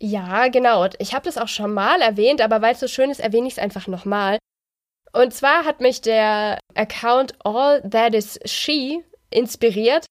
Ja, 0.00 0.48
genau. 0.48 0.86
Ich 0.98 1.14
habe 1.14 1.24
das 1.24 1.38
auch 1.38 1.48
schon 1.48 1.72
mal 1.72 2.00
erwähnt, 2.02 2.40
aber 2.40 2.60
weil 2.60 2.74
es 2.74 2.80
so 2.80 2.88
schön 2.88 3.10
ist, 3.10 3.20
erwähne 3.20 3.46
ich 3.48 3.54
es 3.54 3.58
einfach 3.58 3.86
nochmal. 3.86 4.38
Und 5.12 5.32
zwar 5.32 5.64
hat 5.64 5.80
mich 5.80 6.02
der 6.02 6.58
Account 6.74 7.34
All 7.44 7.80
That 7.88 8.14
Is 8.14 8.38
She 8.44 9.02
inspiriert 9.30 10.04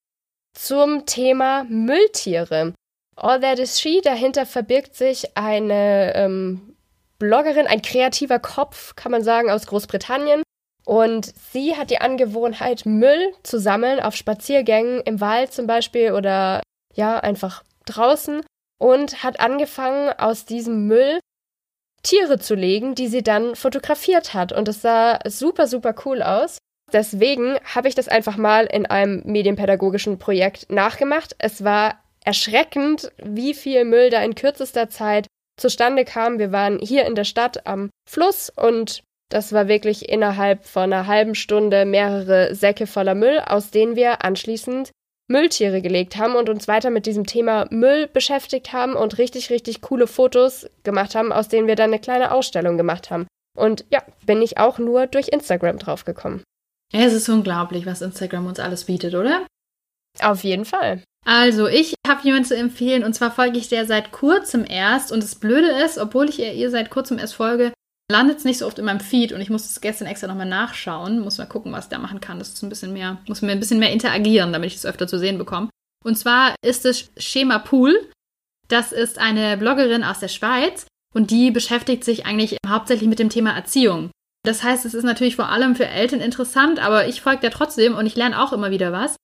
zum 0.58 1.06
Thema 1.06 1.66
Mülltiere. 1.66 2.74
All 3.16 3.40
That 3.40 3.60
Is 3.60 3.80
She, 3.80 4.02
dahinter 4.02 4.48
verbirgt 4.48 4.96
sich 4.96 5.38
eine 5.38 6.14
ähm, 6.16 6.76
Bloggerin, 7.20 7.68
ein 7.68 7.84
kreativer 7.84 8.40
Kopf, 8.40 8.96
kann 8.96 9.12
man 9.12 9.24
sagen, 9.24 9.52
aus 9.52 9.68
Großbritannien. 9.68 10.42
Und 10.86 11.34
sie 11.52 11.78
hat 11.78 11.92
die 11.92 12.02
Angewohnheit, 12.02 12.86
Müll 12.86 13.34
zu 13.44 13.60
sammeln 13.60 14.00
auf 14.00 14.16
Spaziergängen 14.16 15.02
im 15.02 15.22
Wald 15.22 15.54
zum 15.54 15.68
Beispiel 15.68 16.14
oder 16.14 16.62
ja, 16.94 17.20
einfach 17.20 17.64
draußen 17.86 18.42
und 18.78 19.24
hat 19.24 19.40
angefangen, 19.40 20.12
aus 20.18 20.46
diesem 20.46 20.88
Müll 20.88 21.20
Tiere 22.04 22.38
zu 22.40 22.56
legen, 22.56 22.96
die 22.96 23.08
sie 23.08 23.24
dann 23.24 23.56
fotografiert 23.56 24.34
hat. 24.34 24.52
Und 24.52 24.68
es 24.68 24.82
sah 24.82 25.20
super, 25.28 25.68
super 25.68 25.96
cool 26.06 26.22
aus. 26.22 26.60
Deswegen 26.94 27.58
habe 27.64 27.88
ich 27.88 27.96
das 27.96 28.08
einfach 28.08 28.38
mal 28.38 28.66
in 28.66 28.86
einem 28.86 29.24
medienpädagogischen 29.26 30.20
Projekt 30.20 30.72
nachgemacht. 30.72 31.36
Es 31.40 31.64
war 31.64 32.04
erschreckend, 32.24 33.12
wie 33.24 33.54
viel 33.54 33.86
Müll 33.86 34.10
da 34.12 34.22
in 34.22 34.36
kürzester 34.36 34.90
Zeit 34.90 35.28
zustande 35.58 36.06
kam. 36.06 36.38
Wir 36.38 36.52
waren 36.52 36.80
hier 36.80 37.06
in 37.06 37.16
der 37.16 37.24
Stadt 37.24 37.66
am 37.66 37.90
Fluss 38.08 38.50
und 38.50 39.02
das 39.30 39.52
war 39.54 39.68
wirklich 39.68 40.10
innerhalb 40.10 40.66
von 40.66 40.84
einer 40.84 41.08
halben 41.08 41.34
Stunde 41.34 41.86
mehrere 41.86 42.54
Säcke 42.54 42.86
voller 42.86 43.16
Müll, 43.16 43.40
aus 43.40 43.72
denen 43.72 43.96
wir 43.96 44.24
anschließend 44.24 44.92
Mülltiere 45.28 45.82
gelegt 45.82 46.18
haben 46.18 46.36
und 46.36 46.50
uns 46.50 46.68
weiter 46.68 46.90
mit 46.90 47.06
diesem 47.06 47.26
Thema 47.26 47.66
Müll 47.72 48.08
beschäftigt 48.08 48.74
haben 48.74 48.96
und 48.96 49.18
richtig, 49.18 49.50
richtig 49.50 49.82
coole 49.82 50.08
Fotos 50.08 50.68
gemacht 50.84 51.16
haben, 51.16 51.32
aus 51.32 51.48
denen 51.48 51.68
wir 51.68 51.76
dann 51.76 51.90
eine 51.92 52.00
kleine 52.00 52.32
Ausstellung 52.32 52.78
gemacht 52.78 53.10
haben. 53.10 53.28
Und 53.58 53.86
ja, 53.92 54.04
bin 54.26 54.42
ich 54.42 54.58
auch 54.58 54.78
nur 54.78 55.08
durch 55.08 55.30
Instagram 55.30 55.80
draufgekommen. 55.80 56.44
Es 56.94 57.14
ist 57.14 57.30
unglaublich, 57.30 57.86
was 57.86 58.02
Instagram 58.02 58.46
uns 58.46 58.60
alles 58.60 58.86
bietet, 58.86 59.16
oder? 59.16 59.46
Auf 60.22 60.44
jeden 60.44 60.66
Fall. 60.66 61.02
Also, 61.26 61.68
ich 61.68 61.96
habe 62.08 62.24
jemanden 62.24 62.48
zu 62.48 62.56
empfehlen 62.56 63.04
und 63.04 63.14
zwar 63.14 63.32
folge 63.32 63.58
ich 63.58 63.68
der 63.68 63.88
seit 63.88 64.12
kurzem 64.12 64.64
erst. 64.68 65.12
Und 65.12 65.24
das 65.24 65.36
Blöde 65.36 65.72
ist, 65.84 65.98
obwohl 65.98 66.30
ich 66.30 66.40
ihr 66.40 66.70
seit 66.70 66.92
kurzem 66.92 67.18
erst 67.18 67.36
folge, 67.36 67.74
landet 68.12 68.38
es 68.38 68.46
nicht 68.46 68.60
so 68.60 68.68
oft 68.68 68.80
in 68.80 68.86
meinem 68.86 69.00
Feed 69.00 69.32
und 69.32 69.42
ich 69.42 69.50
muss 69.50 69.66
es 69.66 69.82
gestern 69.82 70.08
extra 70.08 70.28
nochmal 70.28 70.48
nachschauen. 70.48 71.20
Muss 71.20 71.38
mal 71.38 71.46
gucken, 71.46 71.72
was 71.72 71.90
der 71.90 72.00
machen 72.00 72.22
kann. 72.22 72.40
Das 72.40 72.50
ist 72.50 72.62
ein 72.62 72.70
bisschen 72.70 72.94
mehr, 72.94 73.18
muss 73.28 73.42
mir 73.42 73.52
ein 73.52 73.60
bisschen 73.60 73.80
mehr 73.80 73.92
interagieren, 73.92 74.54
damit 74.54 74.72
ich 74.72 74.78
es 74.78 74.86
öfter 74.86 75.08
zu 75.08 75.18
sehen 75.18 75.38
bekomme. 75.38 75.70
Und 76.04 76.18
zwar 76.18 76.56
ist 76.64 76.86
es 76.86 77.10
Schema 77.18 77.60
Pool. 77.60 78.10
Das 78.68 78.92
ist 78.92 79.18
eine 79.18 79.58
Bloggerin 79.58 80.04
aus 80.04 80.20
der 80.20 80.28
Schweiz 80.28 80.86
und 81.14 81.32
die 81.32 81.52
beschäftigt 81.52 82.04
sich 82.04 82.26
eigentlich 82.26 82.58
hauptsächlich 82.68 83.10
mit 83.10 83.20
dem 83.20 83.30
Thema 83.30 83.52
Erziehung. 83.52 84.12
Das 84.44 84.64
heißt, 84.64 84.86
es 84.86 84.94
ist 84.94 85.04
natürlich 85.04 85.36
vor 85.36 85.50
allem 85.50 85.76
für 85.76 85.88
Eltern 85.88 86.20
interessant, 86.20 86.80
aber 86.80 87.08
ich 87.08 87.22
folge 87.22 87.42
da 87.42 87.50
trotzdem 87.50 87.96
und 87.96 88.06
ich 88.06 88.16
lerne 88.16 88.42
auch 88.42 88.54
immer 88.54 88.70
wieder 88.70 88.92
was. 88.92 89.16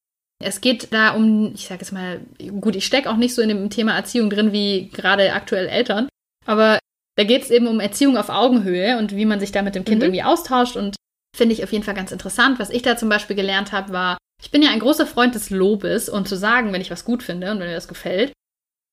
Es 0.44 0.62
geht 0.62 0.92
da 0.92 1.12
um, 1.12 1.54
ich 1.54 1.68
sage 1.68 1.82
jetzt 1.82 1.92
mal, 1.92 2.22
gut, 2.60 2.76
ich 2.76 2.86
stecke 2.86 3.10
auch 3.10 3.18
nicht 3.18 3.36
so 3.36 3.44
in 3.44 3.50
dem 3.50 3.70
Thema 3.70 3.96
Erziehung 3.96 4.32
drin 4.32 4.52
wie 4.52 4.90
gerade 4.90 5.34
aktuell 5.34 5.68
Eltern, 5.68 6.10
aber 6.48 6.80
da 7.22 7.28
geht 7.28 7.44
es 7.44 7.52
eben 7.52 7.68
um 7.68 7.80
Erziehung 7.80 8.18
auf 8.18 8.30
Augenhöhe 8.30 8.98
und 8.98 9.16
wie 9.16 9.26
man 9.26 9.40
sich 9.40 9.52
da 9.52 9.62
mit 9.62 9.76
dem 9.76 9.86
Kind 9.86 9.98
mhm. 9.98 10.06
irgendwie 10.06 10.24
austauscht. 10.24 10.76
Und 10.76 10.96
finde 11.38 11.54
ich 11.54 11.64
auf 11.64 11.72
jeden 11.72 11.84
Fall 11.84 11.94
ganz 11.94 12.12
interessant. 12.12 12.58
Was 12.58 12.72
ich 12.72 12.82
da 12.82 12.98
zum 12.98 13.10
Beispiel 13.10 13.36
gelernt 13.36 13.72
habe, 13.72 13.94
war, 13.94 14.18
ich 14.42 14.50
bin 14.50 14.64
ja 14.64 14.72
ein 14.72 14.80
großer 14.80 15.06
Freund 15.06 15.36
des 15.36 15.52
Lobes 15.52 16.10
und 16.10 16.28
zu 16.28 16.36
sagen, 16.36 16.74
wenn 16.74 16.82
ich 16.82 16.90
was 16.90 17.06
gut 17.06 17.22
finde 17.22 17.52
und 17.52 17.60
wenn 17.60 17.68
mir 17.68 17.76
das 17.76 17.88
gefällt. 17.88 18.34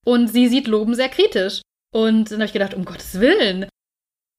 Und 0.05 0.27
sie 0.27 0.47
sieht 0.47 0.67
Loben 0.67 0.93
sehr 0.93 1.09
kritisch. 1.09 1.61
Und 1.91 2.29
dann 2.29 2.37
habe 2.37 2.45
ich 2.45 2.53
gedacht, 2.53 2.75
um 2.75 2.85
Gottes 2.85 3.19
Willen. 3.19 3.67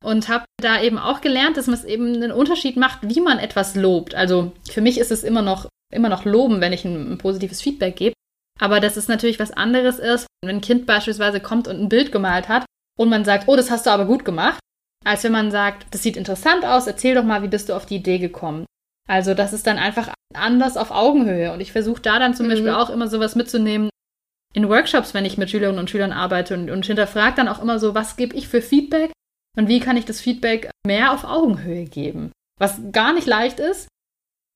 Und 0.04 0.28
habe 0.28 0.44
da 0.62 0.80
eben 0.80 0.96
auch 0.96 1.20
gelernt, 1.20 1.56
dass 1.56 1.66
man 1.66 1.74
es 1.74 1.84
eben 1.84 2.14
einen 2.14 2.30
Unterschied 2.30 2.76
macht, 2.76 3.00
wie 3.02 3.20
man 3.20 3.40
etwas 3.40 3.74
lobt. 3.74 4.14
Also 4.14 4.52
für 4.70 4.82
mich 4.82 4.98
ist 5.00 5.10
es 5.10 5.24
immer 5.24 5.42
noch, 5.42 5.66
immer 5.92 6.08
noch 6.08 6.24
Loben, 6.24 6.60
wenn 6.60 6.72
ich 6.72 6.84
ein, 6.84 7.14
ein 7.14 7.18
positives 7.18 7.60
Feedback 7.60 7.96
gebe. 7.96 8.14
Aber 8.60 8.78
dass 8.78 8.96
es 8.96 9.08
natürlich 9.08 9.40
was 9.40 9.50
anderes 9.50 9.98
ist, 9.98 10.28
wenn 10.44 10.56
ein 10.56 10.60
Kind 10.60 10.86
beispielsweise 10.86 11.40
kommt 11.40 11.66
und 11.66 11.80
ein 11.80 11.88
Bild 11.88 12.12
gemalt 12.12 12.48
hat 12.48 12.66
und 12.98 13.08
man 13.08 13.24
sagt, 13.24 13.48
oh, 13.48 13.56
das 13.56 13.70
hast 13.70 13.86
du 13.86 13.90
aber 13.90 14.06
gut 14.06 14.24
gemacht, 14.24 14.60
als 15.04 15.24
wenn 15.24 15.32
man 15.32 15.50
sagt, 15.50 15.86
das 15.92 16.02
sieht 16.02 16.16
interessant 16.16 16.64
aus, 16.64 16.86
erzähl 16.86 17.14
doch 17.14 17.24
mal, 17.24 17.42
wie 17.42 17.48
bist 17.48 17.68
du 17.68 17.74
auf 17.74 17.86
die 17.86 17.96
Idee 17.96 18.18
gekommen. 18.18 18.66
Also 19.08 19.34
das 19.34 19.52
ist 19.52 19.66
dann 19.66 19.78
einfach 19.78 20.12
anders 20.34 20.76
auf 20.76 20.90
Augenhöhe. 20.90 21.52
Und 21.52 21.60
ich 21.60 21.72
versuche 21.72 22.02
da 22.02 22.18
dann 22.18 22.34
zum 22.34 22.46
mhm. 22.46 22.50
Beispiel 22.50 22.70
auch 22.70 22.90
immer 22.90 23.08
sowas 23.08 23.34
mitzunehmen 23.34 23.90
in 24.54 24.68
Workshops, 24.68 25.14
wenn 25.14 25.24
ich 25.24 25.38
mit 25.38 25.50
Schülerinnen 25.50 25.80
und 25.80 25.90
Schülern 25.90 26.12
arbeite 26.12 26.54
und, 26.54 26.70
und 26.70 26.86
hinterfrage 26.86 27.36
dann 27.36 27.48
auch 27.48 27.62
immer 27.62 27.78
so, 27.78 27.94
was 27.94 28.16
gebe 28.16 28.36
ich 28.36 28.48
für 28.48 28.62
Feedback? 28.62 29.12
Und 29.56 29.68
wie 29.68 29.80
kann 29.80 29.96
ich 29.96 30.04
das 30.04 30.20
Feedback 30.20 30.70
mehr 30.86 31.12
auf 31.12 31.24
Augenhöhe 31.24 31.84
geben? 31.84 32.32
Was 32.58 32.80
gar 32.92 33.12
nicht 33.12 33.26
leicht 33.26 33.58
ist, 33.58 33.88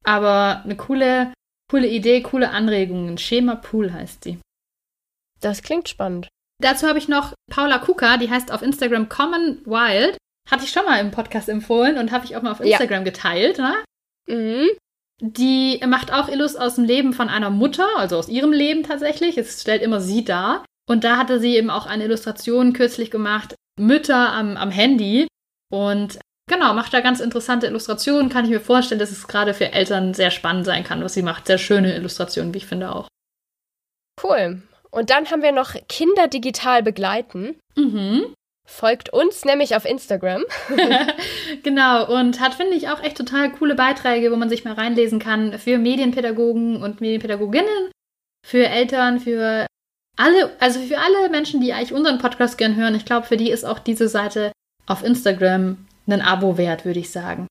aber 0.05 0.63
eine 0.65 0.77
coole, 0.77 1.33
coole 1.71 1.89
Idee, 1.89 2.23
coole 2.23 2.51
Anregungen. 2.51 3.19
Schema 3.19 3.57
Pool 3.57 3.93
heißt 3.93 4.25
sie. 4.25 4.39
Das 5.41 5.63
klingt 5.63 5.89
spannend. 5.89 6.29
Dazu 6.61 6.87
habe 6.87 6.99
ich 6.99 7.09
noch 7.09 7.33
Paula 7.51 7.79
Kuka, 7.79 8.17
die 8.17 8.31
heißt 8.31 8.53
auf 8.53 8.63
Instagram 8.63 9.09
Common 9.09 9.61
Wild. 9.65 10.17
Hatte 10.51 10.65
ich 10.65 10.71
schon 10.71 10.85
mal 10.85 11.01
im 11.01 11.11
Podcast 11.11 11.49
empfohlen 11.49 11.99
und 11.99 12.13
habe 12.13 12.25
ich 12.25 12.37
auch 12.37 12.43
mal 12.43 12.53
auf 12.53 12.61
Instagram 12.61 13.01
ja. 13.01 13.11
geteilt. 13.11 13.59
Ne? 13.59 13.75
Mhm. 14.29 14.69
Die 15.21 15.81
macht 15.87 16.13
auch 16.13 16.29
Illus 16.29 16.57
aus 16.57 16.75
dem 16.75 16.85
Leben 16.85 17.13
von 17.13 17.29
einer 17.29 17.51
Mutter, 17.51 17.89
also 17.97 18.19
aus 18.19 18.29
ihrem 18.29 18.53
Leben 18.53 18.83
tatsächlich. 18.83 19.39
Es 19.39 19.61
stellt 19.61 19.83
immer 19.83 20.01
sie 20.01 20.25
dar. 20.25 20.65
Und 20.87 21.05
da 21.05 21.17
hatte 21.17 21.41
sie 21.41 21.57
eben 21.57 21.71
auch 21.71 21.87
eine 21.87 22.05
Illustration 22.05 22.73
kürzlich 22.75 23.11
gemacht, 23.11 23.55
Mütter 23.79 24.33
am, 24.33 24.57
am 24.57 24.71
Handy. 24.71 25.27
Und 25.73 26.19
genau, 26.47 26.75
macht 26.75 26.93
da 26.93 27.01
ganz 27.01 27.21
interessante 27.21 27.67
Illustrationen. 27.67 28.29
Kann 28.29 28.45
ich 28.45 28.51
mir 28.51 28.61
vorstellen, 28.61 28.99
dass 28.99 29.11
es 29.11 29.27
gerade 29.27 29.55
für 29.55 29.73
Eltern 29.73 30.13
sehr 30.13 30.31
spannend 30.31 30.67
sein 30.67 30.85
kann, 30.85 31.03
was 31.03 31.15
sie 31.15 31.23
macht. 31.23 31.47
Sehr 31.47 31.59
schöne 31.59 31.97
Illustrationen, 31.97 32.53
wie 32.53 32.59
ich 32.59 32.67
finde 32.67 32.95
auch. 32.95 33.09
Cool. 34.23 34.63
Und 34.95 35.11
dann 35.11 35.31
haben 35.31 35.43
wir 35.43 35.53
noch 35.53 35.75
Kinder 35.89 36.29
digital 36.29 36.83
begleiten. 36.83 37.59
Mhm. 37.77 38.35
Folgt 38.67 39.13
uns 39.13 39.45
nämlich 39.45 39.77
auf 39.77 39.85
Instagram. 39.85 40.45
genau, 41.63 42.07
und 42.19 42.41
hat, 42.41 42.55
finde 42.55 42.75
ich, 42.75 42.89
auch 42.89 43.03
echt 43.03 43.17
total 43.17 43.53
coole 43.53 43.75
Beiträge, 43.75 44.31
wo 44.31 44.37
man 44.37 44.49
sich 44.49 44.65
mal 44.65 44.75
reinlesen 44.75 45.19
kann 45.19 45.59
für 45.59 45.79
Medienpädagogen 45.79 46.83
und 46.83 47.01
Medienpädagoginnen, 47.01 47.91
für 48.47 48.67
Eltern, 48.67 49.21
für 49.21 49.67
alle, 50.17 50.57
also 50.61 50.81
für 50.81 50.99
alle 50.99 51.29
Menschen, 51.29 51.61
die 51.61 51.73
eigentlich 51.73 51.93
unseren 51.93 52.19
Podcast 52.19 52.57
gern 52.57 52.77
hören. 52.77 52.95
Ich 52.95 53.05
glaube, 53.05 53.27
für 53.27 53.37
die 53.37 53.51
ist 53.51 53.65
auch 53.65 53.79
diese 53.79 54.09
Seite 54.09 54.53
auf 54.87 55.03
Instagram 55.03 55.87
ein 56.07 56.23
Abo 56.23 56.57
wert, 56.57 56.85
würde 56.85 57.01
ich 57.01 57.11
sagen. 57.11 57.47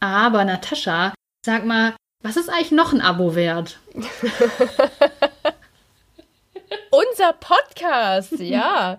Aber 0.00 0.44
Natascha, 0.44 1.12
sag 1.44 1.64
mal, 1.64 1.94
was 2.22 2.36
ist 2.36 2.48
eigentlich 2.48 2.72
noch 2.72 2.92
ein 2.92 3.00
Abo 3.00 3.34
wert? 3.34 3.78
Unser 6.90 7.32
Podcast, 7.34 8.38
ja. 8.38 8.98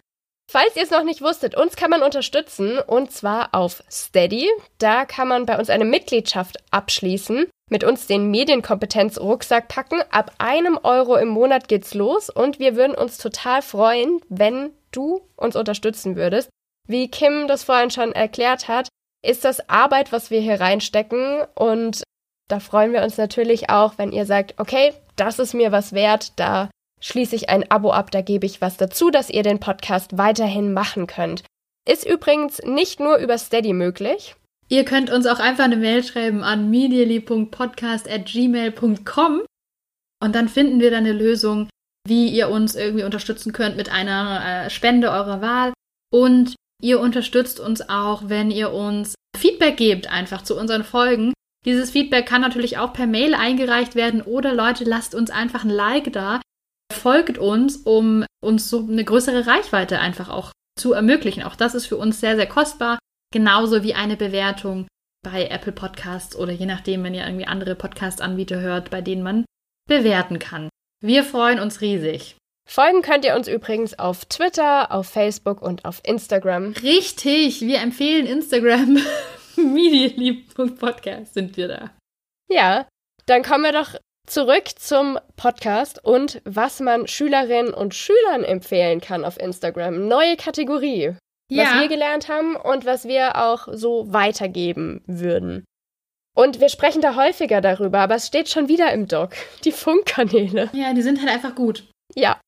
Falls 0.52 0.76
ihr 0.76 0.82
es 0.82 0.90
noch 0.90 1.04
nicht 1.04 1.22
wusstet, 1.22 1.56
uns 1.56 1.76
kann 1.76 1.92
man 1.92 2.02
unterstützen 2.02 2.80
und 2.80 3.12
zwar 3.12 3.54
auf 3.54 3.84
Steady. 3.92 4.50
Da 4.80 5.06
kann 5.06 5.28
man 5.28 5.46
bei 5.46 5.60
uns 5.60 5.70
eine 5.70 5.86
Mitgliedschaft 5.86 6.58
abschließen, 6.72 7.46
mit 7.70 7.84
uns 7.84 8.08
den 8.08 8.32
Medienkompetenz-Rucksack 8.32 9.68
packen. 9.68 10.02
Ab 10.10 10.32
einem 10.40 10.80
Euro 10.82 11.18
im 11.18 11.28
Monat 11.28 11.68
geht's 11.68 11.94
los 11.94 12.32
und 12.32 12.58
wir 12.58 12.76
würden 12.76 12.96
uns 12.96 13.20
total 13.20 13.62
freuen, 13.62 14.22
wenn 14.30 14.72
du 14.92 15.22
uns 15.36 15.56
unterstützen 15.56 16.16
würdest. 16.16 16.50
Wie 16.88 17.12
Kim 17.12 17.48
das 17.48 17.64
vorhin 17.64 17.92
schon 17.92 18.12
erklärt 18.12 18.68
hat, 18.68 18.88
ist 19.24 19.46
das 19.46 19.70
Arbeit, 19.70 20.12
was 20.12 20.32
wir 20.32 20.42
hier 20.42 20.60
reinstecken 20.60 21.44
und 21.54 22.02
da 22.48 22.60
freuen 22.60 22.94
wir 22.94 23.04
uns 23.04 23.18
natürlich 23.18 23.70
auch, 23.70 24.00
wenn 24.00 24.12
ihr 24.12 24.26
sagt, 24.26 24.56
okay, 24.58 24.94
das 25.16 25.38
ist 25.38 25.54
mir 25.54 25.72
was 25.72 25.94
wert, 25.94 26.40
da 26.40 26.72
schließe 27.02 27.36
ich 27.36 27.50
ein 27.50 27.70
Abo 27.72 27.92
ab, 27.92 28.12
da 28.12 28.22
gebe 28.22 28.46
ich 28.46 28.62
was 28.62 28.78
dazu, 28.78 29.10
dass 29.10 29.30
ihr 29.30 29.44
den 29.44 29.60
Podcast 29.60 30.18
weiterhin 30.18 30.72
machen 30.74 31.08
könnt. 31.08 31.44
Ist 31.88 32.06
übrigens 32.06 32.62
nicht 32.64 33.00
nur 33.00 33.18
über 33.18 33.38
Steady 33.38 33.74
möglich. 33.74 34.36
Ihr 34.68 34.86
könnt 34.86 35.10
uns 35.10 35.26
auch 35.26 35.40
einfach 35.40 35.64
eine 35.64 35.78
Mail 35.78 36.04
schreiben 36.04 36.44
an 36.44 36.70
medially.podcast.gmail.com 36.70 39.42
und 40.22 40.36
dann 40.36 40.50
finden 40.50 40.80
wir 40.80 40.92
dann 40.92 41.06
eine 41.06 41.14
Lösung, 41.14 41.70
wie 42.08 42.28
ihr 42.28 42.50
uns 42.50 42.76
irgendwie 42.76 43.04
unterstützen 43.04 43.54
könnt 43.54 43.78
mit 43.78 43.92
einer 43.92 44.66
äh, 44.66 44.70
Spende 44.70 45.10
eurer 45.10 45.42
Wahl. 45.42 45.74
Und 46.12 46.56
ihr 46.82 47.00
unterstützt 47.00 47.60
uns 47.60 47.90
auch, 47.90 48.24
wenn 48.28 48.52
ihr 48.52 48.72
uns 48.72 49.16
Feedback 49.36 49.78
gebt, 49.78 50.12
einfach 50.12 50.44
zu 50.44 50.56
unseren 50.56 50.84
Folgen. 50.84 51.34
Dieses 51.66 51.92
Feedback 51.92 52.26
kann 52.26 52.42
natürlich 52.42 52.78
auch 52.78 52.94
per 52.94 53.08
Mail 53.08 53.34
eingereicht 53.34 53.96
werden 53.96 54.22
oder 54.22 54.54
Leute, 54.54 54.84
lasst 54.84 55.16
uns 55.16 55.30
einfach 55.30 55.64
ein 55.64 55.70
Like 55.70 56.14
da 56.14 56.40
folgt 56.92 57.38
uns, 57.38 57.78
um 57.78 58.26
uns 58.42 58.70
so 58.70 58.80
eine 58.80 59.04
größere 59.04 59.48
Reichweite 59.48 60.00
einfach 60.00 60.30
auch 60.30 60.52
zu 60.78 60.94
ermöglichen. 60.94 61.44
Auch 61.44 61.56
das 61.56 61.76
ist 61.76 61.88
für 61.88 61.98
uns 61.98 62.20
sehr, 62.20 62.36
sehr 62.36 62.48
kostbar. 62.48 63.00
Genauso 63.32 63.84
wie 63.84 63.94
eine 63.94 64.18
Bewertung 64.18 64.88
bei 65.24 65.48
Apple 65.48 65.74
Podcasts 65.74 66.36
oder 66.36 66.52
je 66.52 66.66
nachdem, 66.66 67.04
wenn 67.04 67.14
ihr 67.14 67.26
irgendwie 67.26 67.48
andere 67.48 67.76
Podcast-Anbieter 67.76 68.60
hört, 68.60 68.90
bei 68.90 69.02
denen 69.02 69.24
man 69.24 69.46
bewerten 69.88 70.40
kann. 70.40 70.70
Wir 71.02 71.24
freuen 71.24 71.60
uns 71.60 71.82
riesig. 71.82 72.36
Folgen 72.70 73.02
könnt 73.02 73.26
ihr 73.26 73.36
uns 73.36 73.48
übrigens 73.48 73.98
auf 73.98 74.26
Twitter, 74.26 74.92
auf 74.92 75.08
Facebook 75.08 75.62
und 75.62 75.86
auf 75.86 76.02
Instagram. 76.04 76.74
Richtig, 76.84 77.62
wir 77.62 77.80
empfehlen 77.80 78.28
Instagram. 78.28 79.00
Medienlieb.podcast 79.56 81.34
sind 81.34 81.58
wir 81.58 81.68
da. 81.68 81.92
Ja, 82.50 82.88
dann 83.26 83.44
kommen 83.44 83.64
wir 83.64 83.74
doch 83.74 83.96
Zurück 84.30 84.70
zum 84.78 85.18
Podcast 85.38 86.06
und 86.06 86.40
was 86.46 86.80
man 86.82 87.08
Schülerinnen 87.08 87.74
und 87.74 87.96
Schülern 87.96 88.44
empfehlen 88.44 89.02
kann 89.02 89.26
auf 89.26 89.40
Instagram. 89.40 90.08
Neue 90.08 90.38
Kategorie. 90.38 91.16
Ja. 91.50 91.64
Was 91.64 91.82
wir 91.82 91.88
gelernt 91.88 92.30
haben 92.30 92.56
und 92.56 92.86
was 92.86 93.06
wir 93.06 93.38
auch 93.38 93.68
so 93.72 94.14
weitergeben 94.14 95.02
würden. 95.08 95.66
Und 96.38 96.62
wir 96.62 96.70
sprechen 96.70 97.02
da 97.02 97.16
häufiger 97.16 97.60
darüber, 97.60 98.02
aber 98.02 98.16
es 98.16 98.28
steht 98.28 98.50
schon 98.50 98.68
wieder 98.68 98.94
im 98.94 99.08
Doc. 99.08 99.32
Die 99.64 99.72
Funkkanäle. 99.72 100.70
Ja, 100.74 100.94
die 100.94 101.02
sind 101.02 101.20
halt 101.22 101.32
einfach 101.32 101.56
gut. 101.56 101.90
Ja. 102.14 102.40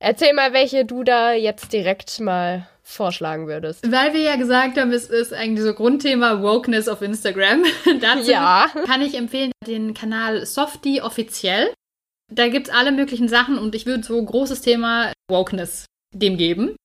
Erzähl 0.00 0.32
mal, 0.32 0.52
welche 0.52 0.84
du 0.84 1.02
da 1.02 1.32
jetzt 1.32 1.72
direkt 1.72 2.20
mal 2.20 2.68
vorschlagen 2.82 3.48
würdest. 3.48 3.90
Weil 3.90 4.14
wir 4.14 4.20
ja 4.20 4.36
gesagt 4.36 4.78
haben, 4.78 4.92
es 4.92 5.10
ist 5.10 5.34
eigentlich 5.34 5.64
so 5.64 5.74
Grundthema 5.74 6.40
Wokeness 6.40 6.88
auf 6.88 7.02
Instagram. 7.02 7.64
Dazu 8.00 8.30
ja. 8.30 8.66
kann 8.86 9.02
ich 9.02 9.14
empfehlen 9.14 9.52
den 9.66 9.92
Kanal 9.94 10.46
Softie 10.46 11.02
offiziell. 11.02 11.72
Da 12.32 12.48
gibt 12.48 12.68
es 12.68 12.74
alle 12.74 12.92
möglichen 12.92 13.28
Sachen 13.28 13.58
und 13.58 13.74
ich 13.74 13.86
würde 13.86 14.04
so 14.04 14.22
großes 14.22 14.60
Thema 14.60 15.12
Wokeness 15.28 15.86
dem 16.14 16.36
geben. 16.36 16.76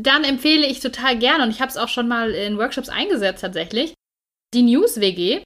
Dann 0.00 0.24
empfehle 0.24 0.66
ich 0.66 0.80
total 0.80 1.18
gerne, 1.18 1.44
und 1.44 1.50
ich 1.50 1.60
habe 1.60 1.70
es 1.70 1.76
auch 1.76 1.88
schon 1.88 2.08
mal 2.08 2.30
in 2.30 2.56
Workshops 2.56 2.88
eingesetzt 2.88 3.40
tatsächlich, 3.40 3.94
die 4.54 4.62
News 4.62 5.00
WG 5.00 5.42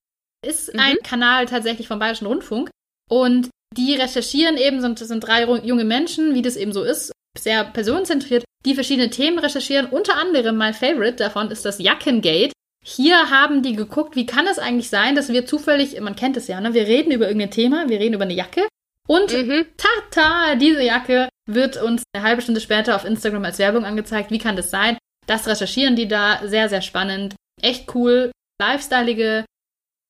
ist 0.47 0.73
mhm. 0.75 0.81
ein 0.81 0.97
Kanal 1.03 1.47
tatsächlich 1.47 1.89
vom 1.89 1.99
Bayerischen 1.99 2.27
Rundfunk. 2.27 2.71
Und 3.11 3.49
die 3.77 3.95
recherchieren 3.95 4.57
eben, 4.57 4.81
sind, 4.81 4.99
sind 4.99 5.21
drei 5.21 5.45
junge 5.45 5.85
Menschen, 5.85 6.35
wie 6.35 6.43
das 6.43 6.57
eben 6.57 6.73
so 6.73 6.83
ist, 6.83 7.13
sehr 7.39 7.65
personenzentriert, 7.65 8.45
die 8.65 8.75
verschiedene 8.75 9.11
Themen 9.11 9.39
recherchieren. 9.39 9.87
Unter 9.87 10.17
anderem 10.17 10.57
mein 10.57 10.75
Favorite 10.75 11.17
davon 11.17 11.51
ist 11.51 11.65
das 11.65 11.79
Jackengate. 11.79 12.53
Hier 12.85 13.31
haben 13.31 13.63
die 13.63 13.77
geguckt, 13.77 14.17
wie 14.17 14.27
kann 14.27 14.47
es 14.47 14.59
eigentlich 14.59 14.91
sein, 14.91 15.15
dass 15.15 15.29
wir 15.29 15.47
zufällig, 15.47 16.01
man 16.01 16.17
kennt 16.17 16.37
es 16.37 16.49
ja, 16.49 16.61
ne? 16.61 16.75
wir 16.75 16.87
reden 16.87 17.13
über 17.13 17.27
irgendein 17.27 17.53
Thema, 17.53 17.89
wir 17.89 18.01
reden 18.01 18.15
über 18.15 18.25
eine 18.25 18.35
Jacke 18.35 18.67
und 19.09 19.33
mhm. 19.33 19.67
tata, 19.77 20.57
diese 20.57 20.83
Jacke 20.83 21.29
wird 21.49 21.81
uns 21.81 22.03
eine 22.13 22.25
halbe 22.25 22.43
Stunde 22.43 22.61
später 22.61 22.97
auf 22.97 23.05
Instagram 23.05 23.45
als 23.45 23.59
Werbung 23.59 23.85
angezeigt. 23.85 24.31
Wie 24.31 24.39
kann 24.39 24.57
das 24.57 24.71
sein? 24.71 24.99
Das 25.27 25.47
recherchieren 25.47 25.95
die 25.95 26.09
da, 26.09 26.41
sehr, 26.45 26.69
sehr 26.69 26.83
spannend, 26.83 27.37
echt 27.61 27.95
cool, 27.95 28.33
lifestyleige, 28.61 29.45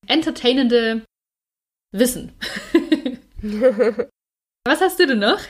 entertainende 0.06 1.04
Wissen. 1.92 2.32
Was 4.64 4.80
hast 4.80 5.00
du 5.00 5.06
denn 5.06 5.18
noch? 5.18 5.40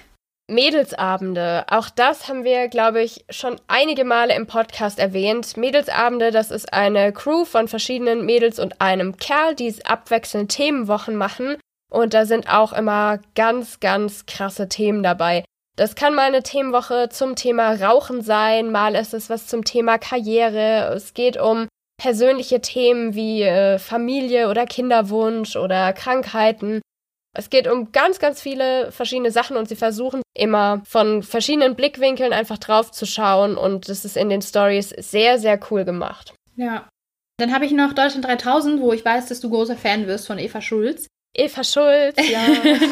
Mädelsabende, 0.51 1.65
auch 1.69 1.89
das 1.91 2.29
haben 2.29 2.45
wir, 2.45 2.69
glaube 2.69 3.03
ich, 3.03 3.25
schon 3.31 3.61
einige 3.69 4.05
Male 4.05 4.35
im 4.35 4.47
Podcast 4.47 4.99
erwähnt. 4.99 5.57
Mädelsabende, 5.57 6.31
das 6.31 6.51
ist 6.51 6.73
eine 6.73 7.13
Crew 7.13 7.45
von 7.45 7.69
verschiedenen 7.69 8.25
Mädels 8.25 8.59
und 8.59 8.81
einem 8.81 9.17
Kerl, 9.17 9.55
die 9.55 9.75
abwechselnd 9.85 10.51
Themenwochen 10.51 11.17
machen. 11.17 11.57
Und 11.91 12.15
da 12.15 12.25
sind 12.25 12.49
auch 12.49 12.73
immer 12.73 13.21
ganz, 13.35 13.79
ganz 13.81 14.27
krasse 14.27 14.69
Themen 14.69 15.03
dabei. 15.03 15.45
Das 15.77 15.95
kann 15.95 16.15
mal 16.15 16.27
eine 16.27 16.43
Themenwoche 16.43 17.09
zum 17.11 17.37
Thema 17.37 17.75
Rauchen 17.75 18.23
sein, 18.23 18.73
mal 18.73 18.95
ist 18.95 19.15
es 19.15 19.31
was 19.31 19.47
zum 19.47 19.65
Thema 19.65 19.99
Karriere. 19.99 20.93
Es 20.95 21.15
geht 21.15 21.39
um 21.39 21.69
persönliche 21.99 22.61
Themen 22.61 23.15
wie 23.15 23.43
äh, 23.43 23.79
Familie 23.79 24.49
oder 24.49 24.67
Kinderwunsch 24.67 25.57
oder 25.57 25.93
Krankheiten. 25.93 26.81
Es 27.35 27.49
geht 27.49 27.67
um 27.67 27.93
ganz, 27.93 28.19
ganz 28.19 28.43
viele 28.43 28.93
verschiedene 28.93 29.31
Sachen 29.31 29.57
und 29.57 29.69
sie 29.69 29.77
versuchen 29.77 30.21
immer 30.37 30.83
von 30.85 31.23
verschiedenen 31.23 31.75
Blickwinkeln 31.75 32.33
einfach 32.33 32.59
drauf 32.59 32.91
zu 32.93 33.07
schauen 33.07 33.57
und 33.57 33.89
das 33.89 34.05
ist 34.05 34.17
in 34.17 34.29
den 34.29 34.43
Stories 34.43 34.91
sehr, 34.91 35.39
sehr 35.39 35.59
cool 35.71 35.85
gemacht. 35.85 36.35
Ja. 36.57 36.89
Dann 37.39 37.55
habe 37.55 37.65
ich 37.65 37.73
noch 37.73 37.95
Deutschland 37.95 38.27
3000, 38.27 38.81
wo 38.81 38.93
ich 38.93 39.05
weiß, 39.05 39.27
dass 39.27 39.41
du 39.41 39.49
großer 39.49 39.77
Fan 39.77 40.07
wirst 40.07 40.27
von 40.27 40.39
Eva 40.39 40.61
Schulz. 40.61 41.07
Eva 41.35 41.65
Schulz, 41.65 42.17
ja. 42.29 42.47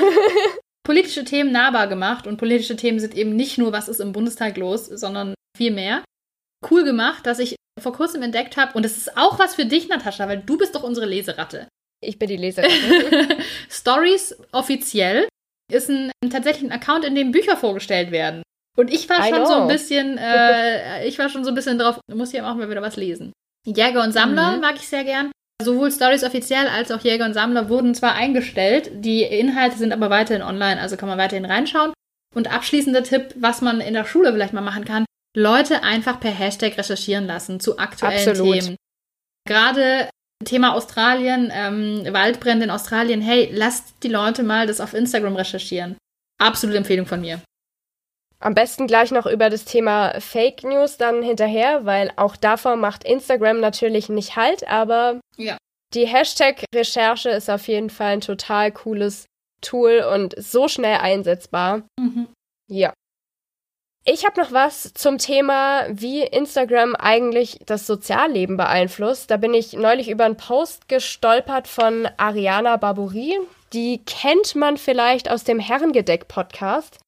politische 0.85 1.25
Themen 1.25 1.53
nahbar 1.53 1.87
gemacht 1.87 2.27
und 2.27 2.39
politische 2.39 2.77
Themen 2.77 2.99
sind 2.99 3.15
eben 3.15 3.37
nicht 3.37 3.59
nur, 3.59 3.73
was 3.73 3.89
ist 3.89 4.01
im 4.01 4.13
Bundestag 4.13 4.57
los, 4.57 4.87
sondern 4.87 5.35
viel 5.57 5.71
mehr. 5.71 6.03
Cool 6.69 6.85
gemacht, 6.85 7.27
dass 7.27 7.39
ich 7.39 7.57
vor 7.79 7.93
kurzem 7.93 8.23
entdeckt 8.23 8.57
habe 8.57 8.73
und 8.73 8.87
es 8.87 8.97
ist 8.97 9.17
auch 9.17 9.39
was 9.39 9.55
für 9.55 9.67
dich, 9.67 9.89
Natascha, 9.89 10.27
weil 10.29 10.41
du 10.41 10.57
bist 10.57 10.75
doch 10.75 10.83
unsere 10.83 11.07
Leseratte. 11.07 11.69
Ich 12.03 12.19
bin 12.19 12.29
die 12.29 12.37
Leserin. 12.37 12.71
Stories 13.71 14.37
offiziell 14.53 15.29
ist 15.71 15.89
ein, 15.91 16.11
tatsächlich 16.31 16.71
ein 16.71 16.73
Account, 16.73 17.05
in 17.05 17.15
dem 17.15 17.31
Bücher 17.33 17.57
vorgestellt 17.57 18.11
werden. 18.11 18.43
Und 18.79 18.93
ich 18.93 19.09
war 19.09 19.27
I 19.27 19.31
schon 19.31 19.47
so 19.47 19.53
ein 19.53 19.59
know. 19.61 19.69
bisschen, 19.69 20.19
äh, 20.19 21.07
ich 21.07 21.19
war 21.19 21.29
schon 21.29 21.45
so 21.45 21.51
ein 21.51 21.55
bisschen 21.55 21.79
drauf, 21.79 22.01
muss 22.13 22.33
ich 22.33 22.41
auch 22.41 22.55
mal 22.55 22.71
wieder 22.71 22.83
was 22.83 22.97
lesen. 22.97 23.33
Jäger 23.67 24.03
und 24.03 24.13
Sammler 24.13 24.53
Mhm. 24.57 24.61
mag 24.61 24.77
ich 24.77 24.89
sehr 24.89 25.05
gern. 25.05 25.31
Sowohl 25.63 25.93
Stories 25.93 26.25
offiziell 26.25 26.67
als 26.69 26.91
auch 26.91 27.01
Jäger 27.03 27.27
und 27.27 27.35
Sammler 27.35 27.69
wurden 27.69 27.95
zwar 27.95 28.15
eingestellt, 28.15 28.91
die 28.95 29.23
Inhalte 29.23 29.77
sind 29.77 29.93
aber 29.93 30.09
weiterhin 30.09 30.43
online, 30.43 30.81
also 30.81 30.97
kann 30.97 31.09
man 31.11 31.19
weiterhin 31.19 31.45
reinschauen. 31.45 31.93
Und 32.35 32.51
abschließender 32.51 33.03
Tipp, 33.03 33.35
was 33.37 33.61
man 33.61 33.81
in 33.83 33.93
der 33.93 34.07
Schule 34.07 34.33
vielleicht 34.33 34.55
mal 34.55 34.63
machen 34.63 34.87
kann, 34.87 35.05
Leute 35.37 35.83
einfach 35.83 36.19
per 36.19 36.31
Hashtag 36.31 36.79
recherchieren 36.79 37.27
lassen 37.27 37.61
zu 37.61 37.79
aktuellen 37.79 38.29
Absolut. 38.29 38.61
Themen. 38.61 38.77
Gerade 39.47 40.09
Thema 40.45 40.75
Australien, 40.75 41.51
ähm, 41.55 42.05
Waldbrände 42.13 42.65
in 42.65 42.71
Australien, 42.71 43.21
hey, 43.21 43.51
lasst 43.53 43.95
die 44.03 44.09
Leute 44.09 44.43
mal 44.43 44.67
das 44.67 44.81
auf 44.81 44.95
Instagram 44.95 45.37
recherchieren. 45.37 45.97
Absolute 46.39 46.79
Empfehlung 46.79 47.07
von 47.07 47.21
mir. 47.21 47.41
Am 48.43 48.55
besten 48.55 48.87
gleich 48.87 49.11
noch 49.11 49.27
über 49.27 49.51
das 49.51 49.67
Thema 49.67 50.19
Fake 50.19 50.65
News 50.65 50.97
dann 50.97 51.23
hinterher, 51.23 51.85
weil 51.85 52.11
auch 52.17 52.37
davor 52.37 52.77
macht 52.77 53.05
Instagram 53.05 53.61
natürlich 53.61 54.09
nicht 54.09 54.37
Halt, 54.37 54.67
aber 54.67 55.21
Ja. 55.37 55.59
die 55.93 56.07
Hashtag-Recherche 56.07 57.29
ist 57.29 57.51
auf 57.51 57.69
jeden 57.69 57.91
Fall 57.91 58.15
ein 58.15 58.21
total 58.23 58.73
cooles 58.73 59.27
Tool 59.61 60.03
und 60.11 60.35
so 60.43 60.69
schnell 60.69 60.97
einsetzbar. 60.99 61.83
Ja. 62.67 62.95
Ich 64.05 64.25
habe 64.25 64.41
noch 64.41 64.51
was 64.51 64.95
zum 64.95 65.19
Thema, 65.19 65.87
wie 65.91 66.23
Instagram 66.23 66.97
eigentlich 66.97 67.61
das 67.67 67.87
Sozialleben 67.87 68.57
beeinflusst. 68.57 69.31
Da 69.31 69.37
bin 69.37 69.53
ich 69.53 69.75
neulich 69.75 70.09
über 70.09 70.25
einen 70.25 70.39
Post 70.39 70.89
gestolpert 70.89 71.69
von 71.69 72.09
Ariana 72.17 72.79
Barbouri. 72.79 73.39
Die 73.73 74.03
kennt 74.05 74.57
man 74.57 74.79
vielleicht 74.79 75.31
aus 75.31 75.45
dem 75.45 75.61
Herrengedeck-Podcast. 75.61 76.99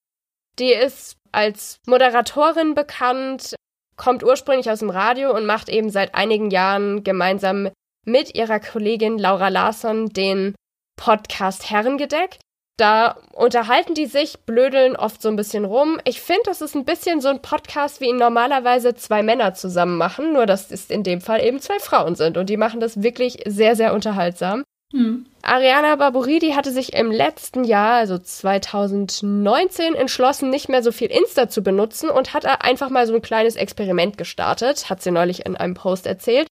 Die 0.59 0.73
ist 0.73 1.17
als 1.33 1.79
Moderatorin 1.87 2.75
bekannt, 2.75 3.55
kommt 3.97 4.23
ursprünglich 4.23 4.71
aus 4.71 4.81
dem 4.81 4.91
Radio 4.91 5.35
und 5.35 5.47
macht 5.47 5.71
eben 5.71 5.89
seit 5.89 6.15
einigen 6.15 6.51
Jahren 6.51 7.05
gemeinsam 7.05 7.71
mit 8.05 8.35
ihrer 8.35 8.61
Kollegin 8.61 9.19
Laura 9.19 9.49
Larsson 9.49 10.11
den 10.11 10.55
Podcast 10.97 11.71
Herrengedeck. 11.71 12.39
Da 12.79 13.19
unterhalten 13.33 13.95
die 13.95 14.07
sich, 14.07 14.41
blödeln 14.41 14.97
oft 14.97 15.21
so 15.21 15.29
ein 15.29 15.37
bisschen 15.37 15.65
rum. 15.65 16.01
Ich 16.05 16.21
finde, 16.21 16.43
das 16.47 16.63
ist 16.63 16.75
ein 16.75 16.85
bisschen 16.85 17.21
so 17.21 17.29
ein 17.29 17.43
Podcast, 17.43 18.01
wie 18.01 18.09
ihn 18.09 18.17
normalerweise 18.17 18.95
zwei 18.95 19.23
Männer 19.23 19.55
zusammen 19.55 19.99
machen, 19.99 20.33
nur 20.33 20.47
dass 20.47 20.71
es 20.71 20.87
in 20.87 21.03
dem 21.03 21.21
Fall 21.21 21.45
eben 21.45 21.61
zwei 21.61 21.79
Frauen 21.79 22.15
sind 22.15 22.37
und 22.37 22.49
die 22.49 22.57
machen 22.57 22.81
das 22.81 23.03
wirklich 23.03 23.43
sehr, 23.47 23.77
sehr 23.77 23.93
unterhaltsam. 23.93 24.65
Hm. 24.93 25.27
Ariana 25.43 25.97
Barburidi 25.97 26.53
hatte 26.53 26.71
sich 26.71 26.93
im 26.93 27.11
letzten 27.11 27.65
Jahr, 27.65 27.95
also 27.95 28.19
2019, 28.19 29.95
entschlossen, 29.95 30.51
nicht 30.51 30.69
mehr 30.69 30.83
so 30.83 30.93
viel 30.93 31.11
Insta 31.11 31.49
zu 31.49 31.63
benutzen 31.63 32.11
und 32.11 32.33
hat 32.33 32.47
einfach 32.47 32.91
mal 32.91 33.07
so 33.07 33.15
ein 33.15 33.23
kleines 33.23 33.57
Experiment 33.57 34.19
gestartet, 34.19 34.89
hat 34.89 35.03
sie 35.03 35.11
neulich 35.11 35.47
in 35.47 35.57
einem 35.57 35.75
Post 35.75 36.07
erzählt. 36.07 36.47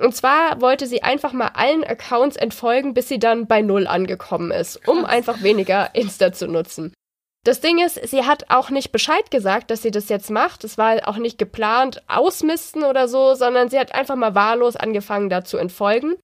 Und 0.00 0.14
zwar 0.14 0.60
wollte 0.60 0.86
sie 0.86 1.02
einfach 1.02 1.32
mal 1.32 1.52
allen 1.54 1.84
Accounts 1.84 2.36
entfolgen, 2.36 2.94
bis 2.94 3.08
sie 3.08 3.18
dann 3.18 3.46
bei 3.46 3.62
Null 3.62 3.86
angekommen 3.86 4.50
ist, 4.50 4.86
um 4.86 5.04
einfach 5.04 5.42
weniger 5.42 5.94
Insta 5.94 6.32
zu 6.32 6.46
nutzen. 6.46 6.92
Das 7.44 7.60
Ding 7.60 7.78
ist, 7.78 7.94
sie 8.08 8.24
hat 8.24 8.50
auch 8.50 8.70
nicht 8.70 8.90
Bescheid 8.90 9.30
gesagt, 9.30 9.70
dass 9.70 9.80
sie 9.82 9.92
das 9.92 10.08
jetzt 10.08 10.30
macht. 10.30 10.64
Es 10.64 10.78
war 10.78 11.08
auch 11.08 11.16
nicht 11.16 11.38
geplant, 11.38 12.02
ausmisten 12.08 12.82
oder 12.82 13.06
so, 13.06 13.34
sondern 13.34 13.68
sie 13.68 13.78
hat 13.78 13.94
einfach 13.94 14.16
mal 14.16 14.34
wahllos 14.34 14.74
angefangen, 14.74 15.30
da 15.30 15.44
zu 15.44 15.56
entfolgen. 15.56 16.16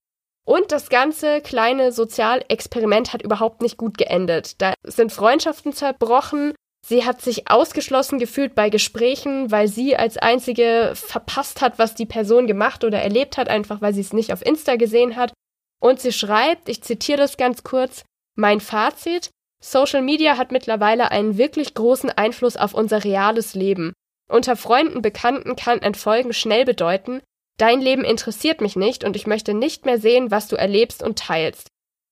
Und 0.45 0.73
das 0.73 0.89
ganze 0.89 1.39
kleine 1.39 1.93
Sozialexperiment 1.93 3.13
hat 3.13 3.21
überhaupt 3.21 3.61
nicht 3.61 3.77
gut 3.77 3.97
geendet. 3.97 4.61
Da 4.61 4.73
sind 4.83 5.13
Freundschaften 5.13 5.71
zerbrochen. 5.71 6.53
Sie 6.85 7.05
hat 7.05 7.21
sich 7.21 7.49
ausgeschlossen 7.49 8.19
gefühlt 8.19 8.55
bei 8.55 8.69
Gesprächen, 8.69 9.51
weil 9.51 9.69
sie 9.69 9.95
als 9.95 10.17
einzige 10.17 10.91
verpasst 10.95 11.61
hat, 11.61 11.79
was 11.79 11.95
die 11.95 12.05
Person 12.05 12.45
gemacht 12.45 12.83
oder 12.83 13.01
erlebt 13.01 13.37
hat, 13.37 13.47
einfach 13.47 13.81
weil 13.81 13.93
sie 13.93 14.01
es 14.01 14.11
nicht 14.11 14.33
auf 14.33 14.45
Insta 14.45 14.75
gesehen 14.75 15.15
hat. 15.15 15.33
Und 15.81 16.01
sie 16.01 16.11
schreibt, 16.11 16.67
ich 16.67 16.83
zitiere 16.83 17.19
das 17.19 17.37
ganz 17.37 17.63
kurz, 17.63 18.03
mein 18.35 18.59
Fazit, 18.59 19.29
Social 19.63 20.01
Media 20.01 20.37
hat 20.37 20.51
mittlerweile 20.51 21.11
einen 21.11 21.37
wirklich 21.37 21.73
großen 21.73 22.09
Einfluss 22.09 22.57
auf 22.57 22.73
unser 22.73 23.05
reales 23.05 23.53
Leben. 23.53 23.93
Unter 24.29 24.57
Freunden, 24.57 25.01
Bekannten 25.01 25.55
kann 25.55 25.81
Entfolgen 25.81 26.33
schnell 26.33 26.65
bedeuten, 26.65 27.21
dein 27.57 27.79
Leben 27.79 28.03
interessiert 28.03 28.59
mich 28.59 28.75
nicht 28.75 29.05
und 29.05 29.15
ich 29.15 29.25
möchte 29.25 29.53
nicht 29.53 29.85
mehr 29.85 29.99
sehen, 29.99 30.31
was 30.31 30.49
du 30.49 30.57
erlebst 30.57 31.01
und 31.01 31.17
teilst. 31.17 31.67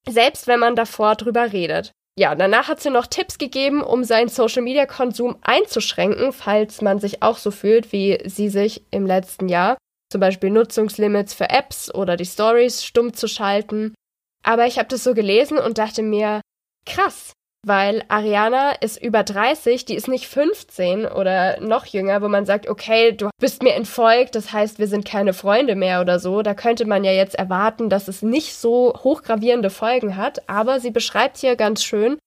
Selbst 0.07 0.47
wenn 0.47 0.59
man 0.59 0.77
davor 0.77 1.15
drüber 1.15 1.51
redet. 1.51 1.91
Ja, 2.21 2.35
danach 2.35 2.67
hat 2.67 2.79
sie 2.79 2.91
noch 2.91 3.07
Tipps 3.07 3.39
gegeben, 3.39 3.81
um 3.81 4.03
seinen 4.03 4.29
Social-Media-Konsum 4.29 5.37
einzuschränken, 5.41 6.33
falls 6.33 6.83
man 6.83 6.99
sich 6.99 7.23
auch 7.23 7.39
so 7.39 7.49
fühlt, 7.49 7.91
wie 7.91 8.19
sie 8.25 8.49
sich 8.49 8.85
im 8.91 9.07
letzten 9.07 9.49
Jahr. 9.49 9.75
Zum 10.11 10.21
Beispiel 10.21 10.51
Nutzungslimits 10.51 11.33
für 11.33 11.49
Apps 11.49 11.91
oder 11.91 12.17
die 12.17 12.27
Stories 12.27 12.85
stumm 12.85 13.15
zu 13.15 13.27
schalten. 13.27 13.95
Aber 14.43 14.67
ich 14.67 14.77
habe 14.77 14.87
das 14.87 15.03
so 15.03 15.15
gelesen 15.15 15.57
und 15.57 15.79
dachte 15.79 16.03
mir, 16.03 16.41
krass, 16.85 17.33
weil 17.65 18.03
Ariana 18.07 18.71
ist 18.71 19.01
über 19.01 19.23
30, 19.23 19.85
die 19.85 19.95
ist 19.95 20.07
nicht 20.07 20.27
15 20.27 21.05
oder 21.05 21.59
noch 21.61 21.85
jünger, 21.85 22.21
wo 22.21 22.27
man 22.27 22.45
sagt, 22.45 22.67
okay, 22.67 23.11
du 23.11 23.29
bist 23.39 23.61
mir 23.61 23.75
entfolgt, 23.75 24.33
das 24.35 24.51
heißt, 24.51 24.79
wir 24.79 24.87
sind 24.87 25.05
keine 25.05 25.33
Freunde 25.33 25.75
mehr 25.75 26.01
oder 26.01 26.19
so. 26.19 26.41
Da 26.41 26.55
könnte 26.55 26.85
man 26.85 27.03
ja 27.03 27.11
jetzt 27.11 27.35
erwarten, 27.35 27.89
dass 27.89 28.07
es 28.07 28.23
nicht 28.23 28.55
so 28.55 28.93
hochgravierende 29.03 29.69
Folgen 29.69 30.17
hat, 30.17 30.49
aber 30.49 30.79
sie 30.79 30.91
beschreibt 30.91 31.37
hier 31.37 31.55
ganz 31.55 31.83
schön, 31.83 32.17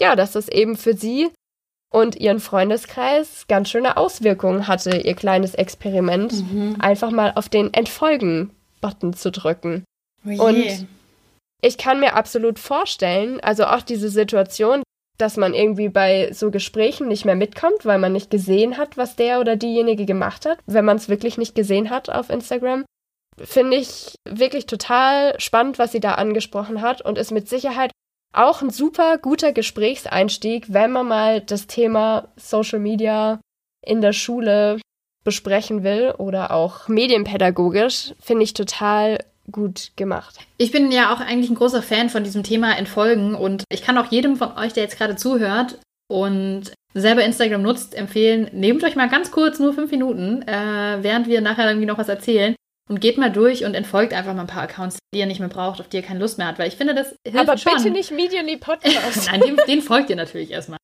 ja, 0.00 0.16
dass 0.16 0.32
das 0.32 0.48
eben 0.48 0.76
für 0.76 0.94
sie 0.94 1.28
und 1.92 2.16
ihren 2.16 2.40
Freundeskreis 2.40 3.46
ganz 3.48 3.68
schöne 3.68 3.98
Auswirkungen 3.98 4.66
hatte, 4.66 4.96
ihr 4.96 5.14
kleines 5.14 5.54
Experiment, 5.54 6.32
einfach 6.78 7.10
mal 7.10 7.32
auf 7.34 7.50
den 7.50 7.74
Entfolgen-Button 7.74 9.12
zu 9.12 9.30
drücken. 9.30 9.84
Oh 10.24 10.44
Und. 10.44 10.86
Ich 11.62 11.78
kann 11.78 12.00
mir 12.00 12.14
absolut 12.14 12.58
vorstellen, 12.58 13.40
also 13.40 13.64
auch 13.64 13.82
diese 13.82 14.08
Situation, 14.08 14.82
dass 15.18 15.36
man 15.36 15.54
irgendwie 15.54 15.88
bei 15.88 16.32
so 16.32 16.50
Gesprächen 16.50 17.08
nicht 17.08 17.24
mehr 17.24 17.34
mitkommt, 17.34 17.84
weil 17.84 17.98
man 17.98 18.12
nicht 18.12 18.30
gesehen 18.30 18.78
hat, 18.78 18.96
was 18.96 19.16
der 19.16 19.40
oder 19.40 19.56
diejenige 19.56 20.06
gemacht 20.06 20.46
hat, 20.46 20.58
wenn 20.66 20.84
man 20.84 20.96
es 20.96 21.08
wirklich 21.08 21.36
nicht 21.36 21.54
gesehen 21.54 21.90
hat 21.90 22.08
auf 22.08 22.30
Instagram. 22.30 22.84
Finde 23.38 23.76
ich 23.76 24.14
wirklich 24.28 24.66
total 24.66 25.38
spannend, 25.38 25.78
was 25.78 25.92
sie 25.92 26.00
da 26.00 26.14
angesprochen 26.14 26.80
hat 26.80 27.02
und 27.02 27.18
ist 27.18 27.32
mit 27.32 27.48
Sicherheit 27.48 27.90
auch 28.32 28.62
ein 28.62 28.70
super 28.70 29.18
guter 29.18 29.52
Gesprächseinstieg, 29.52 30.72
wenn 30.72 30.92
man 30.92 31.08
mal 31.08 31.40
das 31.40 31.66
Thema 31.66 32.28
Social 32.36 32.78
Media 32.78 33.40
in 33.84 34.00
der 34.00 34.12
Schule 34.12 34.80
besprechen 35.24 35.82
will 35.82 36.14
oder 36.16 36.52
auch 36.52 36.88
medienpädagogisch, 36.88 38.14
finde 38.20 38.44
ich 38.44 38.54
total 38.54 39.18
gut 39.50 39.92
gemacht. 39.96 40.38
Ich 40.58 40.70
bin 40.70 40.90
ja 40.92 41.12
auch 41.12 41.20
eigentlich 41.20 41.50
ein 41.50 41.56
großer 41.56 41.82
Fan 41.82 42.10
von 42.10 42.24
diesem 42.24 42.42
Thema 42.42 42.76
Entfolgen 42.76 43.34
und 43.34 43.64
ich 43.70 43.82
kann 43.82 43.98
auch 43.98 44.10
jedem 44.10 44.36
von 44.36 44.56
euch, 44.56 44.72
der 44.72 44.84
jetzt 44.84 44.98
gerade 44.98 45.16
zuhört 45.16 45.78
und 46.08 46.72
selber 46.94 47.24
Instagram 47.24 47.62
nutzt, 47.62 47.94
empfehlen, 47.94 48.50
nehmt 48.52 48.82
euch 48.84 48.96
mal 48.96 49.08
ganz 49.08 49.30
kurz, 49.30 49.58
nur 49.58 49.72
fünf 49.72 49.90
Minuten, 49.90 50.42
äh, 50.42 50.98
während 51.02 51.28
wir 51.28 51.40
nachher 51.40 51.68
irgendwie 51.68 51.86
noch 51.86 51.98
was 51.98 52.08
erzählen 52.08 52.54
und 52.88 53.00
geht 53.00 53.18
mal 53.18 53.30
durch 53.30 53.64
und 53.64 53.74
entfolgt 53.74 54.12
einfach 54.12 54.34
mal 54.34 54.42
ein 54.42 54.46
paar 54.48 54.64
Accounts, 54.64 54.98
die 55.14 55.20
ihr 55.20 55.26
nicht 55.26 55.38
mehr 55.38 55.48
braucht, 55.48 55.80
auf 55.80 55.88
die 55.88 55.98
ihr 55.98 56.02
keine 56.02 56.18
Lust 56.18 56.38
mehr 56.38 56.48
habt, 56.48 56.58
weil 56.58 56.68
ich 56.68 56.76
finde, 56.76 56.94
das 56.94 57.14
hilft 57.24 57.48
Aber 57.48 57.56
schon. 57.56 57.74
bitte 57.76 57.90
nicht 57.90 58.10
Medially 58.10 58.56
Podcast. 58.56 59.26
Nein, 59.30 59.40
den, 59.40 59.56
den 59.68 59.82
folgt 59.82 60.10
ihr 60.10 60.16
natürlich 60.16 60.50
erstmal. 60.50 60.78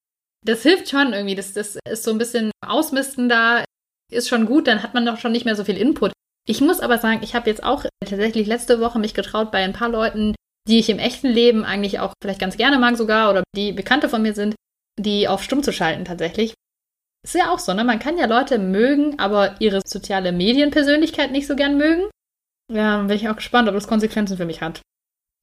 Das 0.44 0.62
hilft 0.62 0.88
schon 0.88 1.12
irgendwie, 1.12 1.34
das, 1.34 1.52
das 1.52 1.76
ist 1.90 2.04
so 2.04 2.12
ein 2.12 2.18
bisschen 2.18 2.52
Ausmisten 2.64 3.28
da, 3.28 3.64
ist 4.12 4.28
schon 4.28 4.46
gut, 4.46 4.68
dann 4.68 4.84
hat 4.84 4.94
man 4.94 5.04
doch 5.04 5.18
schon 5.18 5.32
nicht 5.32 5.44
mehr 5.44 5.56
so 5.56 5.64
viel 5.64 5.76
Input. 5.76 6.12
Ich 6.48 6.60
muss 6.60 6.80
aber 6.80 6.98
sagen, 6.98 7.20
ich 7.22 7.34
habe 7.34 7.50
jetzt 7.50 7.64
auch 7.64 7.84
tatsächlich 8.00 8.46
letzte 8.46 8.80
Woche 8.80 8.98
mich 8.98 9.14
getraut 9.14 9.50
bei 9.50 9.58
ein 9.64 9.72
paar 9.72 9.88
Leuten, 9.88 10.34
die 10.68 10.78
ich 10.78 10.88
im 10.88 10.98
echten 10.98 11.28
Leben 11.28 11.64
eigentlich 11.64 12.00
auch 12.00 12.12
vielleicht 12.22 12.40
ganz 12.40 12.56
gerne 12.56 12.78
mag 12.78 12.96
sogar 12.96 13.30
oder 13.30 13.42
die 13.54 13.72
Bekannte 13.72 14.08
von 14.08 14.22
mir 14.22 14.34
sind, 14.34 14.54
die 14.98 15.28
auf 15.28 15.42
stumm 15.42 15.62
zu 15.62 15.72
schalten 15.72 16.04
tatsächlich. 16.04 16.54
Ist 17.24 17.34
ja 17.34 17.52
auch 17.52 17.58
so, 17.58 17.74
ne? 17.74 17.82
Man 17.82 17.98
kann 17.98 18.18
ja 18.18 18.26
Leute 18.26 18.58
mögen, 18.58 19.18
aber 19.18 19.60
ihre 19.60 19.80
soziale 19.84 20.30
Medienpersönlichkeit 20.30 21.32
nicht 21.32 21.48
so 21.48 21.56
gern 21.56 21.76
mögen. 21.76 22.04
Ja, 22.72 23.02
bin 23.02 23.16
ich 23.16 23.28
auch 23.28 23.36
gespannt, 23.36 23.68
ob 23.68 23.74
das 23.74 23.88
Konsequenzen 23.88 24.36
für 24.36 24.44
mich 24.44 24.60
hat. 24.60 24.80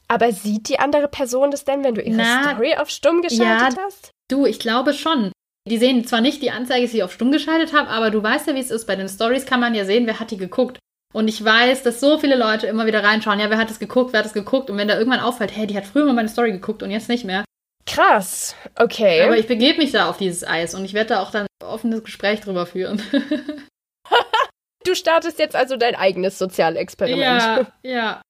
Aber 0.07 0.31
sieht 0.31 0.69
die 0.69 0.79
andere 0.79 1.07
Person 1.07 1.51
das 1.51 1.65
denn, 1.65 1.83
wenn 1.83 1.95
du 1.95 2.01
ihre 2.01 2.15
Na, 2.15 2.51
Story 2.51 2.75
auf 2.75 2.89
stumm 2.89 3.21
geschaltet 3.21 3.77
ja, 3.77 3.83
hast? 3.85 4.11
Du, 4.29 4.45
ich 4.45 4.59
glaube 4.59 4.93
schon. 4.93 5.31
Die 5.69 5.77
sehen 5.77 6.05
zwar 6.05 6.21
nicht 6.21 6.41
die 6.41 6.51
Anzeige, 6.51 6.85
dass 6.85 6.93
ich 6.93 7.03
auf 7.03 7.13
stumm 7.13 7.31
geschaltet 7.31 7.73
habe, 7.73 7.89
aber 7.89 8.11
du 8.11 8.21
weißt 8.21 8.47
ja, 8.47 8.55
wie 8.55 8.59
es 8.59 8.71
ist. 8.71 8.85
Bei 8.85 8.95
den 8.95 9.07
Stories 9.07 9.45
kann 9.45 9.61
man 9.61 9.75
ja 9.75 9.85
sehen, 9.85 10.05
wer 10.05 10.19
hat 10.19 10.31
die 10.31 10.37
geguckt. 10.37 10.77
Und 11.13 11.27
ich 11.27 11.43
weiß, 11.43 11.83
dass 11.83 11.99
so 11.99 12.17
viele 12.17 12.35
Leute 12.35 12.67
immer 12.67 12.85
wieder 12.87 13.03
reinschauen, 13.03 13.39
ja, 13.39 13.49
wer 13.49 13.57
hat 13.57 13.69
es 13.69 13.79
geguckt, 13.79 14.13
wer 14.13 14.19
hat 14.19 14.25
es 14.25 14.33
geguckt. 14.33 14.69
Und 14.69 14.77
wenn 14.77 14.87
da 14.87 14.97
irgendwann 14.97 15.19
auffällt, 15.19 15.55
hey, 15.55 15.67
die 15.67 15.77
hat 15.77 15.85
früher 15.85 16.05
mal 16.05 16.13
meine 16.13 16.29
Story 16.29 16.51
geguckt 16.51 16.83
und 16.83 16.91
jetzt 16.91 17.07
nicht 17.07 17.23
mehr. 17.23 17.45
Krass. 17.85 18.55
Okay. 18.75 19.21
Aber 19.21 19.37
ich 19.37 19.47
begebe 19.47 19.77
mich 19.77 19.91
da 19.91 20.09
auf 20.09 20.17
dieses 20.17 20.43
Eis 20.43 20.73
und 20.73 20.85
ich 20.85 20.93
werde 20.93 21.09
da 21.09 21.21
auch 21.21 21.31
dann 21.31 21.43
ein 21.43 21.67
offenes 21.67 22.03
Gespräch 22.03 22.41
drüber 22.41 22.65
führen. 22.65 23.01
du 24.85 24.95
startest 24.95 25.37
jetzt 25.37 25.55
also 25.55 25.77
dein 25.77 25.95
eigenes 25.95 26.39
Sozialexperiment. 26.39 27.21
ja, 27.21 27.67
ja. 27.83 28.21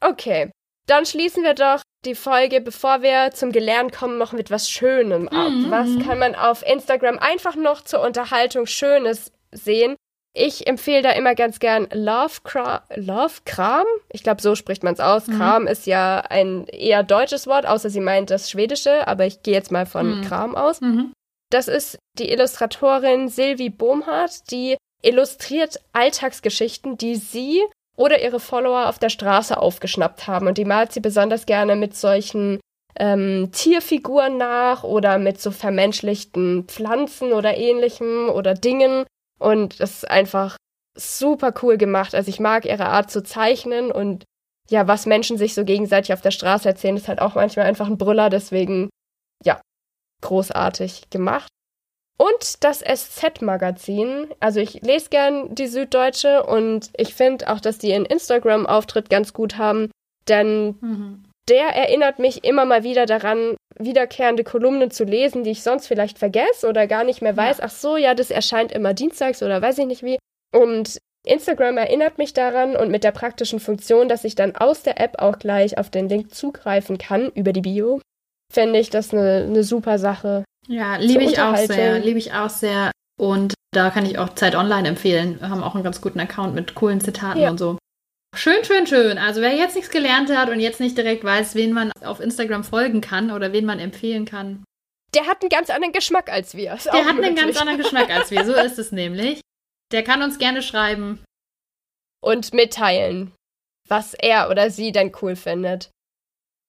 Okay. 0.00 0.50
Dann 0.86 1.06
schließen 1.06 1.44
wir 1.44 1.54
doch 1.54 1.82
die 2.04 2.14
Folge, 2.16 2.60
bevor 2.60 3.02
wir 3.02 3.30
zum 3.32 3.52
Gelernt 3.52 3.92
kommen, 3.92 4.18
noch 4.18 4.32
mit 4.32 4.50
was 4.50 4.68
Schönem 4.68 5.28
ab. 5.28 5.50
Mhm. 5.50 5.70
Was 5.70 5.88
kann 6.04 6.18
man 6.18 6.34
auf 6.34 6.66
Instagram 6.66 7.18
einfach 7.18 7.54
noch 7.54 7.82
zur 7.82 8.00
Unterhaltung 8.00 8.66
Schönes 8.66 9.30
sehen? 9.52 9.94
Ich 10.32 10.66
empfehle 10.66 11.02
da 11.02 11.10
immer 11.10 11.34
ganz 11.34 11.58
gern 11.58 11.88
Love, 11.92 12.40
Kra 12.44 12.84
Love 12.94 13.40
Kram. 13.44 13.86
Ich 14.10 14.22
glaube, 14.22 14.40
so 14.40 14.54
spricht 14.54 14.84
man 14.84 14.94
es 14.94 15.00
aus. 15.00 15.26
Mhm. 15.26 15.36
Kram 15.38 15.66
ist 15.66 15.86
ja 15.86 16.20
ein 16.20 16.66
eher 16.68 17.02
deutsches 17.02 17.46
Wort, 17.46 17.66
außer 17.66 17.90
sie 17.90 18.00
meint 18.00 18.30
das 18.30 18.48
Schwedische, 18.48 19.08
aber 19.08 19.26
ich 19.26 19.42
gehe 19.42 19.54
jetzt 19.54 19.72
mal 19.72 19.86
von 19.86 20.18
mhm. 20.18 20.22
Kram 20.22 20.54
aus. 20.54 20.80
Mhm. 20.80 21.12
Das 21.50 21.66
ist 21.66 21.98
die 22.18 22.30
Illustratorin 22.30 23.28
Silvi 23.28 23.70
Bohmhardt, 23.70 24.50
die 24.52 24.76
illustriert 25.02 25.80
Alltagsgeschichten, 25.92 26.96
die 26.96 27.16
sie 27.16 27.60
oder 27.96 28.22
ihre 28.22 28.38
Follower 28.38 28.88
auf 28.88 28.98
der 28.98 29.08
Straße 29.08 29.58
aufgeschnappt 29.58 30.28
haben. 30.28 30.46
Und 30.46 30.58
die 30.58 30.64
malt 30.64 30.92
sie 30.92 31.00
besonders 31.00 31.44
gerne 31.44 31.74
mit 31.74 31.96
solchen 31.96 32.60
ähm, 32.96 33.50
Tierfiguren 33.52 34.36
nach 34.36 34.84
oder 34.84 35.18
mit 35.18 35.40
so 35.40 35.50
vermenschlichten 35.50 36.64
Pflanzen 36.64 37.32
oder 37.32 37.56
ähnlichem 37.56 38.28
oder 38.28 38.54
Dingen. 38.54 39.04
Und 39.40 39.80
das 39.80 39.90
ist 39.96 40.10
einfach 40.10 40.56
super 40.96 41.52
cool 41.62 41.78
gemacht. 41.78 42.14
Also 42.14 42.28
ich 42.28 42.40
mag 42.40 42.64
ihre 42.66 42.86
Art 42.86 43.10
zu 43.10 43.22
zeichnen 43.22 43.90
und 43.90 44.24
ja, 44.68 44.86
was 44.86 45.06
Menschen 45.06 45.36
sich 45.36 45.54
so 45.54 45.64
gegenseitig 45.64 46.12
auf 46.12 46.20
der 46.20 46.30
Straße 46.30 46.68
erzählen, 46.68 46.96
ist 46.96 47.08
halt 47.08 47.20
auch 47.20 47.34
manchmal 47.34 47.66
einfach 47.66 47.88
ein 47.88 47.98
Brüller. 47.98 48.30
Deswegen, 48.30 48.88
ja, 49.44 49.60
großartig 50.22 51.10
gemacht. 51.10 51.50
Und 52.18 52.62
das 52.62 52.80
SZ-Magazin. 52.80 54.28
Also 54.40 54.60
ich 54.60 54.82
lese 54.82 55.08
gern 55.08 55.54
die 55.54 55.66
Süddeutsche 55.66 56.44
und 56.44 56.90
ich 56.96 57.14
finde 57.14 57.50
auch, 57.50 57.60
dass 57.60 57.78
die 57.78 57.88
ihren 57.88 58.04
Instagram-Auftritt 58.04 59.08
ganz 59.08 59.32
gut 59.32 59.56
haben. 59.56 59.90
Denn 60.28 60.76
mhm. 60.80 61.29
Der 61.48 61.66
erinnert 61.66 62.18
mich 62.18 62.44
immer 62.44 62.64
mal 62.64 62.84
wieder 62.84 63.06
daran, 63.06 63.56
wiederkehrende 63.78 64.44
Kolumnen 64.44 64.90
zu 64.90 65.04
lesen, 65.04 65.42
die 65.44 65.50
ich 65.50 65.62
sonst 65.62 65.86
vielleicht 65.86 66.18
vergesse 66.18 66.68
oder 66.68 66.86
gar 66.86 67.04
nicht 67.04 67.22
mehr 67.22 67.36
weiß. 67.36 67.58
Ja. 67.58 67.64
Ach 67.66 67.70
so, 67.70 67.96
ja, 67.96 68.14
das 68.14 68.30
erscheint 68.30 68.72
immer 68.72 68.94
dienstags 68.94 69.42
oder 69.42 69.60
weiß 69.60 69.78
ich 69.78 69.86
nicht 69.86 70.02
wie. 70.02 70.18
Und 70.54 70.98
Instagram 71.26 71.76
erinnert 71.76 72.18
mich 72.18 72.32
daran 72.32 72.76
und 72.76 72.90
mit 72.90 73.04
der 73.04 73.12
praktischen 73.12 73.60
Funktion, 73.60 74.08
dass 74.08 74.24
ich 74.24 74.34
dann 74.34 74.56
aus 74.56 74.82
der 74.82 75.00
App 75.00 75.20
auch 75.20 75.38
gleich 75.38 75.76
auf 75.78 75.90
den 75.90 76.08
Link 76.08 76.34
zugreifen 76.34 76.98
kann 76.98 77.30
über 77.34 77.52
die 77.52 77.60
Bio, 77.60 78.00
fände 78.52 78.78
ich 78.78 78.90
das 78.90 79.12
eine, 79.12 79.44
eine 79.46 79.64
super 79.64 79.98
Sache. 79.98 80.44
Ja, 80.66 80.96
liebe 80.96 81.24
ich 81.24 81.40
auch 81.40 81.56
sehr, 81.56 81.98
liebe 81.98 82.18
ich 82.18 82.32
auch 82.32 82.50
sehr. 82.50 82.90
Und 83.18 83.54
da 83.72 83.90
kann 83.90 84.06
ich 84.06 84.18
auch 84.18 84.30
Zeit 84.30 84.54
Online 84.54 84.88
empfehlen. 84.88 85.40
Wir 85.40 85.50
haben 85.50 85.62
auch 85.62 85.74
einen 85.74 85.84
ganz 85.84 86.00
guten 86.00 86.20
Account 86.20 86.54
mit 86.54 86.74
coolen 86.74 87.00
Zitaten 87.00 87.40
ja. 87.40 87.50
und 87.50 87.58
so. 87.58 87.78
Schön, 88.34 88.64
schön, 88.64 88.86
schön. 88.86 89.18
Also 89.18 89.40
wer 89.40 89.54
jetzt 89.54 89.74
nichts 89.74 89.90
gelernt 89.90 90.30
hat 90.30 90.48
und 90.48 90.60
jetzt 90.60 90.80
nicht 90.80 90.96
direkt 90.96 91.24
weiß, 91.24 91.54
wen 91.54 91.72
man 91.72 91.92
auf 92.02 92.20
Instagram 92.20 92.64
folgen 92.64 93.00
kann 93.00 93.30
oder 93.30 93.52
wen 93.52 93.66
man 93.66 93.78
empfehlen 93.78 94.24
kann. 94.24 94.64
Der 95.14 95.26
hat 95.26 95.42
einen 95.42 95.50
ganz 95.50 95.70
anderen 95.70 95.92
Geschmack 95.92 96.30
als 96.30 96.54
wir. 96.54 96.74
Ist 96.74 96.86
der 96.86 97.04
hat 97.04 97.16
möglich. 97.16 97.26
einen 97.26 97.36
ganz 97.36 97.56
anderen 97.56 97.78
Geschmack 97.82 98.10
als 98.10 98.30
wir. 98.30 98.44
So 98.44 98.54
ist 98.54 98.78
es 98.78 98.92
nämlich. 98.92 99.40
Der 99.92 100.04
kann 100.04 100.22
uns 100.22 100.38
gerne 100.38 100.62
schreiben. 100.62 101.24
Und 102.22 102.54
mitteilen, 102.54 103.32
was 103.88 104.14
er 104.14 104.50
oder 104.50 104.70
sie 104.70 104.92
denn 104.92 105.12
cool 105.20 105.34
findet. 105.34 105.90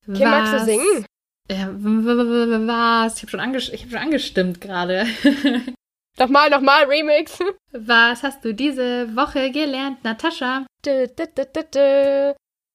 Kim, 0.05 0.29
magst 0.29 0.53
du 0.53 0.65
singen? 0.65 1.05
Ja, 1.49 1.69
was? 1.71 3.17
Ich 3.17 3.21
habe 3.23 3.31
schon, 3.31 3.41
hab 3.41 3.61
schon 3.61 3.99
angestimmt 3.99 4.61
gerade. 4.61 5.05
nochmal, 6.17 6.49
nochmal, 6.49 6.85
Remix. 6.85 7.39
Was 7.71 8.23
hast 8.23 8.43
du 8.43 8.53
diese 8.53 9.15
Woche 9.15 9.51
gelernt, 9.51 10.03
Natascha? 10.03 10.65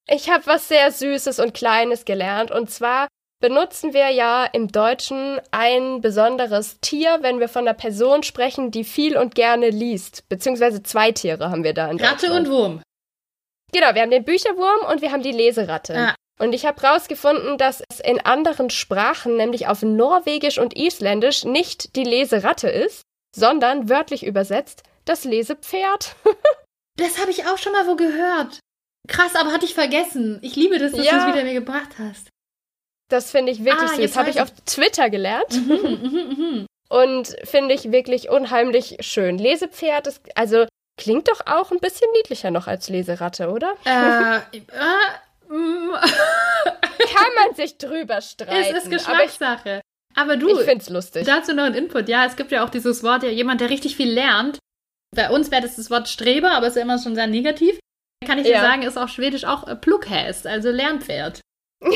Ich 0.08 0.30
habe 0.30 0.46
was 0.46 0.68
sehr 0.68 0.92
Süßes 0.92 1.40
und 1.40 1.52
Kleines 1.52 2.04
gelernt. 2.04 2.52
Und 2.52 2.70
zwar 2.70 3.08
benutzen 3.40 3.92
wir 3.92 4.10
ja 4.10 4.44
im 4.44 4.68
Deutschen 4.68 5.40
ein 5.50 6.00
besonderes 6.00 6.80
Tier, 6.80 7.18
wenn 7.22 7.40
wir 7.40 7.48
von 7.48 7.66
einer 7.66 7.76
Person 7.76 8.22
sprechen, 8.22 8.70
die 8.70 8.84
viel 8.84 9.16
und 9.16 9.34
gerne 9.34 9.70
liest. 9.70 10.28
Beziehungsweise 10.28 10.82
zwei 10.82 11.12
Tiere 11.12 11.50
haben 11.50 11.64
wir 11.64 11.74
da 11.74 11.90
in 11.90 12.00
Ratte 12.00 12.32
und 12.32 12.48
Wurm. 12.48 12.82
Genau, 13.72 13.94
wir 13.94 14.02
haben 14.02 14.10
den 14.10 14.24
Bücherwurm 14.24 14.90
und 14.90 15.02
wir 15.02 15.10
haben 15.10 15.22
die 15.22 15.32
Leseratte. 15.32 15.94
Ja. 15.94 16.14
Und 16.38 16.52
ich 16.52 16.66
habe 16.66 16.80
herausgefunden, 16.80 17.58
dass 17.58 17.82
es 17.90 18.00
in 18.00 18.20
anderen 18.20 18.70
Sprachen, 18.70 19.36
nämlich 19.36 19.68
auf 19.68 19.82
Norwegisch 19.82 20.58
und 20.58 20.76
Isländisch, 20.76 21.44
nicht 21.44 21.96
die 21.96 22.04
Leseratte 22.04 22.68
ist, 22.68 23.02
sondern 23.36 23.88
wörtlich 23.88 24.24
übersetzt 24.24 24.82
das 25.04 25.24
Lesepferd. 25.24 26.16
das 26.96 27.20
habe 27.20 27.30
ich 27.30 27.46
auch 27.46 27.58
schon 27.58 27.72
mal 27.72 27.86
wo 27.86 27.94
gehört. 27.96 28.60
Krass, 29.08 29.36
aber 29.36 29.52
hatte 29.52 29.66
ich 29.66 29.74
vergessen. 29.74 30.40
Ich 30.42 30.56
liebe 30.56 30.78
das, 30.78 30.92
dass 30.92 31.04
ja. 31.04 31.12
du 31.12 31.18
es 31.18 31.26
wieder 31.34 31.44
mir 31.44 31.54
gebracht 31.54 31.90
hast. 31.98 32.28
Das 33.08 33.30
finde 33.30 33.52
ich 33.52 33.64
wirklich 33.64 33.90
ah, 33.90 33.94
süß. 33.94 33.98
Das 33.98 34.16
habe 34.16 34.30
ich 34.30 34.40
auf 34.40 34.50
Twitter 34.64 35.10
gelernt. 35.10 35.52
Mhm, 35.52 36.00
mhm, 36.02 36.34
mhm, 36.36 36.66
und 36.88 37.36
finde 37.44 37.74
ich 37.74 37.92
wirklich 37.92 38.30
unheimlich 38.30 38.96
schön. 39.00 39.38
Lesepferd 39.38 40.08
ist, 40.08 40.22
also 40.34 40.66
klingt 40.98 41.28
doch 41.28 41.40
auch 41.46 41.70
ein 41.70 41.78
bisschen 41.78 42.10
niedlicher 42.16 42.50
noch 42.50 42.66
als 42.66 42.88
Leseratte, 42.88 43.50
oder? 43.50 43.74
Äh, 43.84 44.38
äh 44.56 44.62
Kann 45.48 47.34
man 47.36 47.54
sich 47.54 47.78
drüber 47.78 48.20
streiten. 48.20 48.76
Es 48.76 48.84
ist 48.84 48.90
Geschmackssache. 48.90 49.82
Aber, 50.18 50.36
du, 50.36 50.48
ich 50.48 50.66
find's 50.66 50.88
lustig. 50.88 51.26
Dazu 51.26 51.54
noch 51.54 51.64
ein 51.64 51.74
Input. 51.74 52.08
Ja, 52.08 52.24
es 52.24 52.36
gibt 52.36 52.50
ja 52.50 52.64
auch 52.64 52.70
dieses 52.70 53.02
Wort, 53.02 53.22
ja, 53.22 53.28
jemand, 53.28 53.60
der 53.60 53.70
richtig 53.70 53.96
viel 53.96 54.10
lernt. 54.10 54.58
Bei 55.14 55.30
uns 55.30 55.50
wäre 55.50 55.62
das 55.62 55.76
das 55.76 55.90
Wort 55.90 56.08
Streber, 56.08 56.52
aber 56.52 56.66
ist 56.66 56.76
ja 56.76 56.82
immer 56.82 56.98
schon 56.98 57.14
sehr 57.14 57.26
negativ. 57.26 57.78
Kann 58.26 58.38
ich 58.38 58.46
dir 58.46 58.60
sagen, 58.60 58.82
ist 58.82 58.96
auf 58.96 59.10
Schwedisch 59.10 59.44
auch 59.44 59.68
äh, 59.68 59.76
Plughäst, 59.76 60.46
also 60.46 60.70
Lernpferd. 60.70 61.40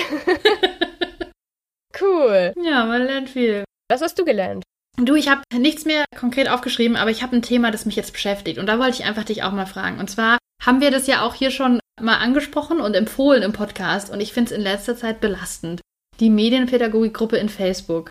cool. 2.00 2.52
Ja, 2.62 2.84
man 2.84 3.04
lernt 3.04 3.30
viel. 3.30 3.64
Was 3.90 4.02
hast 4.02 4.18
du 4.18 4.24
gelernt? 4.24 4.62
Du, 4.96 5.14
ich 5.14 5.28
habe 5.28 5.42
nichts 5.54 5.86
mehr 5.86 6.04
konkret 6.18 6.48
aufgeschrieben, 6.48 6.96
aber 6.96 7.10
ich 7.10 7.22
habe 7.22 7.34
ein 7.34 7.42
Thema, 7.42 7.70
das 7.70 7.86
mich 7.86 7.96
jetzt 7.96 8.12
beschäftigt. 8.12 8.58
Und 8.58 8.66
da 8.66 8.78
wollte 8.78 9.00
ich 9.00 9.04
einfach 9.04 9.24
dich 9.24 9.42
auch 9.42 9.52
mal 9.52 9.66
fragen. 9.66 9.98
Und 9.98 10.10
zwar 10.10 10.38
haben 10.62 10.80
wir 10.82 10.90
das 10.90 11.06
ja 11.06 11.22
auch 11.22 11.34
hier 11.34 11.50
schon 11.50 11.80
mal 12.00 12.18
angesprochen 12.18 12.80
und 12.80 12.94
empfohlen 12.94 13.42
im 13.42 13.52
Podcast 13.52 14.10
und 14.10 14.20
ich 14.20 14.32
finde 14.32 14.52
es 14.52 14.56
in 14.56 14.62
letzter 14.62 14.96
Zeit 14.96 15.20
belastend. 15.20 15.80
Die 16.20 16.30
Medienpädagogikgruppe 16.30 17.38
in 17.38 17.48
Facebook. 17.48 18.10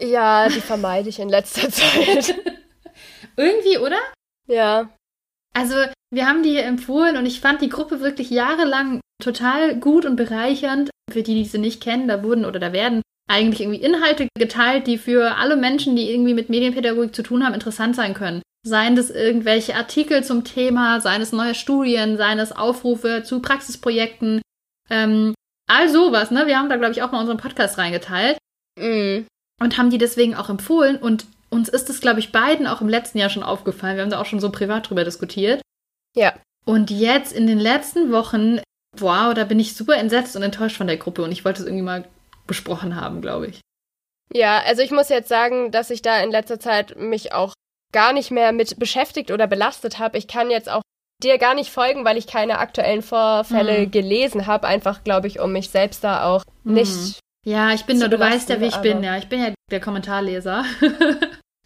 Ja, 0.00 0.48
die 0.48 0.60
vermeide 0.60 1.08
ich 1.08 1.18
in 1.18 1.28
letzter 1.28 1.70
Zeit. 1.70 2.34
Irgendwie, 3.36 3.78
oder? 3.78 3.98
Ja. 4.48 4.94
Also, 5.54 5.76
wir 6.10 6.26
haben 6.26 6.42
die 6.42 6.50
hier 6.50 6.64
empfohlen 6.64 7.16
und 7.16 7.26
ich 7.26 7.40
fand 7.40 7.62
die 7.62 7.68
Gruppe 7.68 8.00
wirklich 8.00 8.30
jahrelang 8.30 9.00
total 9.22 9.76
gut 9.76 10.04
und 10.04 10.16
bereichernd. 10.16 10.90
Für 11.10 11.22
die, 11.22 11.34
die 11.34 11.44
sie 11.44 11.58
nicht 11.58 11.82
kennen, 11.82 12.06
da 12.06 12.22
wurden 12.22 12.44
oder 12.44 12.60
da 12.60 12.72
werden 12.72 13.02
eigentlich 13.30 13.60
irgendwie 13.60 13.80
Inhalte 13.80 14.28
geteilt, 14.38 14.86
die 14.86 14.98
für 14.98 15.36
alle 15.36 15.56
Menschen, 15.56 15.96
die 15.96 16.10
irgendwie 16.10 16.34
mit 16.34 16.48
Medienpädagogik 16.48 17.14
zu 17.14 17.22
tun 17.22 17.44
haben, 17.44 17.54
interessant 17.54 17.94
sein 17.94 18.14
können. 18.14 18.42
Seien 18.66 18.96
das 18.96 19.10
irgendwelche 19.10 19.74
Artikel 19.74 20.24
zum 20.24 20.44
Thema, 20.44 21.00
seien 21.00 21.22
es 21.22 21.32
neue 21.32 21.54
Studien, 21.54 22.16
seien 22.16 22.38
es 22.38 22.52
Aufrufe 22.52 23.22
zu 23.22 23.40
Praxisprojekten, 23.40 24.42
ähm, 24.90 25.34
all 25.68 25.88
sowas, 25.88 26.30
ne? 26.30 26.46
Wir 26.46 26.58
haben 26.58 26.68
da, 26.68 26.76
glaube 26.76 26.92
ich, 26.92 27.02
auch 27.02 27.12
mal 27.12 27.20
unseren 27.20 27.36
Podcast 27.36 27.78
reingeteilt. 27.78 28.38
Mm. 28.78 29.26
Und 29.60 29.78
haben 29.78 29.90
die 29.90 29.98
deswegen 29.98 30.34
auch 30.34 30.48
empfohlen. 30.48 30.96
Und 30.96 31.26
uns 31.50 31.68
ist 31.68 31.90
es, 31.90 32.00
glaube 32.00 32.20
ich, 32.20 32.32
beiden 32.32 32.66
auch 32.66 32.80
im 32.80 32.88
letzten 32.88 33.18
Jahr 33.18 33.30
schon 33.30 33.42
aufgefallen. 33.42 33.96
Wir 33.96 34.02
haben 34.02 34.10
da 34.10 34.20
auch 34.20 34.26
schon 34.26 34.40
so 34.40 34.50
privat 34.50 34.88
drüber 34.88 35.04
diskutiert. 35.04 35.60
Ja. 36.14 36.34
Und 36.64 36.90
jetzt 36.90 37.32
in 37.32 37.46
den 37.46 37.58
letzten 37.58 38.12
Wochen, 38.12 38.60
wow, 38.96 39.34
da 39.34 39.44
bin 39.44 39.58
ich 39.58 39.74
super 39.74 39.96
entsetzt 39.96 40.36
und 40.36 40.42
enttäuscht 40.42 40.76
von 40.76 40.86
der 40.86 40.96
Gruppe. 40.96 41.22
Und 41.22 41.32
ich 41.32 41.44
wollte 41.44 41.62
es 41.62 41.66
irgendwie 41.66 41.84
mal 41.84 42.08
besprochen 42.46 42.96
haben, 42.96 43.20
glaube 43.20 43.48
ich. 43.48 43.60
Ja, 44.32 44.62
also 44.64 44.82
ich 44.82 44.90
muss 44.90 45.08
jetzt 45.08 45.28
sagen, 45.28 45.70
dass 45.70 45.90
ich 45.90 46.02
da 46.02 46.20
in 46.20 46.30
letzter 46.30 46.60
Zeit 46.60 46.96
mich 46.96 47.32
auch 47.32 47.54
gar 47.92 48.12
nicht 48.12 48.30
mehr 48.30 48.52
mit 48.52 48.78
beschäftigt 48.78 49.30
oder 49.30 49.46
belastet 49.46 49.98
habe. 49.98 50.18
Ich 50.18 50.28
kann 50.28 50.50
jetzt 50.50 50.68
auch 50.68 50.82
dir 51.22 51.38
gar 51.38 51.54
nicht 51.54 51.70
folgen, 51.70 52.04
weil 52.04 52.16
ich 52.16 52.26
keine 52.26 52.58
aktuellen 52.58 53.02
Vorfälle 53.02 53.86
mhm. 53.86 53.90
gelesen 53.90 54.46
habe. 54.46 54.66
Einfach, 54.66 55.04
glaube 55.04 55.26
ich, 55.26 55.40
um 55.40 55.52
mich 55.52 55.70
selbst 55.70 56.04
da 56.04 56.24
auch 56.24 56.44
mhm. 56.64 56.74
nicht. 56.74 57.20
Ja, 57.46 57.72
ich 57.72 57.84
bin, 57.84 57.98
du 57.98 58.18
weißt 58.18 58.48
ja, 58.50 58.60
wie 58.60 58.66
ich 58.66 58.76
bin. 58.76 59.02
Ja, 59.02 59.16
ich 59.16 59.28
bin 59.28 59.40
ja 59.40 59.52
der 59.70 59.80
Kommentarleser. 59.80 60.64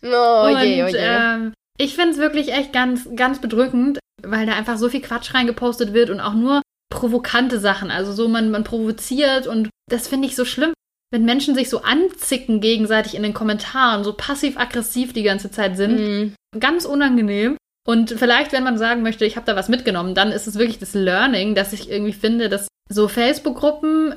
oh, 0.05 0.47
Und, 0.47 0.63
je, 0.63 0.85
oh 0.85 0.87
je. 0.87 0.97
Ähm, 0.97 1.55
ich 1.79 1.95
finde 1.95 2.11
es 2.13 2.19
wirklich 2.19 2.53
echt 2.53 2.73
ganz, 2.73 3.09
ganz 3.17 3.41
bedrückend, 3.41 3.99
weil 4.23 4.47
da 4.47 4.53
einfach 4.53 4.77
so 4.77 4.89
viel 4.89 5.01
Quatsch 5.01 5.35
reingepostet 5.35 5.93
wird 5.93 6.11
und 6.11 6.21
auch 6.21 6.35
nur 6.35 6.63
provokante 6.91 7.59
Sachen. 7.59 7.91
Also 7.91 8.13
so, 8.13 8.29
man, 8.29 8.51
man 8.51 8.65
provoziert 8.65 9.47
und 9.47 9.71
das 9.91 10.09
finde 10.09 10.29
ich 10.29 10.37
so 10.37 10.45
schlimm, 10.45 10.73
wenn 11.11 11.25
Menschen 11.25 11.55
sich 11.55 11.69
so 11.69 11.83
anzicken 11.83 12.61
gegenseitig 12.61 13.15
in 13.15 13.23
den 13.23 13.35
Kommentaren, 13.35 14.05
so 14.05 14.13
passiv-aggressiv 14.13 15.13
die 15.13 15.23
ganze 15.23 15.51
Zeit 15.51 15.77
sind. 15.77 15.99
Mhm. 15.99 16.35
Ganz 16.59 16.85
unangenehm. 16.85 17.57
Und 17.87 18.11
vielleicht, 18.11 18.53
wenn 18.53 18.63
man 18.63 18.79
sagen 18.79 19.03
möchte, 19.03 19.25
ich 19.25 19.37
habe 19.37 19.47
da 19.47 19.57
was 19.57 19.69
mitgenommen, 19.69 20.15
dann 20.15 20.31
ist 20.31 20.47
es 20.47 20.59
wirklich 20.59 20.79
das 20.79 20.95
Learning, 20.95 21.55
dass 21.55 21.73
ich 21.73 21.91
irgendwie 21.91 22.13
finde, 22.13 22.49
dass 22.49 22.69
so 22.89 23.09
Facebook-Gruppen, 23.09 24.15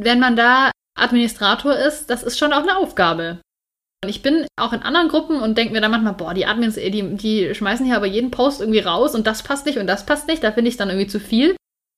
wenn 0.00 0.20
man 0.20 0.36
da 0.36 0.70
Administrator 0.98 1.76
ist, 1.76 2.08
das 2.08 2.22
ist 2.22 2.38
schon 2.38 2.52
auch 2.52 2.62
eine 2.62 2.76
Aufgabe. 2.76 3.40
Und 4.02 4.08
ich 4.08 4.22
bin 4.22 4.46
auch 4.56 4.72
in 4.72 4.82
anderen 4.82 5.08
Gruppen 5.08 5.40
und 5.40 5.56
denke 5.58 5.72
mir 5.72 5.80
dann 5.80 5.90
manchmal, 5.90 6.14
boah, 6.14 6.34
die 6.34 6.46
Admins, 6.46 6.76
die, 6.76 7.16
die 7.16 7.54
schmeißen 7.54 7.86
hier 7.86 7.96
aber 7.96 8.06
jeden 8.06 8.30
Post 8.30 8.60
irgendwie 8.60 8.80
raus 8.80 9.14
und 9.14 9.26
das 9.26 9.42
passt 9.42 9.66
nicht 9.66 9.78
und 9.78 9.86
das 9.86 10.06
passt 10.06 10.28
nicht, 10.28 10.42
da 10.42 10.52
finde 10.52 10.68
ich 10.68 10.76
dann 10.76 10.88
irgendwie 10.88 11.08
zu 11.08 11.20
viel. 11.20 11.56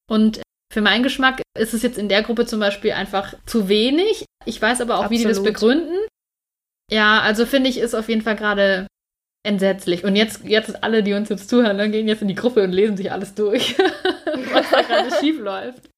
Und 0.08 0.40
Für 0.72 0.80
meinen 0.80 1.02
Geschmack 1.02 1.42
ist 1.58 1.74
es 1.74 1.82
jetzt 1.82 1.98
in 1.98 2.08
der 2.08 2.22
Gruppe 2.22 2.46
zum 2.46 2.60
Beispiel 2.60 2.92
einfach 2.92 3.34
zu 3.46 3.68
wenig. 3.68 4.24
Ich 4.44 4.60
weiß 4.60 4.80
aber 4.80 4.94
auch, 4.98 5.04
Absolut. 5.04 5.10
wie 5.10 5.22
die 5.22 5.28
das 5.28 5.42
begründen. 5.42 5.96
Ja, 6.90 7.20
also 7.20 7.46
finde 7.46 7.70
ich, 7.70 7.78
ist 7.78 7.94
auf 7.94 8.08
jeden 8.08 8.22
Fall 8.22 8.36
gerade 8.36 8.86
entsetzlich. 9.46 10.04
Und 10.04 10.16
jetzt, 10.16 10.44
jetzt 10.44 10.82
alle, 10.82 11.02
die 11.02 11.14
uns 11.14 11.28
jetzt 11.28 11.48
zuhören, 11.48 11.78
dann 11.78 11.92
gehen 11.92 12.08
jetzt 12.08 12.22
in 12.22 12.28
die 12.28 12.34
Gruppe 12.34 12.62
und 12.62 12.72
lesen 12.72 12.96
sich 12.96 13.10
alles 13.12 13.34
durch, 13.34 13.78
was 14.52 14.70
da 14.70 14.82
gerade 14.82 15.10
schief 15.20 15.38
läuft. 15.38 15.88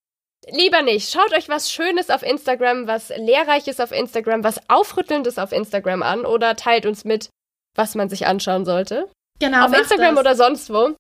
Lieber 0.51 0.83
nicht. 0.83 1.11
Schaut 1.11 1.33
euch 1.33 1.49
was 1.49 1.71
Schönes 1.71 2.11
auf 2.11 2.23
Instagram, 2.23 2.87
was 2.87 3.11
Lehrreiches 3.11 3.81
auf 3.81 3.93
Instagram, 3.93 4.45
was 4.45 4.61
Aufrüttelndes 4.69 5.39
auf 5.39 5.53
Instagram 5.53 6.03
an 6.03 6.25
oder 6.25 6.57
teilt 6.57 6.87
uns 6.87 7.05
mit, 7.05 7.29
was 7.75 7.95
man 7.95 8.09
sich 8.09 8.27
anschauen 8.27 8.65
sollte. 8.65 9.11
Genau. 9.41 9.67
Auf 9.67 9.77
Instagram 9.77 10.15
das. 10.15 10.21
oder 10.21 10.35
sonst 10.35 10.73
wo. 10.73 10.95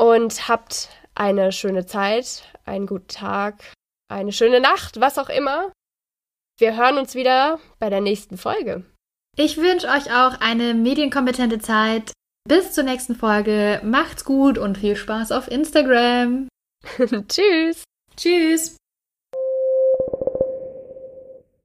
Und 0.00 0.48
habt 0.48 0.88
eine 1.14 1.52
schöne 1.52 1.86
Zeit, 1.86 2.44
einen 2.64 2.86
guten 2.86 3.08
Tag, 3.08 3.72
eine 4.08 4.32
schöne 4.32 4.60
Nacht, 4.60 5.00
was 5.00 5.18
auch 5.18 5.28
immer. 5.28 5.72
Wir 6.58 6.76
hören 6.76 6.98
uns 6.98 7.14
wieder 7.14 7.60
bei 7.78 7.90
der 7.90 8.00
nächsten 8.00 8.36
Folge. 8.36 8.84
Ich 9.40 9.56
wünsche 9.56 9.86
euch 9.86 10.12
auch 10.12 10.40
eine 10.40 10.74
medienkompetente 10.74 11.60
Zeit. 11.60 12.10
Bis 12.48 12.72
zur 12.72 12.82
nächsten 12.82 13.14
Folge. 13.14 13.80
Macht's 13.84 14.24
gut 14.24 14.58
und 14.58 14.78
viel 14.78 14.96
Spaß 14.96 15.30
auf 15.30 15.46
Instagram. 15.46 16.48
Tschüss. 17.28 17.84
Tschüss. 18.16 18.76